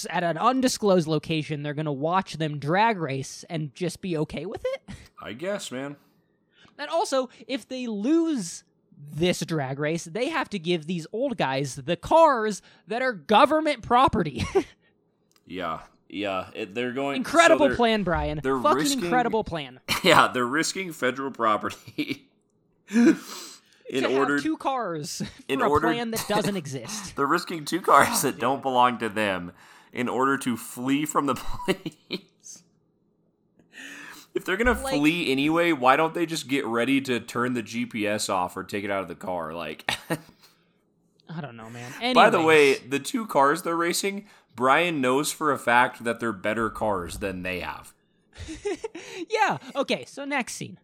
at 0.10 0.24
an 0.24 0.38
undisclosed 0.38 1.08
location 1.08 1.64
they're 1.64 1.74
gonna 1.74 1.92
watch 1.94 2.34
them 2.34 2.58
drag 2.60 2.98
race 2.98 3.44
and 3.50 3.74
just 3.76 4.02
be 4.02 4.18
okay 4.18 4.46
with 4.46 4.64
it 4.66 4.96
I 5.22 5.34
guess, 5.34 5.72
man. 5.72 5.96
And 6.78 6.90
also, 6.90 7.30
if 7.48 7.68
they 7.68 7.88
lose 7.88 8.64
this 8.98 9.40
drag 9.40 9.80
race, 9.80 10.04
they 10.04 10.30
have 10.30 10.50
to 10.50 10.60
give 10.60 10.86
these 10.86 11.08
old 11.12 11.38
guys 11.38 11.76
the 11.76 11.96
cars 11.96 12.62
that 12.88 13.02
are 13.02 13.14
government 13.14 13.82
property. 13.82 14.46
Yeah, 15.48 15.82
yeah. 16.10 16.48
It, 16.54 16.76
they're 16.76 16.92
going 16.94 17.16
so 17.16 17.18
incredible 17.18 17.68
they're- 17.68 17.76
plan, 17.76 18.04
Brian. 18.04 18.40
they're 18.44 18.60
Fucking 18.60 18.78
risking- 18.78 19.04
incredible 19.04 19.44
plan. 19.44 19.80
Yeah, 20.04 20.28
they're 20.28 20.46
risking 20.46 20.92
federal 20.92 21.32
property 21.32 22.28
in 22.90 23.16
to 23.90 24.16
order 24.18 24.36
have 24.36 24.44
two 24.44 24.56
cars 24.58 25.22
in 25.48 25.62
a 25.62 25.68
order- 25.68 25.88
plan 25.88 26.12
that 26.12 26.24
doesn't 26.30 26.56
exist. 26.56 27.16
They're 27.16 27.26
risking 27.26 27.66
two 27.66 27.82
cars 27.82 28.22
that 28.22 28.40
don't 28.40 28.62
belong 28.62 29.00
to 29.00 29.10
them 29.10 29.52
in 29.92 30.08
order 30.08 30.38
to 30.40 30.58
flee 30.58 31.06
from 31.06 31.26
the 31.26 31.36
police. 31.36 32.64
If 34.36 34.44
they're 34.46 34.58
gonna 34.58 34.74
Like- 34.80 34.96
flee 35.00 35.32
anyway, 35.32 35.72
why 35.72 35.96
don't 35.96 36.14
they 36.14 36.26
just 36.26 36.48
get 36.48 36.66
ready 36.66 37.00
to 37.02 37.20
turn 37.20 37.54
the 37.54 37.64
GPS 37.64 38.30
off 38.30 38.56
or 38.58 38.64
take 38.64 38.84
it 38.84 38.92
out 38.92 39.02
of 39.02 39.08
the 39.08 39.16
car? 39.16 39.54
Like, 39.54 39.90
I 41.30 41.42
don't 41.42 41.56
know, 41.56 41.70
man. 41.70 42.14
by 42.14 42.30
the 42.30 42.42
way, 42.42 42.76
the 42.76 43.00
two 43.00 43.26
cars 43.28 43.64
they're 43.64 43.76
racing, 43.78 44.28
Brian 44.56 45.02
knows 45.02 45.32
for 45.32 45.52
a 45.52 45.58
fact 45.60 46.04
that 46.04 46.20
they're 46.20 46.32
better 46.32 46.70
cars 46.70 47.18
than 47.20 47.44
they 47.44 47.60
have. 47.60 47.94
yeah. 49.30 49.58
Okay. 49.76 50.06
So 50.06 50.26
next 50.26 50.56
scene, 50.56 50.80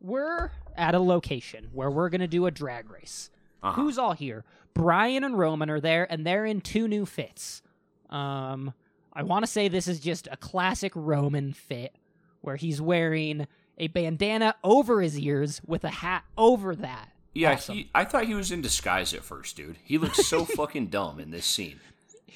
we're 0.00 0.52
at 0.76 0.94
a 0.94 0.98
location 1.00 1.68
where 1.72 1.90
we're 1.90 2.08
gonna 2.08 2.28
do 2.28 2.46
a 2.46 2.50
drag 2.50 2.90
race. 2.90 3.30
Uh-huh. 3.62 3.80
Who's 3.80 3.98
all 3.98 4.12
here? 4.12 4.44
Brian 4.74 5.24
and 5.24 5.38
Roman 5.38 5.68
are 5.70 5.80
there, 5.80 6.10
and 6.10 6.26
they're 6.26 6.46
in 6.46 6.60
two 6.60 6.88
new 6.88 7.04
fits. 7.04 7.62
Um, 8.08 8.72
I 9.12 9.22
want 9.22 9.44
to 9.44 9.50
say 9.50 9.68
this 9.68 9.88
is 9.88 10.00
just 10.00 10.28
a 10.30 10.36
classic 10.36 10.92
Roman 10.94 11.52
fit, 11.52 11.94
where 12.40 12.56
he's 12.56 12.80
wearing 12.80 13.46
a 13.76 13.88
bandana 13.88 14.54
over 14.64 15.02
his 15.02 15.18
ears 15.18 15.60
with 15.66 15.84
a 15.84 15.88
hat 15.90 16.24
over 16.38 16.74
that. 16.76 17.10
Yeah, 17.34 17.52
Awesome. 17.52 17.74
he, 17.76 17.90
I 17.94 18.04
thought 18.04 18.24
he 18.24 18.34
was 18.34 18.50
in 18.52 18.60
disguise 18.60 19.12
at 19.14 19.22
first, 19.24 19.56
dude. 19.56 19.76
He 19.84 19.98
looks 19.98 20.26
so 20.26 20.44
fucking 20.56 20.86
dumb 20.86 21.20
in 21.20 21.30
this 21.30 21.46
scene. 21.46 21.80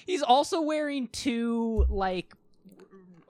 He's 0.07 0.23
also 0.23 0.61
wearing 0.61 1.09
two 1.09 1.87
like 1.89 2.33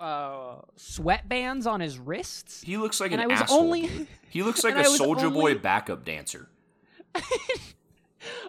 uh 0.00 0.56
sweatbands 0.76 1.66
on 1.66 1.80
his 1.80 1.98
wrists. 1.98 2.62
He 2.62 2.76
looks 2.76 3.00
like 3.00 3.12
And 3.12 3.20
an 3.20 3.30
I 3.30 3.32
was 3.32 3.42
asshole. 3.42 3.60
only- 3.60 4.08
He 4.28 4.42
looks 4.42 4.64
like 4.68 4.74
a 4.76 4.82
Soulja 4.82 5.32
Boy 5.32 5.54
backup 5.56 6.04
dancer. 6.04 6.48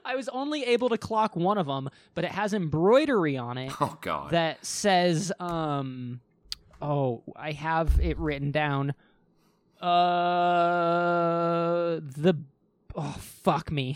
I 0.05 0.15
was 0.15 0.29
only 0.29 0.63
able 0.63 0.89
to 0.89 0.97
clock 0.97 1.35
one 1.35 1.57
of 1.57 1.67
them, 1.67 1.89
but 2.13 2.23
it 2.23 2.31
has 2.31 2.53
embroidery 2.53 3.37
on 3.37 3.57
it 3.57 3.71
Oh 3.81 3.97
god. 4.01 4.31
that 4.31 4.65
says 4.65 5.31
um 5.39 6.21
oh 6.81 7.23
i 7.35 7.51
have 7.53 7.99
it 8.01 8.17
written 8.19 8.51
down 8.51 8.93
uh 9.81 9.87
the 12.01 12.35
oh 12.95 13.15
fuck 13.19 13.71
me 13.71 13.95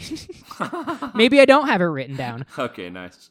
maybe 1.15 1.39
i 1.41 1.45
don't 1.45 1.67
have 1.67 1.81
it 1.81 1.85
written 1.85 2.15
down 2.15 2.45
okay, 2.57 2.89
nice. 2.89 3.29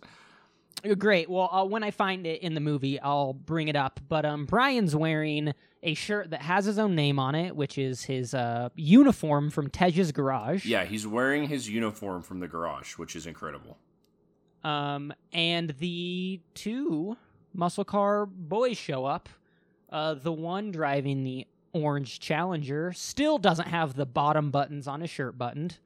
Great 0.98 1.28
well 1.28 1.48
uh, 1.52 1.64
when 1.64 1.82
i 1.82 1.90
find 1.90 2.26
it 2.26 2.40
in 2.42 2.54
the 2.54 2.60
movie 2.60 3.00
i'll 3.00 3.32
bring 3.32 3.68
it 3.68 3.76
up 3.76 4.00
but 4.08 4.24
um 4.24 4.44
brian's 4.46 4.94
wearing 4.94 5.52
a 5.82 5.94
shirt 5.94 6.30
that 6.30 6.42
has 6.42 6.64
his 6.64 6.78
own 6.78 6.94
name 6.94 7.18
on 7.18 7.34
it 7.34 7.54
which 7.56 7.78
is 7.78 8.04
his 8.04 8.32
uh 8.34 8.68
uniform 8.76 9.50
from 9.50 9.68
tej's 9.68 10.12
garage 10.12 10.64
Yeah, 10.66 10.84
he's 10.84 11.06
wearing 11.06 11.48
his 11.48 11.68
uniform 11.68 12.22
from 12.22 12.40
the 12.40 12.48
garage, 12.48 12.96
which 12.98 13.14
is 13.16 13.26
incredible. 13.26 13.78
Um, 14.64 15.12
and 15.32 15.70
the 15.78 16.40
two 16.54 17.16
muscle 17.54 17.84
car 17.84 18.26
boys 18.26 18.76
show 18.76 19.04
up. 19.04 19.28
Uh, 19.90 20.14
the 20.14 20.32
one 20.32 20.70
driving 20.72 21.22
the 21.22 21.46
orange 21.72 22.18
Challenger 22.18 22.92
still 22.92 23.38
doesn't 23.38 23.68
have 23.68 23.94
the 23.94 24.04
bottom 24.06 24.50
buttons 24.50 24.88
on 24.88 25.00
his 25.00 25.10
shirt 25.10 25.38
buttoned. 25.38 25.78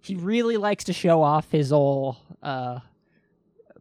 He 0.00 0.14
really 0.14 0.56
likes 0.56 0.84
to 0.84 0.92
show 0.92 1.20
off 1.22 1.50
his 1.50 1.72
old 1.72 2.16
uh, 2.42 2.78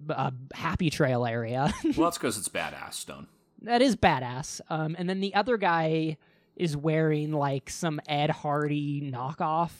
uh 0.09 0.31
happy 0.53 0.89
trail 0.89 1.25
area. 1.25 1.73
Well, 1.97 2.07
that's 2.09 2.17
because 2.17 2.37
it's 2.37 2.49
badass, 2.49 2.93
Stone. 2.93 3.27
that 3.63 3.81
is 3.81 3.95
badass. 3.95 4.61
Um, 4.69 4.95
and 4.99 5.09
then 5.09 5.19
the 5.19 5.33
other 5.35 5.57
guy 5.57 6.17
is 6.55 6.75
wearing 6.77 7.31
like 7.31 7.69
some 7.69 7.99
Ed 8.07 8.29
Hardy 8.29 9.01
knockoff 9.01 9.71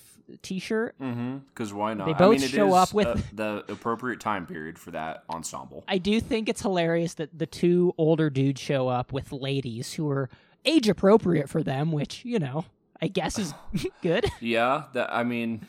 T-shirt. 0.41 0.95
Mm-hmm. 1.01 1.37
Because 1.47 1.73
why 1.73 1.93
not? 1.93 2.05
They 2.05 2.13
I 2.13 2.17
both 2.17 2.35
mean, 2.35 2.43
it 2.43 2.49
show 2.51 2.67
is, 2.69 2.73
up 2.75 2.93
with- 2.93 3.07
uh, 3.07 3.15
the 3.33 3.65
appropriate 3.67 4.19
time 4.19 4.45
period 4.45 4.77
for 4.77 4.91
that 4.91 5.23
ensemble. 5.29 5.83
I 5.87 5.97
do 5.97 6.19
think 6.21 6.47
it's 6.49 6.61
hilarious 6.61 7.15
that 7.15 7.37
the 7.37 7.45
two 7.47 7.93
older 7.97 8.29
dudes 8.29 8.61
show 8.61 8.87
up 8.87 9.11
with 9.11 9.31
ladies 9.31 9.93
who 9.93 10.09
are 10.09 10.29
age 10.65 10.87
appropriate 10.87 11.49
for 11.49 11.63
them, 11.63 11.91
which, 11.91 12.23
you 12.25 12.37
know, 12.39 12.65
I 13.01 13.07
guess 13.07 13.39
is 13.39 13.53
good. 14.01 14.25
Yeah, 14.39 14.83
that 14.93 15.11
I 15.13 15.23
mean, 15.23 15.65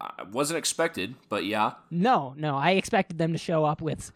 I 0.00 0.22
wasn't 0.30 0.58
expected, 0.58 1.14
but 1.28 1.44
yeah. 1.44 1.72
No, 1.90 2.34
no, 2.36 2.56
I 2.56 2.72
expected 2.72 3.18
them 3.18 3.32
to 3.32 3.38
show 3.38 3.64
up 3.64 3.80
with 3.82 4.12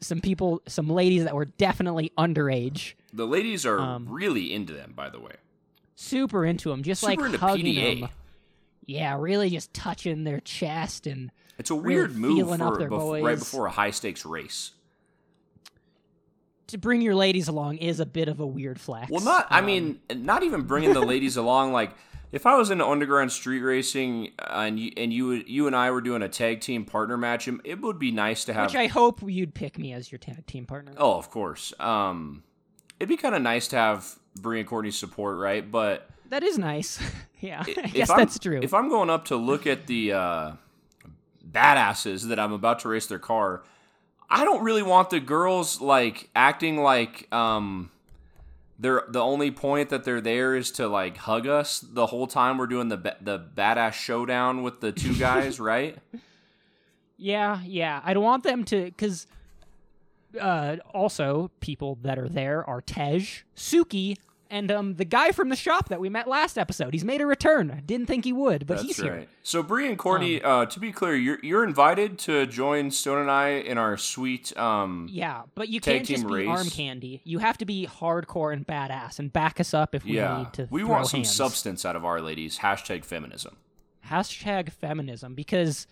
some 0.00 0.20
people, 0.20 0.60
some 0.66 0.88
ladies 0.90 1.24
that 1.24 1.34
were 1.34 1.44
definitely 1.46 2.12
underage, 2.18 2.94
The 3.14 3.26
ladies 3.26 3.64
are 3.64 3.78
Um, 3.78 4.06
really 4.08 4.52
into 4.52 4.72
them, 4.72 4.92
by 4.96 5.08
the 5.10 5.20
way. 5.20 5.34
super 5.94 6.44
into 6.44 6.68
them, 6.70 6.82
just 6.82 7.00
Super 7.02 7.10
like 7.22 7.26
into 7.26 7.38
hugging 7.38 7.64
PDA. 7.66 8.00
them. 8.00 8.08
Yeah, 8.84 9.16
really 9.18 9.48
just 9.48 9.72
touching 9.72 10.24
their 10.24 10.40
chest 10.40 11.06
and 11.06 11.30
It's 11.58 11.70
a 11.70 11.74
really 11.74 11.94
weird 11.94 12.16
move 12.16 12.36
feeling 12.38 12.60
up 12.60 12.78
their 12.78 12.90
bef- 12.90 13.22
right 13.22 13.38
before 13.38 13.66
a 13.66 13.70
high 13.70 13.90
stakes 13.92 14.26
race. 14.26 14.72
to 16.68 16.78
bring 16.78 17.02
your 17.02 17.14
ladies 17.14 17.48
along 17.48 17.76
is 17.76 18.00
a 18.00 18.06
bit 18.06 18.28
of 18.28 18.40
a 18.40 18.46
weird 18.46 18.80
flex. 18.80 19.10
Well, 19.10 19.22
not. 19.24 19.46
I 19.50 19.58
Um, 19.60 19.66
mean, 19.66 20.00
not 20.16 20.42
even 20.42 20.62
bringing 20.62 20.94
the 20.94 21.00
ladies 21.02 21.36
along. 21.36 21.72
Like, 21.72 21.92
if 22.32 22.46
I 22.46 22.56
was 22.56 22.70
in 22.70 22.80
underground 22.80 23.30
street 23.30 23.60
racing 23.60 24.30
uh, 24.38 24.44
and 24.66 24.80
you 24.80 24.90
and 24.96 25.12
you 25.12 25.32
you 25.46 25.66
and 25.66 25.76
I 25.76 25.90
were 25.90 26.00
doing 26.00 26.22
a 26.22 26.28
tag 26.28 26.60
team 26.60 26.84
partner 26.84 27.16
match, 27.16 27.46
it- 27.46 27.60
it 27.64 27.80
would 27.80 27.98
be 27.98 28.10
nice 28.10 28.44
to 28.46 28.52
have. 28.54 28.66
which 28.66 28.76
I 28.76 28.86
hope 28.86 29.20
you'd 29.24 29.54
pick 29.54 29.78
me 29.78 29.92
as 29.92 30.10
your 30.10 30.18
tag 30.18 30.44
team 30.46 30.64
partner. 30.66 30.92
oh, 30.96 31.16
of 31.18 31.30
course. 31.30 31.72
Um, 31.78 32.42
it'd 32.98 33.08
be 33.08 33.16
kind 33.16 33.34
of 33.34 33.42
nice 33.42 33.68
to 33.68 33.76
have 33.76 34.18
Brie 34.40 34.60
and 34.60 34.68
Courtney's 34.68 34.98
support, 34.98 35.38
right? 35.38 35.70
But 35.70 36.08
That 36.30 36.42
is 36.42 36.56
nice. 36.58 36.98
yeah, 37.40 37.62
I 37.66 37.72
guess 37.92 38.08
I'm- 38.10 38.18
that's 38.18 38.38
true. 38.38 38.60
If 38.62 38.72
I'm 38.74 38.88
going 38.88 39.10
up 39.10 39.26
to 39.26 39.36
look 39.36 39.66
at 39.66 39.86
the 39.86 40.12
uh, 40.14 40.52
badasses 41.50 42.28
that 42.28 42.38
I'm 42.38 42.52
about 42.52 42.80
to 42.80 42.88
race 42.88 43.06
their 43.06 43.18
car, 43.18 43.62
I 44.30 44.44
don't 44.44 44.62
really 44.64 44.82
want 44.82 45.10
the 45.10 45.20
girls 45.20 45.80
like 45.80 46.30
acting 46.34 46.78
like 46.82 47.30
um 47.32 47.90
they're 48.78 49.04
the 49.08 49.20
only 49.20 49.50
point 49.50 49.90
that 49.90 50.04
they're 50.04 50.20
there 50.20 50.56
is 50.56 50.70
to 50.72 50.88
like 50.88 51.16
hug 51.16 51.46
us 51.46 51.80
the 51.80 52.06
whole 52.06 52.26
time 52.26 52.58
we're 52.58 52.66
doing 52.66 52.88
the 52.88 53.16
the 53.20 53.38
badass 53.38 53.92
showdown 53.92 54.62
with 54.62 54.80
the 54.80 54.92
two 54.92 55.14
guys, 55.14 55.60
right? 55.60 55.98
Yeah, 57.16 57.60
yeah. 57.64 58.00
I 58.04 58.14
don't 58.14 58.24
want 58.24 58.42
them 58.42 58.64
to, 58.64 58.86
because 58.86 59.28
uh, 60.40 60.76
also 60.92 61.50
people 61.60 61.98
that 62.02 62.18
are 62.18 62.28
there 62.28 62.68
are 62.68 62.80
Tej, 62.80 63.28
Suki, 63.56 64.16
and 64.52 64.70
um 64.70 64.94
the 64.94 65.04
guy 65.04 65.32
from 65.32 65.48
the 65.48 65.56
shop 65.56 65.88
that 65.88 65.98
we 65.98 66.08
met 66.08 66.28
last 66.28 66.56
episode. 66.58 66.92
He's 66.92 67.04
made 67.04 67.20
a 67.20 67.26
return. 67.26 67.82
Didn't 67.86 68.06
think 68.06 68.24
he 68.24 68.32
would, 68.32 68.66
but 68.66 68.80
he's 68.80 68.98
That's 68.98 69.08
here. 69.08 69.26
So 69.42 69.62
Bree 69.62 69.88
and 69.88 69.98
Courtney, 69.98 70.40
uh, 70.42 70.66
to 70.66 70.78
be 70.78 70.92
clear, 70.92 71.16
you're 71.16 71.38
you're 71.42 71.64
invited 71.64 72.18
to 72.20 72.46
join 72.46 72.90
Stone 72.90 73.18
and 73.22 73.30
I 73.30 73.48
in 73.48 73.78
our 73.78 73.96
sweet 73.96 74.56
um 74.56 75.08
Yeah, 75.10 75.42
but 75.54 75.68
you 75.68 75.80
can't 75.80 76.06
just 76.06 76.28
be 76.28 76.46
arm 76.46 76.68
candy. 76.68 77.22
You 77.24 77.38
have 77.38 77.58
to 77.58 77.64
be 77.64 77.88
hardcore 77.90 78.52
and 78.52 78.66
badass 78.66 79.18
and 79.18 79.32
back 79.32 79.58
us 79.58 79.74
up 79.74 79.94
if 79.94 80.04
we 80.04 80.12
yeah. 80.12 80.38
need 80.38 80.52
to. 80.52 80.68
We 80.70 80.84
want 80.84 81.06
some 81.08 81.20
hands. 81.20 81.34
substance 81.34 81.84
out 81.84 81.96
of 81.96 82.04
our 82.04 82.20
ladies. 82.20 82.58
Hashtag 82.58 83.04
feminism. 83.04 83.56
Hashtag 84.08 84.70
feminism 84.70 85.34
because 85.34 85.86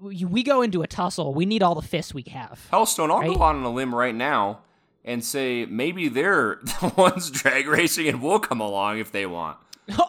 we 0.00 0.24
we 0.24 0.42
go 0.42 0.62
into 0.62 0.80
a 0.82 0.86
tussle. 0.86 1.34
We 1.34 1.44
need 1.44 1.62
all 1.62 1.74
the 1.74 1.82
fists 1.82 2.14
we 2.14 2.22
have. 2.30 2.66
Hellstone, 2.72 3.10
I'll 3.10 3.18
Right? 3.20 3.36
go 3.36 3.42
on 3.42 3.62
a 3.62 3.70
limb 3.70 3.94
right 3.94 4.14
now 4.14 4.60
and 5.04 5.24
say 5.24 5.66
maybe 5.66 6.08
they're 6.08 6.58
the 6.62 6.92
ones 6.96 7.30
drag 7.30 7.66
racing 7.66 8.08
and 8.08 8.22
we'll 8.22 8.38
come 8.40 8.60
along 8.60 8.98
if 8.98 9.10
they 9.12 9.26
want. 9.26 9.58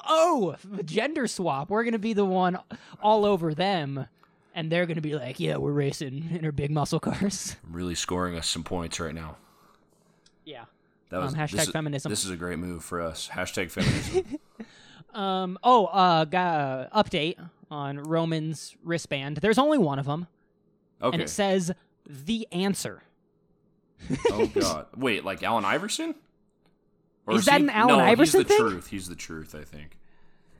oh, 0.07 0.55
gender 0.85 1.27
swap. 1.27 1.69
We're 1.69 1.83
gonna 1.83 1.97
be 1.99 2.13
the 2.13 2.25
one 2.25 2.59
all 3.01 3.25
over 3.25 3.53
them, 3.53 4.05
and 4.53 4.71
they're 4.71 4.85
gonna 4.85 5.01
be 5.01 5.15
like, 5.15 5.39
"Yeah, 5.39 5.57
we're 5.57 5.71
racing 5.71 6.29
in 6.31 6.45
our 6.45 6.51
big 6.51 6.69
muscle 6.71 6.99
cars." 6.99 7.55
I'm 7.67 7.73
really 7.73 7.95
scoring 7.95 8.35
us 8.37 8.47
some 8.47 8.63
points 8.63 8.99
right 8.99 9.15
now. 9.15 9.37
Yeah. 10.45 10.65
That 11.09 11.21
was 11.21 11.33
Um, 11.33 11.39
hashtag 11.39 11.51
this 11.51 11.63
is- 11.67 11.69
feminism. 11.71 12.09
This 12.11 12.23
is 12.25 12.31
a 12.31 12.35
great 12.35 12.59
move 12.59 12.83
for 12.83 13.01
us. 13.01 13.29
Hashtag 13.33 13.71
feminism. 13.71 14.39
Um. 15.13 15.59
Oh. 15.63 15.85
Uh. 15.85 16.25
Got 16.25 16.91
update 16.91 17.35
on 17.69 17.99
Roman's 17.99 18.75
wristband. 18.83 19.37
There's 19.37 19.59
only 19.59 19.77
one 19.77 19.99
of 19.99 20.07
them, 20.07 20.25
Okay. 21.03 21.13
and 21.13 21.21
it 21.21 21.29
says 21.29 21.71
the 22.09 22.47
answer. 22.51 23.03
Oh 24.31 24.47
God. 24.53 24.87
Wait, 24.95 25.23
like 25.25 25.43
Allen 25.43 25.65
Iverson? 25.65 26.15
Or 27.25 27.35
Is 27.35 27.45
that 27.45 27.59
he- 27.61 27.67
an 27.67 27.69
Allen 27.69 27.97
no, 27.99 28.03
Iverson 28.03 28.41
he's 28.41 28.47
the 28.49 28.53
thing? 28.55 28.69
truth. 28.69 28.87
He's 28.87 29.07
the 29.09 29.15
truth. 29.15 29.55
I 29.55 29.63
think. 29.63 29.97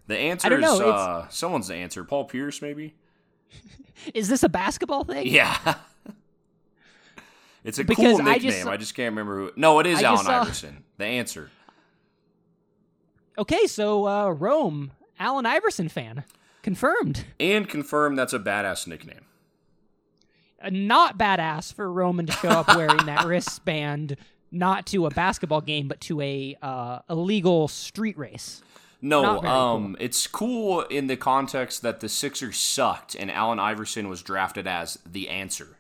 The 0.08 0.18
answer 0.18 0.50
don't 0.50 0.62
know, 0.62 0.76
is 0.76 0.82
uh, 0.82 1.28
someone's 1.30 1.68
the 1.68 1.76
answer. 1.76 2.04
Paul 2.04 2.26
Pierce, 2.26 2.62
maybe. 2.62 2.94
Is 4.14 4.28
this 4.28 4.44
a 4.44 4.50
basketball 4.50 5.06
thing? 5.06 5.28
Yeah. 5.28 5.76
it's 7.64 7.80
a 7.80 7.84
Because 7.86 8.18
cool 8.18 8.28
I 8.28 8.34
nickname. 8.34 8.52
just 8.52 8.68
I 8.68 8.76
just, 8.78 8.96
can't 8.96 9.12
remember 9.14 9.38
who. 9.38 9.52
No, 9.56 9.80
it 9.80 9.86
is 9.88 10.00
I 10.00 10.08
Allen 10.08 10.26
saw- 10.26 10.42
Iverson. 10.42 10.84
The 10.98 11.06
answer. 11.06 11.52
Okay. 13.38 13.66
So 13.68 14.06
uh, 14.08 14.30
Rome, 14.32 14.92
Allen 15.20 15.46
Iverson 15.46 15.88
fan, 15.90 16.26
confirmed. 16.64 17.26
And 17.40 17.70
confirmed. 17.70 18.18
that's 18.18 18.34
a 18.34 18.40
badass 18.40 18.88
nickname. 18.88 19.22
Not 20.72 21.18
badass 21.18 21.74
for 21.74 21.92
Roman 21.92 22.26
to 22.28 22.32
show 22.34 22.50
up 22.50 22.76
wearing 22.76 23.06
that 23.06 23.26
wristband, 23.28 24.16
not 24.52 24.86
to 24.88 25.06
a 25.06 25.10
basketball 25.10 25.62
game, 25.62 25.88
but 25.88 26.00
to 26.02 26.22
a 26.22 26.58
uh, 26.62 27.00
illegal 27.10 27.68
street 27.68 28.18
race. 28.18 28.62
No, 29.02 29.42
um, 29.42 29.98
it's 30.00 30.28
cool 30.28 30.82
in 30.84 31.08
the 31.08 31.18
context 31.18 31.82
that 31.82 32.00
the 32.00 32.08
Sixers 32.08 32.58
sucked 32.58 33.16
and 33.16 33.30
Allen 33.30 33.60
Iverson 33.60 34.08
was 34.08 34.22
drafted 34.24 34.66
as 34.66 34.98
the 35.06 35.28
answer. 35.28 35.78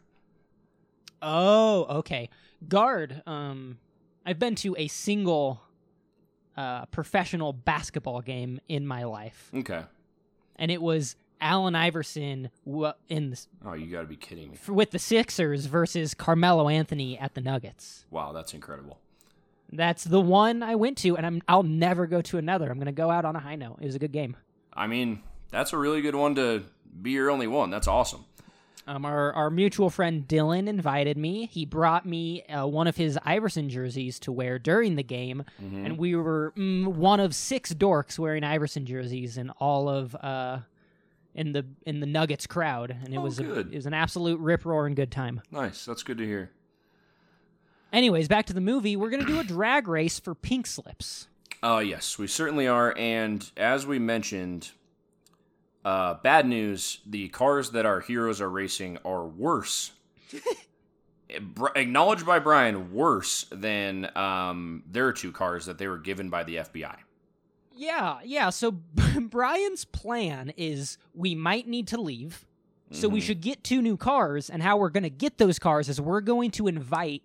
Oh, 1.21 1.85
okay. 1.99 2.29
Guard. 2.67 3.23
Um, 3.25 3.77
I've 4.25 4.39
been 4.39 4.55
to 4.55 4.75
a 4.77 4.87
single 4.89 5.61
uh, 6.57 6.85
professional 6.87 7.53
basketball 7.53 8.21
game 8.21 8.59
in 8.67 8.85
my 8.85 9.03
life, 9.05 9.49
Okay. 9.53 9.83
and 10.57 10.69
it 10.69 10.81
was 10.81 11.15
Allen 11.43 11.75
Iverson 11.75 12.49
w- 12.65 12.93
in 13.09 13.29
the, 13.31 13.45
Oh, 13.65 13.73
you 13.73 13.91
got 13.91 14.01
to 14.01 14.07
be 14.07 14.15
kidding 14.15 14.51
me! 14.51 14.57
with 14.67 14.91
the 14.91 14.99
Sixers 14.99 15.65
versus 15.67 16.13
Carmelo 16.13 16.69
Anthony 16.69 17.17
at 17.19 17.35
the 17.35 17.41
Nuggets. 17.41 18.05
Wow, 18.09 18.31
that's 18.31 18.53
incredible. 18.53 18.97
That's 19.71 20.03
the 20.03 20.21
one 20.21 20.61
I 20.63 20.75
went 20.75 20.97
to, 20.99 21.17
and 21.17 21.25
I'm 21.25 21.41
I'll 21.47 21.63
never 21.63 22.05
go 22.07 22.21
to 22.21 22.37
another. 22.37 22.69
I'm 22.71 22.77
gonna 22.77 22.91
go 22.91 23.09
out 23.09 23.25
on 23.25 23.35
a 23.35 23.39
high 23.39 23.55
note. 23.55 23.77
It 23.81 23.85
was 23.85 23.95
a 23.95 23.99
good 23.99 24.11
game. 24.11 24.35
I 24.73 24.87
mean, 24.87 25.21
that's 25.51 25.73
a 25.73 25.77
really 25.77 26.01
good 26.01 26.15
one 26.15 26.35
to 26.35 26.63
be 27.01 27.11
your 27.11 27.29
only 27.31 27.47
one. 27.47 27.69
That's 27.71 27.87
awesome. 27.87 28.25
Um, 28.85 29.05
our 29.05 29.31
our 29.33 29.49
mutual 29.49 29.89
friend 29.89 30.27
Dylan 30.27 30.67
invited 30.67 31.17
me. 31.17 31.47
He 31.51 31.65
brought 31.65 32.05
me 32.05 32.43
uh, 32.43 32.67
one 32.67 32.85
of 32.85 32.97
his 32.97 33.17
Iverson 33.23 33.69
jerseys 33.69 34.19
to 34.19 34.31
wear 34.31 34.59
during 34.59 34.95
the 34.95 35.03
game, 35.03 35.43
Mm-hmm. 35.63 35.85
and 35.85 35.97
we 35.97 36.15
were 36.15 36.53
mm, 36.55 36.85
one 36.87 37.19
of 37.19 37.33
six 37.33 37.73
dorks 37.73 38.19
wearing 38.19 38.43
Iverson 38.43 38.85
jerseys 38.85 39.37
in 39.37 39.49
all 39.51 39.87
of 39.89 40.13
uh, 40.15 40.59
in 41.35 41.53
the 41.53 41.65
in 41.85 41.99
the 41.99 42.05
Nuggets 42.05 42.45
crowd, 42.47 42.91
and 42.91 43.13
it 43.13 43.17
Oh, 43.17 43.21
was 43.21 43.39
a, 43.39 43.59
it 43.59 43.73
was 43.75 43.85
an 43.85 43.93
absolute 43.93 44.39
rip 44.39 44.65
roaring 44.65 44.95
good 44.95 45.11
time. 45.11 45.41
Nice. 45.51 45.85
That's 45.85 46.03
good 46.03 46.17
to 46.19 46.25
hear. 46.25 46.51
Anyways, 47.91 48.27
back 48.27 48.45
to 48.47 48.53
the 48.53 48.61
movie. 48.61 48.95
We're 48.95 49.09
gonna 49.09 49.25
do 49.25 49.39
a 49.39 49.43
drag 49.43 49.87
race 49.87 50.19
for 50.19 50.33
pink 50.35 50.65
slips. 50.67 51.27
Uh, 51.61 51.81
yes, 51.85 52.17
we 52.17 52.27
certainly 52.27 52.67
are. 52.67 52.93
And 52.97 53.49
as 53.55 53.85
we 53.87 53.97
mentioned, 53.99 54.71
uh, 55.85 56.15
bad 56.15 56.45
news 56.47 56.99
the 57.05 57.29
cars 57.29 57.71
that 57.71 57.85
our 57.85 57.99
heroes 58.01 58.41
are 58.41 58.49
racing 58.49 58.97
are 59.05 59.25
worse. 59.25 59.91
Acknowledged 61.75 62.25
by 62.25 62.39
Brian, 62.39 62.93
worse 62.93 63.45
than 63.51 64.09
um, 64.15 64.83
their 64.91 65.11
two 65.11 65.31
cars 65.31 65.65
that 65.65 65.77
they 65.79 65.87
were 65.87 65.97
given 65.97 66.29
by 66.29 66.43
the 66.43 66.57
FBI. 66.57 66.95
Yeah, 67.75 68.19
yeah. 68.23 68.49
So 68.49 68.71
Brian's 69.19 69.85
plan 69.85 70.53
is 70.57 70.97
we 71.13 71.35
might 71.35 71.67
need 71.67 71.87
to 71.89 71.99
leave. 72.01 72.45
So 72.91 73.09
we 73.09 73.19
Mhm. 73.19 73.23
should 73.23 73.41
get 73.41 73.63
two 73.63 73.81
new 73.81 73.97
cars, 73.97 74.49
and 74.49 74.61
how 74.61 74.77
we're 74.77 74.89
going 74.89 75.03
to 75.03 75.09
get 75.09 75.39
those 75.39 75.57
cars 75.57 75.89
is 75.89 75.99
we're 75.99 76.21
going 76.21 76.51
to 76.51 76.67
invite 76.67 77.23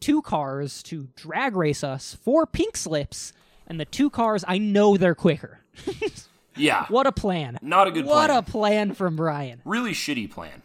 two 0.00 0.20
cars 0.20 0.82
to 0.84 1.08
drag 1.16 1.56
race 1.56 1.82
us 1.82 2.14
for 2.22 2.44
pink 2.46 2.76
slips, 2.76 3.32
and 3.66 3.80
the 3.80 3.86
two 3.86 4.10
cars 4.10 4.44
I 4.46 4.58
know 4.58 4.96
they're 4.96 5.14
quicker. 5.14 5.60
Yeah, 6.56 6.86
What 6.88 7.06
a 7.06 7.12
plan! 7.12 7.56
not 7.62 7.86
a 7.86 7.92
good 7.92 8.04
what 8.04 8.26
plan. 8.26 8.28
What 8.36 8.38
a 8.48 8.50
plan 8.50 8.92
from 8.94 9.14
Brian. 9.14 9.60
really 9.64 9.92
shitty 9.92 10.28
plan. 10.28 10.62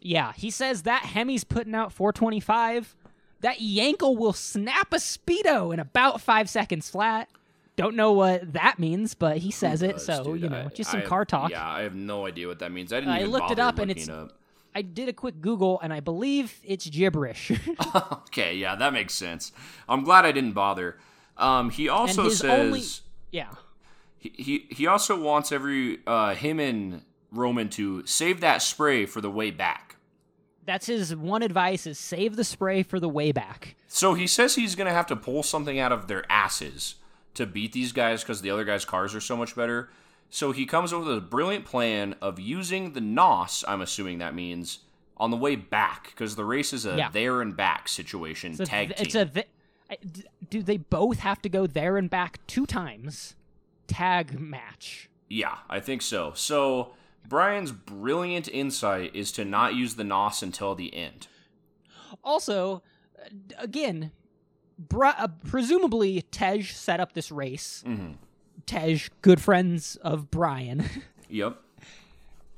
Yeah, 0.00 0.32
he 0.32 0.48
says 0.48 0.82
that 0.84 1.02
Hemi's 1.02 1.42
putting 1.42 1.74
out 1.74 1.92
425. 1.92 2.94
That 3.40 3.58
Yenko 3.58 4.16
will 4.16 4.32
snap 4.32 4.92
a 4.92 4.96
speedo 4.98 5.74
in 5.74 5.80
about 5.80 6.20
five 6.20 6.48
seconds 6.48 6.88
flat. 6.88 7.28
Don't 7.78 7.94
know 7.94 8.10
what 8.12 8.54
that 8.54 8.80
means, 8.80 9.14
but 9.14 9.38
he 9.38 9.52
says 9.52 9.82
it, 9.82 10.00
so 10.00 10.24
dude, 10.24 10.42
you 10.42 10.48
know, 10.48 10.64
I- 10.66 10.74
just 10.74 10.90
some 10.90 10.98
have- 10.98 11.08
car 11.08 11.24
talk. 11.24 11.52
Yeah, 11.52 11.64
I 11.64 11.82
have 11.82 11.94
no 11.94 12.26
idea 12.26 12.48
what 12.48 12.58
that 12.58 12.72
means. 12.72 12.92
I 12.92 12.98
didn't 12.98 13.12
I 13.12 13.20
even 13.20 13.30
looked 13.30 13.52
it 13.52 13.60
up, 13.60 13.78
and 13.78 13.88
it's- 13.88 14.08
up. 14.08 14.32
I 14.74 14.82
did 14.82 15.08
a 15.08 15.12
quick 15.12 15.40
Google, 15.40 15.78
and 15.80 15.92
I 15.92 16.00
believe 16.00 16.58
it's 16.64 16.86
gibberish. 16.88 17.52
Okay, 17.94 18.56
yeah, 18.56 18.74
that 18.74 18.92
makes 18.92 19.14
sense. 19.14 19.52
I'm 19.88 20.02
glad 20.02 20.24
I 20.24 20.32
didn't 20.32 20.52
bother. 20.54 20.98
Um, 21.36 21.70
he 21.70 21.88
also 21.88 22.24
his 22.24 22.40
says 22.40 22.50
only- 22.66 22.82
yeah, 23.30 23.50
he, 24.18 24.32
he 24.36 24.66
he 24.74 24.86
also 24.88 25.16
wants 25.20 25.52
every 25.52 26.00
uh, 26.04 26.34
him 26.34 26.58
and 26.58 27.02
Roman 27.30 27.68
to 27.70 28.04
save 28.06 28.40
that 28.40 28.60
spray 28.60 29.06
for 29.06 29.20
the 29.20 29.30
way 29.30 29.52
back. 29.52 29.96
that's 30.66 30.86
his 30.86 31.14
one 31.14 31.42
advice: 31.42 31.86
is 31.86 31.96
save 31.96 32.34
the 32.34 32.42
spray 32.44 32.82
for 32.82 32.98
the 32.98 33.08
way 33.08 33.30
back. 33.30 33.76
So 33.86 34.14
he 34.14 34.26
says 34.26 34.56
he's 34.56 34.74
gonna 34.74 34.92
have 34.92 35.06
to 35.06 35.16
pull 35.16 35.44
something 35.44 35.78
out 35.78 35.92
of 35.92 36.08
their 36.08 36.24
asses 36.30 36.96
to 37.38 37.46
beat 37.46 37.72
these 37.72 37.92
guys 37.92 38.22
because 38.22 38.42
the 38.42 38.50
other 38.50 38.64
guys' 38.64 38.84
cars 38.84 39.14
are 39.14 39.20
so 39.20 39.36
much 39.36 39.56
better. 39.56 39.90
So 40.30 40.52
he 40.52 40.66
comes 40.66 40.92
up 40.92 41.00
with 41.04 41.16
a 41.16 41.20
brilliant 41.22 41.64
plan 41.64 42.14
of 42.20 42.38
using 42.38 42.92
the 42.92 43.00
NOS. 43.00 43.64
I'm 43.66 43.80
assuming 43.80 44.18
that 44.18 44.34
means 44.34 44.80
on 45.16 45.30
the 45.30 45.36
way 45.36 45.56
back 45.56 46.10
because 46.10 46.36
the 46.36 46.44
race 46.44 46.72
is 46.72 46.84
a 46.86 46.96
Yeah. 46.96 47.08
there 47.10 47.40
and 47.40 47.56
back 47.56 47.88
situation. 47.88 48.52
It's 48.52 48.60
a, 48.60 48.66
tag 48.66 48.92
it's 48.98 49.14
team. 49.14 49.22
a 49.22 49.26
th- 49.26 50.26
do 50.50 50.62
they 50.62 50.76
both 50.76 51.20
have 51.20 51.40
to 51.42 51.48
go 51.48 51.66
there 51.66 51.96
and 51.96 52.10
back 52.10 52.46
two 52.46 52.66
times? 52.66 53.34
Tag 53.86 54.38
match. 54.38 55.08
Yeah, 55.28 55.56
I 55.70 55.80
think 55.80 56.02
so. 56.02 56.32
So 56.34 56.92
Brian's 57.26 57.72
brilliant 57.72 58.48
insight 58.48 59.14
is 59.16 59.32
to 59.32 59.44
not 59.46 59.74
use 59.74 59.94
the 59.94 60.04
NOS 60.04 60.42
until 60.42 60.74
the 60.74 60.94
end. 60.94 61.26
Also, 62.22 62.82
uh, 63.18 63.28
again, 63.58 64.12
Uh, 64.94 65.28
presumably 65.46 66.22
Tej 66.22 66.62
set 66.62 67.00
up 67.00 67.12
this 67.12 67.30
race. 67.32 67.82
Mm-hmm. 67.86 68.12
Tej, 68.66 69.00
good 69.22 69.40
friends 69.40 69.96
of 69.96 70.30
Brian, 70.30 70.84
Yep. 71.28 71.56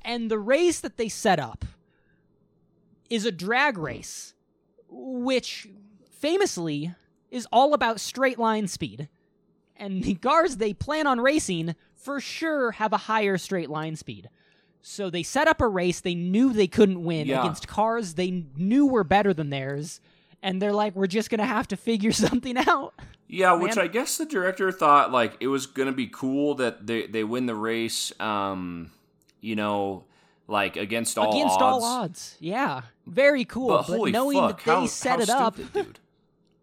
and 0.03 0.31
the 0.31 0.39
race 0.39 0.81
that 0.81 0.97
they 0.97 1.09
set 1.09 1.39
up 1.39 1.65
is 3.09 3.25
a 3.25 3.33
drag 3.33 3.79
race, 3.79 4.35
which 4.89 5.69
famously 6.11 6.95
is 7.31 7.47
all 7.53 7.75
about 7.75 8.01
straight 8.01 8.39
line 8.39 8.67
speed. 8.69 9.09
And 9.77 10.03
the 10.03 10.15
cars 10.15 10.57
they 10.57 10.73
plan 10.75 11.07
on 11.07 11.21
racing 11.21 11.75
for 11.95 12.21
sure 12.21 12.73
have 12.73 12.93
a 12.93 12.97
higher 12.99 13.39
straight 13.39 13.71
line 13.71 13.97
speed. 13.97 14.29
So 14.83 15.11
they 15.11 15.23
set 15.23 15.47
up 15.49 15.61
a 15.61 15.69
race 15.69 16.01
they 16.01 16.15
knew 16.15 16.53
they 16.53 16.67
couldn't 16.67 17.05
win 17.05 17.27
Yeah. 17.29 17.41
against 17.41 17.69
cars 17.69 18.15
they 18.15 18.45
knew 18.57 18.87
were 18.87 19.05
better 19.05 19.33
than 19.33 19.51
theirs. 19.51 20.01
And 20.43 20.61
they're 20.61 20.73
like, 20.73 20.95
we're 20.97 21.07
just 21.07 21.29
going 21.31 21.41
to 21.41 21.47
have 21.47 21.69
to 21.69 21.77
figure 21.77 22.13
something 22.27 22.57
out. 22.57 22.95
Yeah, 23.29 23.53
which 23.53 23.77
Man. 23.77 23.85
I 23.85 23.89
guess 23.89 24.17
the 24.19 24.27
director 24.27 24.73
thought 24.73 25.13
like 25.13 25.37
it 25.39 25.47
was 25.47 25.67
gonna 25.67 25.93
be 25.93 26.09
cool 26.09 26.57
that 26.57 26.85
they 26.85 27.07
they 27.07 27.23
win 27.23 27.47
the 27.47 27.55
race. 27.55 28.13
Um, 28.19 28.91
you 29.41 29.55
know, 29.55 30.03
like 30.49 30.77
against 30.77 31.17
all 31.17 31.31
Against 31.31 31.55
odds. 31.61 31.63
all 31.63 31.85
odds. 31.85 32.37
Yeah. 32.41 32.83
Very 33.07 33.45
cool. 33.45 33.69
But, 33.69 33.87
But, 33.87 33.97
holy 33.97 34.11
knowing 34.11 34.37
fuck, 34.39 34.65
that 34.65 34.65
they 34.67 34.81
how, 34.81 34.87
set 34.87 35.17
how 35.19 35.21
it 35.21 35.31
up, 35.31 35.55
stupid, 35.55 35.73
dude. 35.73 35.99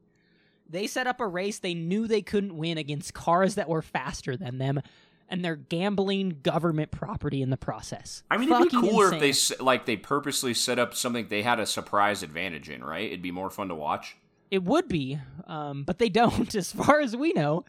they 0.69 0.87
set 0.87 1.07
up 1.07 1.21
a 1.21 1.27
race 1.27 1.59
they 1.59 1.73
knew 1.73 2.05
they 2.07 2.21
couldn't 2.21 2.57
win 2.57 2.77
against 2.77 3.13
cars 3.13 3.55
that 3.55 3.69
were 3.69 3.81
faster 3.81 4.35
than 4.35 4.57
them. 4.57 4.81
And 5.29 5.43
they're 5.43 5.57
gambling 5.57 6.39
government 6.41 6.91
property 6.91 7.41
in 7.41 7.49
the 7.49 7.57
process. 7.57 8.23
I 8.31 8.37
mean, 8.37 8.49
it'd 8.49 8.69
be 8.69 8.75
Fucking 8.75 8.89
cooler 8.89 9.13
if 9.13 9.19
they 9.19 9.63
like 9.63 9.85
they 9.85 9.97
purposely 9.97 10.53
set 10.53 10.79
up 10.79 10.95
something 10.95 11.27
they 11.27 11.43
had 11.43 11.59
a 11.59 11.65
surprise 11.65 12.23
advantage 12.23 12.69
in, 12.69 12.81
right? 12.83 13.05
It'd 13.07 13.21
be 13.21 13.31
more 13.31 13.49
fun 13.49 13.67
to 13.67 13.75
watch. 13.75 14.15
It 14.49 14.63
would 14.63 14.87
be, 14.87 15.19
um, 15.45 15.83
but 15.83 15.99
they 15.99 16.07
don't, 16.07 16.55
as 16.55 16.71
far 16.71 17.01
as 17.01 17.15
we 17.15 17.33
know. 17.33 17.65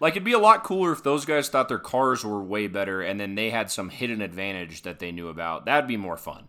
Like 0.00 0.14
it'd 0.14 0.24
be 0.24 0.32
a 0.32 0.38
lot 0.38 0.64
cooler 0.64 0.92
if 0.92 1.02
those 1.02 1.24
guys 1.24 1.48
thought 1.48 1.68
their 1.68 1.78
cars 1.78 2.24
were 2.24 2.42
way 2.42 2.66
better 2.66 3.02
and 3.02 3.20
then 3.20 3.34
they 3.34 3.50
had 3.50 3.70
some 3.70 3.90
hidden 3.90 4.20
advantage 4.20 4.82
that 4.82 4.98
they 4.98 5.12
knew 5.12 5.28
about. 5.28 5.66
That'd 5.66 5.86
be 5.88 5.96
more 5.96 6.16
fun 6.16 6.48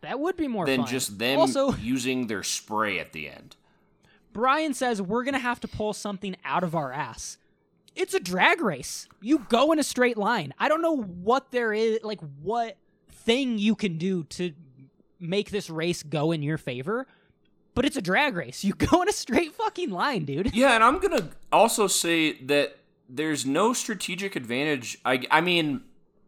That 0.00 0.18
would 0.18 0.36
be 0.36 0.48
more 0.48 0.66
than 0.66 0.80
fun. 0.80 0.86
just 0.88 1.18
them 1.18 1.38
Also, 1.38 1.72
using 1.80 2.26
their 2.26 2.42
spray 2.42 2.98
at 2.98 3.12
the 3.12 3.28
end. 3.28 3.56
Brian 4.32 4.74
says 4.74 5.00
we're 5.00 5.24
gonna 5.24 5.38
have 5.38 5.60
to 5.60 5.68
pull 5.68 5.92
something 5.92 6.36
out 6.44 6.64
of 6.64 6.74
our 6.74 6.92
ass. 6.92 7.36
It's 7.94 8.14
a 8.14 8.20
drag 8.20 8.60
race. 8.60 9.08
You 9.20 9.46
go 9.48 9.72
in 9.72 9.78
a 9.78 9.84
straight 9.84 10.16
line. 10.16 10.52
I 10.58 10.68
don't 10.68 10.82
know 10.82 10.96
what 10.96 11.50
there 11.50 11.72
is, 11.72 12.00
like 12.02 12.20
what 12.42 12.76
thing 13.08 13.58
you 13.58 13.74
can 13.74 13.98
do 13.98 14.24
to 14.24 14.52
make 15.20 15.50
this 15.50 15.70
race 15.70 16.02
go 16.02 16.32
in 16.32 16.42
your 16.42 16.58
favor, 16.58 17.06
but 17.74 17.84
it's 17.84 17.96
a 17.96 18.02
drag 18.02 18.36
race. 18.36 18.64
You 18.64 18.74
go 18.78 19.02
in 19.02 19.08
a 19.08 19.12
straight 19.12 19.52
fucking 19.52 19.90
line, 19.90 20.24
dude. 20.24 20.54
Yeah, 20.54 20.74
and 20.74 20.84
I'm 20.84 20.98
gonna 20.98 21.30
also 21.52 21.86
say 21.86 22.32
that 22.42 22.76
there's 23.08 23.46
no 23.46 23.72
strategic 23.72 24.36
advantage. 24.36 24.98
I, 25.04 25.24
I 25.30 25.40
mean, 25.40 25.82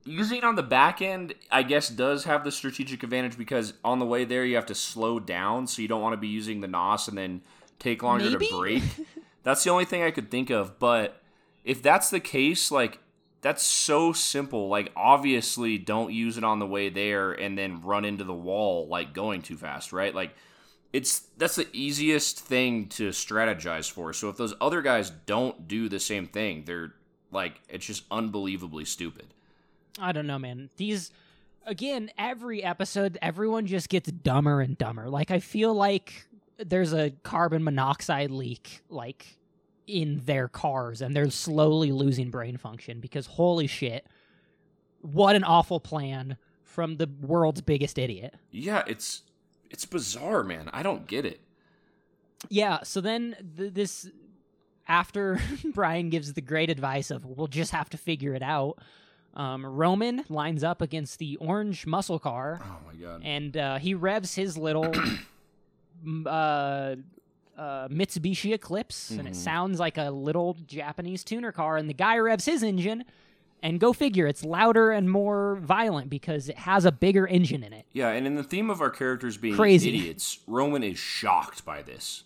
using 0.05 0.39
it 0.39 0.45
on 0.45 0.55
the 0.55 0.63
back 0.63 1.03
end, 1.03 1.35
I 1.51 1.63
guess, 1.63 1.89
does 1.89 2.25
have 2.25 2.45
the 2.45 2.53
strategic 2.53 3.03
advantage 3.03 3.37
because 3.37 3.75
on 3.85 3.99
the 3.99 4.07
way 4.07 4.25
there 4.25 4.45
you 4.45 4.57
have 4.57 4.67
to 4.67 4.75
slow 4.75 5.19
down, 5.19 5.67
so 5.67 5.83
you 5.83 5.89
don't 5.89 6.03
want 6.03 6.13
to 6.13 6.19
be 6.19 6.29
using 6.29 6.61
the 6.61 6.69
NOS 6.69 7.09
and 7.09 7.19
then 7.19 7.43
take 7.79 8.03
longer 8.03 8.31
Maybe? 8.31 8.49
to 8.49 8.59
break. 8.59 8.83
that's 9.43 9.65
the 9.65 9.71
only 9.71 9.85
thing 9.85 10.03
I 10.03 10.11
could 10.11 10.31
think 10.31 10.51
of. 10.51 10.79
But 10.79 11.21
if 11.67 11.83
that's 11.83 12.09
the 12.09 12.21
case, 12.21 12.71
like 12.71 13.01
that's 13.43 13.63
so 13.63 14.13
simple. 14.13 14.69
Like 14.69 14.93
obviously, 14.97 15.77
don't 15.77 16.13
use 16.13 16.39
it 16.39 16.45
on 16.45 16.61
the 16.61 16.67
way 16.67 16.89
there 16.89 17.33
and 17.33 17.59
then 17.59 17.83
run 17.83 18.07
into 18.07 18.25
the 18.25 18.33
wall 18.33 18.87
like 18.89 19.13
going 19.13 19.43
too 19.43 19.57
fast, 19.57 19.93
right? 19.93 20.15
Like 20.15 20.35
it's 20.93 21.27
that's 21.37 21.57
the 21.57 21.67
easiest 21.73 22.41
thing 22.41 22.87
to 22.91 23.11
strategize 23.11 23.91
for. 23.91 24.13
So 24.13 24.29
if 24.31 24.37
those 24.37 24.55
other 24.61 24.81
guys 24.81 25.11
don't 25.11 25.67
do 25.67 25.89
the 25.89 26.01
same 26.01 26.27
thing, 26.29 26.63
they're 26.65 26.95
like 27.33 27.61
it's 27.69 27.85
just 27.85 28.05
unbelievably 28.11 28.85
stupid. 28.85 29.27
I 29.99 30.13
don't 30.13 30.29
know, 30.29 30.39
man. 30.39 30.71
These 30.77 31.11
again, 31.67 32.11
every 32.17 32.63
episode, 32.63 33.19
everyone 33.21 33.67
just 33.67 33.89
gets 33.89 34.11
dumber 34.11 34.61
and 34.61 34.79
dumber. 34.79 35.11
Like 35.11 35.33
I 35.33 35.41
feel 35.41 35.75
like 35.75 36.27
there's 36.59 36.93
a 36.93 37.11
carbon 37.25 37.65
monoxide 37.65 38.31
leak, 38.31 38.83
like 38.89 39.37
in 39.87 40.23
their 40.25 40.49
cars, 40.49 41.01
and 41.03 41.15
they're 41.15 41.31
slowly 41.31 41.93
losing 41.93 42.31
brain 42.31 42.57
function 42.57 43.01
because 43.01 43.27
holy 43.27 43.67
shit, 43.67 44.07
what 45.01 45.37
an 45.37 45.45
awful 45.45 45.79
plan 45.81 46.37
from 46.65 46.97
the 46.97 47.09
world's 47.21 47.61
biggest 47.61 47.99
idiot. 47.99 48.35
Yeah, 48.51 48.83
it's 48.87 49.23
it's 49.71 49.85
bizarre, 49.85 50.43
man. 50.43 50.69
I 50.73 50.83
don't 50.83 51.07
get 51.07 51.25
it. 51.25 51.41
Yeah, 52.49 52.81
so 52.83 53.01
then 53.01 53.37
th- 53.57 53.73
this 53.75 54.11
after 54.89 55.41
Brian 55.75 56.11
gives 56.11 56.33
the 56.35 56.41
great 56.41 56.71
advice 56.71 57.11
of 57.11 57.25
we'll 57.25 57.47
just 57.47 57.73
have 57.73 57.89
to 57.91 57.97
figure 57.97 58.35
it 58.35 58.43
out. 58.43 58.79
Um, 59.35 59.67
Roman 59.67 60.25
lines 60.31 60.65
up 60.65 60.81
against 60.81 61.19
the 61.19 61.37
orange 61.37 61.87
muscle 61.87 62.19
car, 62.19 62.61
Oh 62.63 62.77
my 62.87 62.95
god. 62.95 63.23
and 63.25 63.55
uh, 63.57 63.79
he 63.79 63.93
revs 63.95 64.35
his 64.35 64.57
little 64.57 64.93
uh, 66.27 66.97
uh, 67.57 67.89
Mitsubishi 67.89 68.53
Eclipse, 68.53 69.11
and 69.11 69.27
it 69.27 69.33
Mhm. 69.33 69.37
sounds 69.37 69.81
like 69.81 69.97
a 69.99 70.11
little 70.11 70.57
Japanese 70.67 71.25
tuner 71.25 71.53
car. 71.53 71.77
And 71.77 71.89
the 71.89 71.95
guy 71.95 72.19
revs 72.19 72.45
his 72.45 72.63
engine, 72.63 73.05
and 73.63 73.81
go 73.81 73.93
figure, 73.95 74.27
it's 74.27 74.45
louder 74.45 74.91
and 74.91 75.11
more 75.11 75.57
violent 75.63 76.11
because 76.11 76.49
it 76.51 76.59
has 76.59 76.85
a 76.85 76.93
bigger 76.93 77.27
engine 77.27 77.63
in 77.65 77.73
it. 77.73 77.87
Yeah, 77.93 78.11
and 78.11 78.27
in 78.27 78.35
the 78.35 78.43
theme 78.45 78.69
of 78.69 78.81
our 78.83 78.91
characters 78.91 79.37
being 79.39 79.55
Crazy. 79.57 79.89
idiots, 79.89 80.41
Roman 80.47 80.83
is 80.83 80.99
shocked 80.99 81.65
by 81.65 81.81
this. 81.83 82.25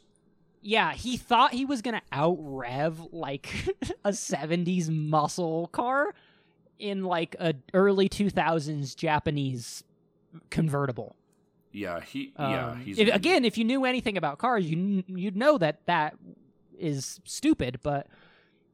Yeah, 0.62 0.92
he 0.92 1.16
thought 1.16 1.52
he 1.54 1.64
was 1.64 1.80
gonna 1.80 2.02
out 2.12 2.36
rev 2.40 3.00
like 3.12 3.48
a 4.04 4.10
'70s 4.12 4.90
muscle 4.90 5.68
car 5.68 6.14
in 6.78 7.04
like 7.04 7.36
a 7.38 7.54
early 7.72 8.08
2000s 8.08 8.94
Japanese 8.96 9.84
convertible. 10.50 11.14
Yeah, 11.72 12.00
he 12.00 12.32
yeah, 12.38 12.70
Um, 12.70 12.80
he's 12.80 12.98
if- 12.98 13.14
again, 13.14 13.44
if 13.44 13.56
you 13.56 13.64
knew 13.64 13.84
anything 13.84 14.16
about 14.16 14.38
cars, 14.38 14.68
you 14.70 15.04
you'd 15.06 15.36
know 15.36 15.56
that 15.58 15.86
that 15.86 16.16
is 16.78 17.20
stupid. 17.24 17.78
But 17.82 18.06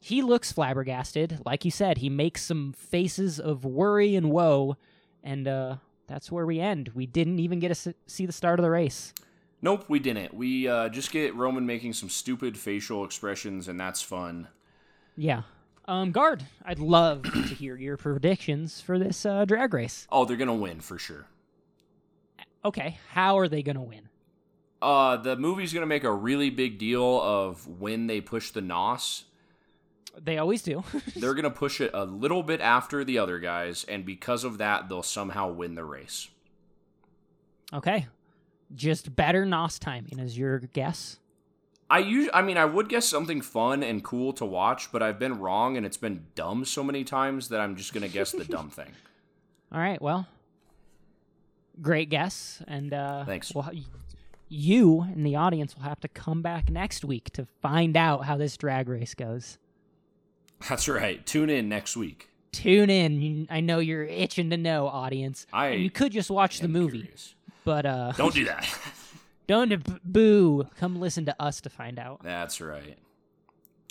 he 0.01 0.23
looks 0.23 0.53
flabbergasted. 0.53 1.41
Like 1.45 1.65
you 1.65 1.71
said, 1.71 1.99
he 1.99 2.09
makes 2.09 2.43
some 2.43 2.73
faces 2.73 3.39
of 3.41 3.65
worry 3.65 4.15
and 4.15 4.31
woe, 4.31 4.77
and 5.23 5.47
uh, 5.47 5.77
that's 6.07 6.31
where 6.33 6.47
we 6.47 6.59
end. 6.61 6.91
We 6.95 7.07
didn't 7.07 7.39
even 7.41 7.59
get 7.59 7.75
to 7.75 7.95
see 8.07 8.25
the 8.27 8.33
start 8.33 8.59
of 8.59 8.63
the 8.65 8.71
race. 8.71 9.13
Nope, 9.63 9.87
we 9.89 9.99
didn't. 9.99 10.35
We 10.35 10.69
uh, 10.69 10.89
just 10.91 11.11
get 11.11 11.35
Roman 11.35 11.67
making 11.67 11.95
some 11.95 12.09
stupid 12.11 12.57
facial 12.59 13.05
expressions, 13.05 13.69
and 13.69 13.81
that's 13.81 14.03
fun. 14.03 14.49
Yeah. 15.17 15.43
Um, 15.89 16.13
guard, 16.13 16.45
I'd 16.65 16.79
love 16.79 17.23
to 17.23 17.31
hear 17.43 17.77
your 17.77 17.97
predictions 17.97 18.81
for 18.81 18.99
this 18.99 19.25
uh, 19.25 19.45
drag 19.45 19.73
race. 19.73 20.07
Oh, 20.11 20.25
they're 20.25 20.37
gonna 20.37 20.55
win 20.55 20.81
for 20.81 20.99
sure. 20.99 21.27
Okay, 22.67 22.99
how 23.13 23.39
are 23.39 23.47
they 23.49 23.63
gonna 23.63 23.83
win? 23.83 24.09
Uh, 24.83 25.17
the 25.17 25.37
movie's 25.37 25.73
gonna 25.73 25.87
make 25.87 26.03
a 26.05 26.13
really 26.13 26.51
big 26.51 26.79
deal 26.79 27.21
of 27.23 27.67
when 27.81 28.09
they 28.09 28.21
push 28.21 28.51
the 28.51 28.61
nos. 28.61 29.25
They 30.21 30.39
always 30.39 30.63
do. 30.63 30.83
They're 31.17 31.35
gonna 31.35 31.51
push 31.51 31.81
it 31.81 31.93
a 31.95 32.05
little 32.05 32.43
bit 32.43 32.61
after 32.61 33.05
the 33.05 33.19
other 33.19 33.39
guys, 33.39 33.85
and 33.89 34.05
because 34.05 34.43
of 34.45 34.59
that, 34.59 34.89
they'll 34.89 35.03
somehow 35.05 35.51
win 35.53 35.77
the 35.77 35.85
race. 35.85 36.29
okay, 37.73 38.07
just 38.75 39.15
better 39.15 39.45
nos 39.47 39.79
timing 39.79 40.19
is 40.19 40.37
your 40.37 40.59
guess. 40.59 41.19
I 41.89 42.01
us- 42.01 42.29
I 42.35 42.43
mean, 42.43 42.57
I 42.57 42.65
would 42.65 42.89
guess 42.89 43.07
something 43.07 43.41
fun 43.43 43.85
and 43.85 44.03
cool 44.03 44.33
to 44.35 44.45
watch, 44.45 44.91
but 44.91 45.05
I've 45.05 45.21
been 45.21 45.39
wrong, 45.39 45.77
and 45.77 45.87
it's 45.87 45.97
been 45.97 46.27
dumb 46.35 46.65
so 46.65 46.83
many 46.83 47.05
times 47.05 47.49
that 47.51 47.61
I'm 47.61 47.77
just 47.77 47.95
gonna 47.95 48.09
guess 48.09 48.33
the 48.33 48.45
dumb 48.45 48.71
thing. 48.81 48.91
All 49.71 49.79
right, 49.81 50.03
well, 50.03 50.27
great 51.81 52.09
guess, 52.11 52.63
and 52.67 52.93
uh, 52.93 53.25
Thanks. 53.25 53.55
Well, 53.55 53.71
you 54.49 55.01
and 55.03 55.27
the 55.27 55.37
audience 55.37 55.75
will 55.77 55.83
have 55.85 56.01
to 56.01 56.09
come 56.09 56.43
back 56.43 56.71
next 56.71 57.05
week 57.05 57.31
to 57.33 57.47
find 57.61 57.97
out 57.97 58.25
how 58.25 58.37
this 58.37 58.57
drag 58.57 58.89
race 58.89 59.15
goes. 59.15 59.59
That's 60.69 60.89
right. 60.89 61.25
Tune 61.27 61.51
in 61.51 61.69
next 61.69 61.97
week. 61.97 62.31
Tune 62.53 62.89
in. 62.89 63.47
I 63.51 63.61
know 63.61 63.81
you're 63.81 64.05
itching 64.05 64.51
to 64.51 64.57
know, 64.57 64.87
audience. 64.87 65.47
I 65.53 65.69
and 65.69 65.83
you 65.83 65.91
could 65.91 66.13
just 66.13 66.31
watch 66.31 66.61
the 66.61 66.69
movie, 66.69 67.01
curious. 67.03 67.35
but 67.65 67.85
uh, 67.85 68.13
Don't 68.17 68.35
do 68.35 68.45
that. 68.47 68.67
don't 69.47 69.69
b- 69.69 70.01
boo. 70.05 70.69
Come 70.79 70.99
listen 70.99 71.27
to 71.27 71.43
us 71.43 71.61
to 71.63 71.71
find 71.71 71.99
out. 71.99 72.23
That's 72.23 72.61
right. 72.61 72.97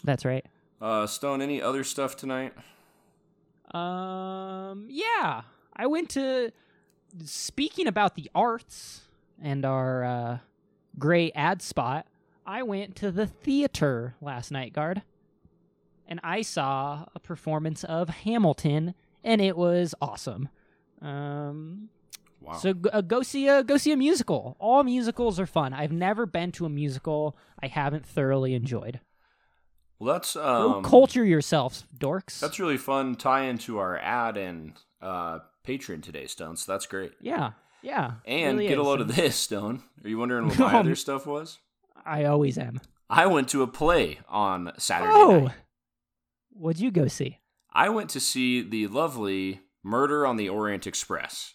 That's 0.04 0.26
right. 0.26 0.46
Uh, 0.82 1.06
Stone, 1.06 1.42
any 1.42 1.62
other 1.62 1.84
stuff 1.84 2.16
tonight? 2.16 2.54
Um, 3.72 4.88
yeah, 4.90 5.42
I 5.76 5.88
went 5.88 6.10
to. 6.12 6.52
Speaking 7.24 7.88
about 7.88 8.16
the 8.16 8.30
arts, 8.36 9.02
and 9.42 9.66
our 9.66 10.04
uh, 10.04 10.38
great 11.00 11.32
ad 11.36 11.62
spot, 11.62 12.08
I 12.46 12.64
went 12.64 12.96
to 12.98 13.12
the 13.12 13.26
theater 13.28 14.16
last 14.22 14.52
night, 14.52 14.74
guard, 14.74 15.02
and 16.08 16.20
I 16.24 16.42
saw 16.42 17.06
a 17.16 17.20
performance 17.20 17.84
of 17.84 18.10
Hamilton, 18.10 18.94
and 19.24 19.42
it 19.42 19.56
was 19.58 19.96
awesome. 20.02 20.50
Um, 21.02 21.90
Wow. 22.42 22.54
so 22.58 22.76
uh, 22.94 23.02
go 23.02 23.24
see 23.24 23.48
a 23.48 23.64
go 23.64 23.76
see 23.78 23.92
a 23.92 23.98
musical. 23.98 24.56
All 24.60 24.84
musicals 24.84 25.40
are 25.40 25.48
fun. 25.48 25.74
I've 25.74 25.92
never 25.92 26.28
been 26.28 26.52
to 26.54 26.66
a 26.68 26.70
musical 26.70 27.36
I 27.64 27.66
haven't 27.68 28.06
thoroughly 28.06 28.54
enjoyed. 28.54 29.00
well, 29.98 30.14
that's 30.14 30.36
Go 30.36 30.74
um, 30.76 30.84
culture 30.84 31.26
yourselves, 31.26 31.88
dorks. 31.98 32.40
That's 32.40 32.60
really 32.60 32.78
fun 32.78 33.16
tie 33.16 33.46
into 33.46 33.80
our 33.80 33.98
ad 33.98 34.38
and 34.38 34.74
uh, 35.02 35.40
Patreon 35.66 36.02
today, 36.04 36.28
Stone. 36.28 36.58
So 36.58 36.72
that's 36.72 36.86
great. 36.86 37.14
yeah, 37.22 37.52
yeah. 37.82 38.14
And 38.26 38.58
really 38.58 38.70
get 38.70 38.78
a 38.78 38.84
load 38.84 39.02
of 39.02 39.16
this, 39.16 39.36
Stone. 39.36 39.84
Are 40.04 40.10
you 40.10 40.18
wondering 40.18 40.48
what 40.50 40.60
my 40.60 40.70
Um, 40.72 40.76
other 40.76 40.96
stuff 40.96 41.26
was? 41.26 41.60
I 42.06 42.26
always 42.26 42.58
am. 42.58 42.82
I 43.10 43.26
went 43.28 43.50
to 43.50 43.62
a 43.64 43.68
play 43.68 44.20
on 44.30 44.72
Saturday 44.78 45.12
Oh, 45.14 45.40
night. 45.40 45.56
what'd 46.52 46.82
you 46.82 46.92
go 46.92 47.08
see? 47.08 47.40
I 47.74 47.90
went 47.90 48.10
to 48.12 48.20
see 48.20 48.62
the 48.62 48.88
lovely 48.88 49.62
Murder 49.84 50.26
on 50.26 50.38
the 50.38 50.50
Orient 50.50 50.88
Express. 50.88 51.54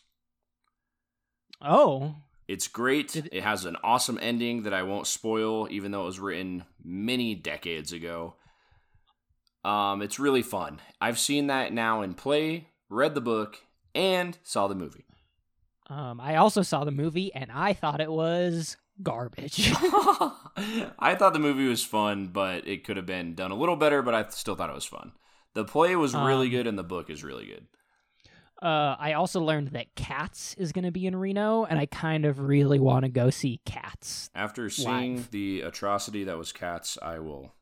Oh, 1.62 2.16
It's 2.48 2.68
great. 2.68 3.14
It 3.16 3.42
has 3.42 3.64
an 3.64 3.76
awesome 3.84 4.18
ending 4.20 4.62
that 4.64 4.74
I 4.74 4.82
won't 4.82 5.06
spoil, 5.06 5.68
even 5.70 5.92
though 5.92 6.02
it 6.02 6.06
was 6.06 6.20
written 6.20 6.64
many 6.82 7.34
decades 7.34 7.92
ago. 7.92 8.34
Um, 9.64 10.02
it's 10.02 10.18
really 10.18 10.42
fun. 10.42 10.80
I've 11.00 11.18
seen 11.18 11.46
that 11.48 11.72
now 11.72 12.02
in 12.02 12.14
play, 12.14 12.68
read 12.88 13.14
the 13.14 13.20
book, 13.20 13.58
and 13.94 14.38
saw 14.42 14.68
the 14.68 14.74
movie. 14.74 15.04
um, 15.88 16.20
I 16.20 16.36
also 16.36 16.62
saw 16.62 16.84
the 16.84 16.90
movie 16.90 17.32
and 17.34 17.50
I 17.52 17.72
thought 17.72 18.00
it 18.00 18.10
was 18.12 18.76
garbage. 19.02 19.72
I 19.76 21.16
thought 21.18 21.32
the 21.32 21.38
movie 21.38 21.66
was 21.68 21.82
fun, 21.84 22.28
but 22.28 22.66
it 22.66 22.84
could 22.84 22.96
have 22.96 23.06
been 23.06 23.34
done 23.34 23.50
a 23.50 23.56
little 23.56 23.76
better, 23.76 24.02
but 24.02 24.14
I 24.14 24.28
still 24.30 24.54
thought 24.56 24.70
it 24.70 24.74
was 24.74 24.84
fun. 24.84 25.12
The 25.54 25.64
play 25.64 25.96
was 25.96 26.14
really 26.14 26.46
Um, 26.46 26.50
good 26.52 26.66
and 26.66 26.78
the 26.78 26.84
book 26.84 27.10
is 27.10 27.24
really 27.24 27.46
good. 27.46 27.66
uh, 28.62 28.94
I 28.98 29.14
also 29.14 29.40
learned 29.40 29.68
that 29.68 29.94
Cats 29.96 30.54
is 30.58 30.70
going 30.70 30.84
to 30.84 30.90
be 30.92 31.06
in 31.06 31.16
Reno, 31.16 31.64
and 31.64 31.78
I 31.78 31.86
kind 31.86 32.24
of 32.26 32.38
really 32.40 32.78
want 32.78 33.04
to 33.04 33.10
go 33.10 33.30
see 33.30 33.60
Cats. 33.64 34.30
After 34.34 34.68
seeing 34.70 35.16
live. 35.16 35.30
the 35.30 35.62
atrocity 35.62 36.24
that 36.24 36.36
was 36.38 36.52
Cats, 36.52 36.98
I 37.02 37.18
will 37.20 37.54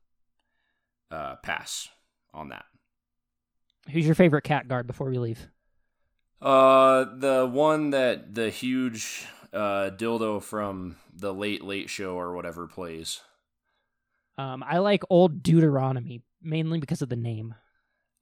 uh, 1.11 1.37
pass 1.37 1.89
on 2.35 2.49
that. 2.51 2.64
Who's 3.91 4.05
your 4.05 4.14
favorite 4.16 4.43
cat 4.43 4.68
guard 4.68 4.87
before 4.87 5.09
we 5.09 5.18
leave? 5.18 5.49
Uh, 6.41 7.05
the 7.16 7.49
one 7.51 7.91
that 7.91 8.34
the 8.34 8.51
huge 8.51 9.26
uh, 9.53 9.91
dildo 9.97 10.43
from 10.43 10.97
the 11.12 11.34
Late 11.34 11.64
Late 11.64 11.91
Show 11.91 12.14
or 12.14 12.34
whatever 12.34 12.66
plays. 12.66 13.20
Um, 14.36 14.62
I 14.62 14.78
like 14.78 15.03
Old 15.11 15.43
Deuteronomy 15.43 16.22
mainly 16.41 16.78
because 16.78 17.03
of 17.03 17.09
the 17.09 17.16
name. 17.16 17.55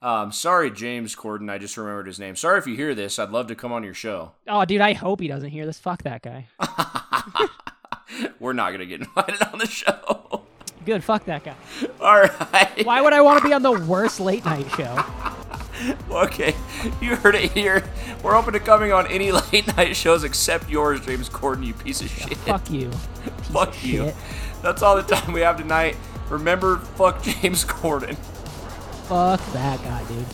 Um, 0.00 0.32
sorry, 0.32 0.70
James 0.70 1.16
Corden. 1.16 1.50
I 1.50 1.58
just 1.58 1.76
remembered 1.76 2.06
his 2.06 2.18
name. 2.18 2.36
Sorry 2.36 2.58
if 2.58 2.66
you 2.66 2.76
hear 2.76 2.94
this. 2.94 3.18
I'd 3.18 3.30
love 3.30 3.48
to 3.48 3.54
come 3.54 3.72
on 3.72 3.82
your 3.82 3.94
show. 3.94 4.32
Oh, 4.46 4.64
dude, 4.64 4.80
I 4.80 4.92
hope 4.92 5.20
he 5.20 5.28
doesn't 5.28 5.50
hear 5.50 5.66
this. 5.66 5.78
Fuck 5.78 6.02
that 6.04 6.22
guy. 6.22 6.48
We're 8.40 8.52
not 8.52 8.70
gonna 8.72 8.86
get 8.86 9.00
invited 9.00 9.42
on 9.42 9.58
the 9.58 9.66
show. 9.66 10.42
Good, 10.84 11.02
fuck 11.02 11.24
that 11.24 11.44
guy. 11.44 11.56
All 12.00 12.20
right. 12.20 12.86
Why 12.86 13.00
would 13.00 13.12
I 13.12 13.20
want 13.20 13.42
to 13.42 13.48
be 13.48 13.52
on 13.52 13.62
the 13.62 13.72
worst 13.72 14.20
late 14.20 14.44
night 14.44 14.70
show? 14.76 15.34
Okay, 16.10 16.54
you 17.00 17.16
heard 17.16 17.34
it 17.34 17.52
here. 17.52 17.84
We're 18.22 18.34
open 18.36 18.54
to 18.54 18.60
coming 18.60 18.92
on 18.92 19.06
any 19.08 19.32
late 19.52 19.66
night 19.76 19.94
shows 19.94 20.24
except 20.24 20.70
yours, 20.70 21.00
James 21.04 21.28
Corden. 21.28 21.66
You 21.66 21.74
piece 21.74 22.00
of 22.00 22.08
shit. 22.08 22.36
Fuck 22.38 22.70
you. 22.70 22.90
Fuck 23.52 23.84
you. 23.84 24.06
shit. 24.06 24.14
That's 24.62 24.82
all 24.82 24.96
the 24.96 25.02
time 25.02 25.32
we 25.32 25.40
have 25.42 25.58
tonight. 25.58 25.96
Remember, 26.30 26.78
fuck 26.78 27.22
James 27.22 27.64
Corden. 27.64 28.16
Fuck 29.08 29.40
that 29.52 29.82
guy, 29.82 30.04
dude. 30.08 30.26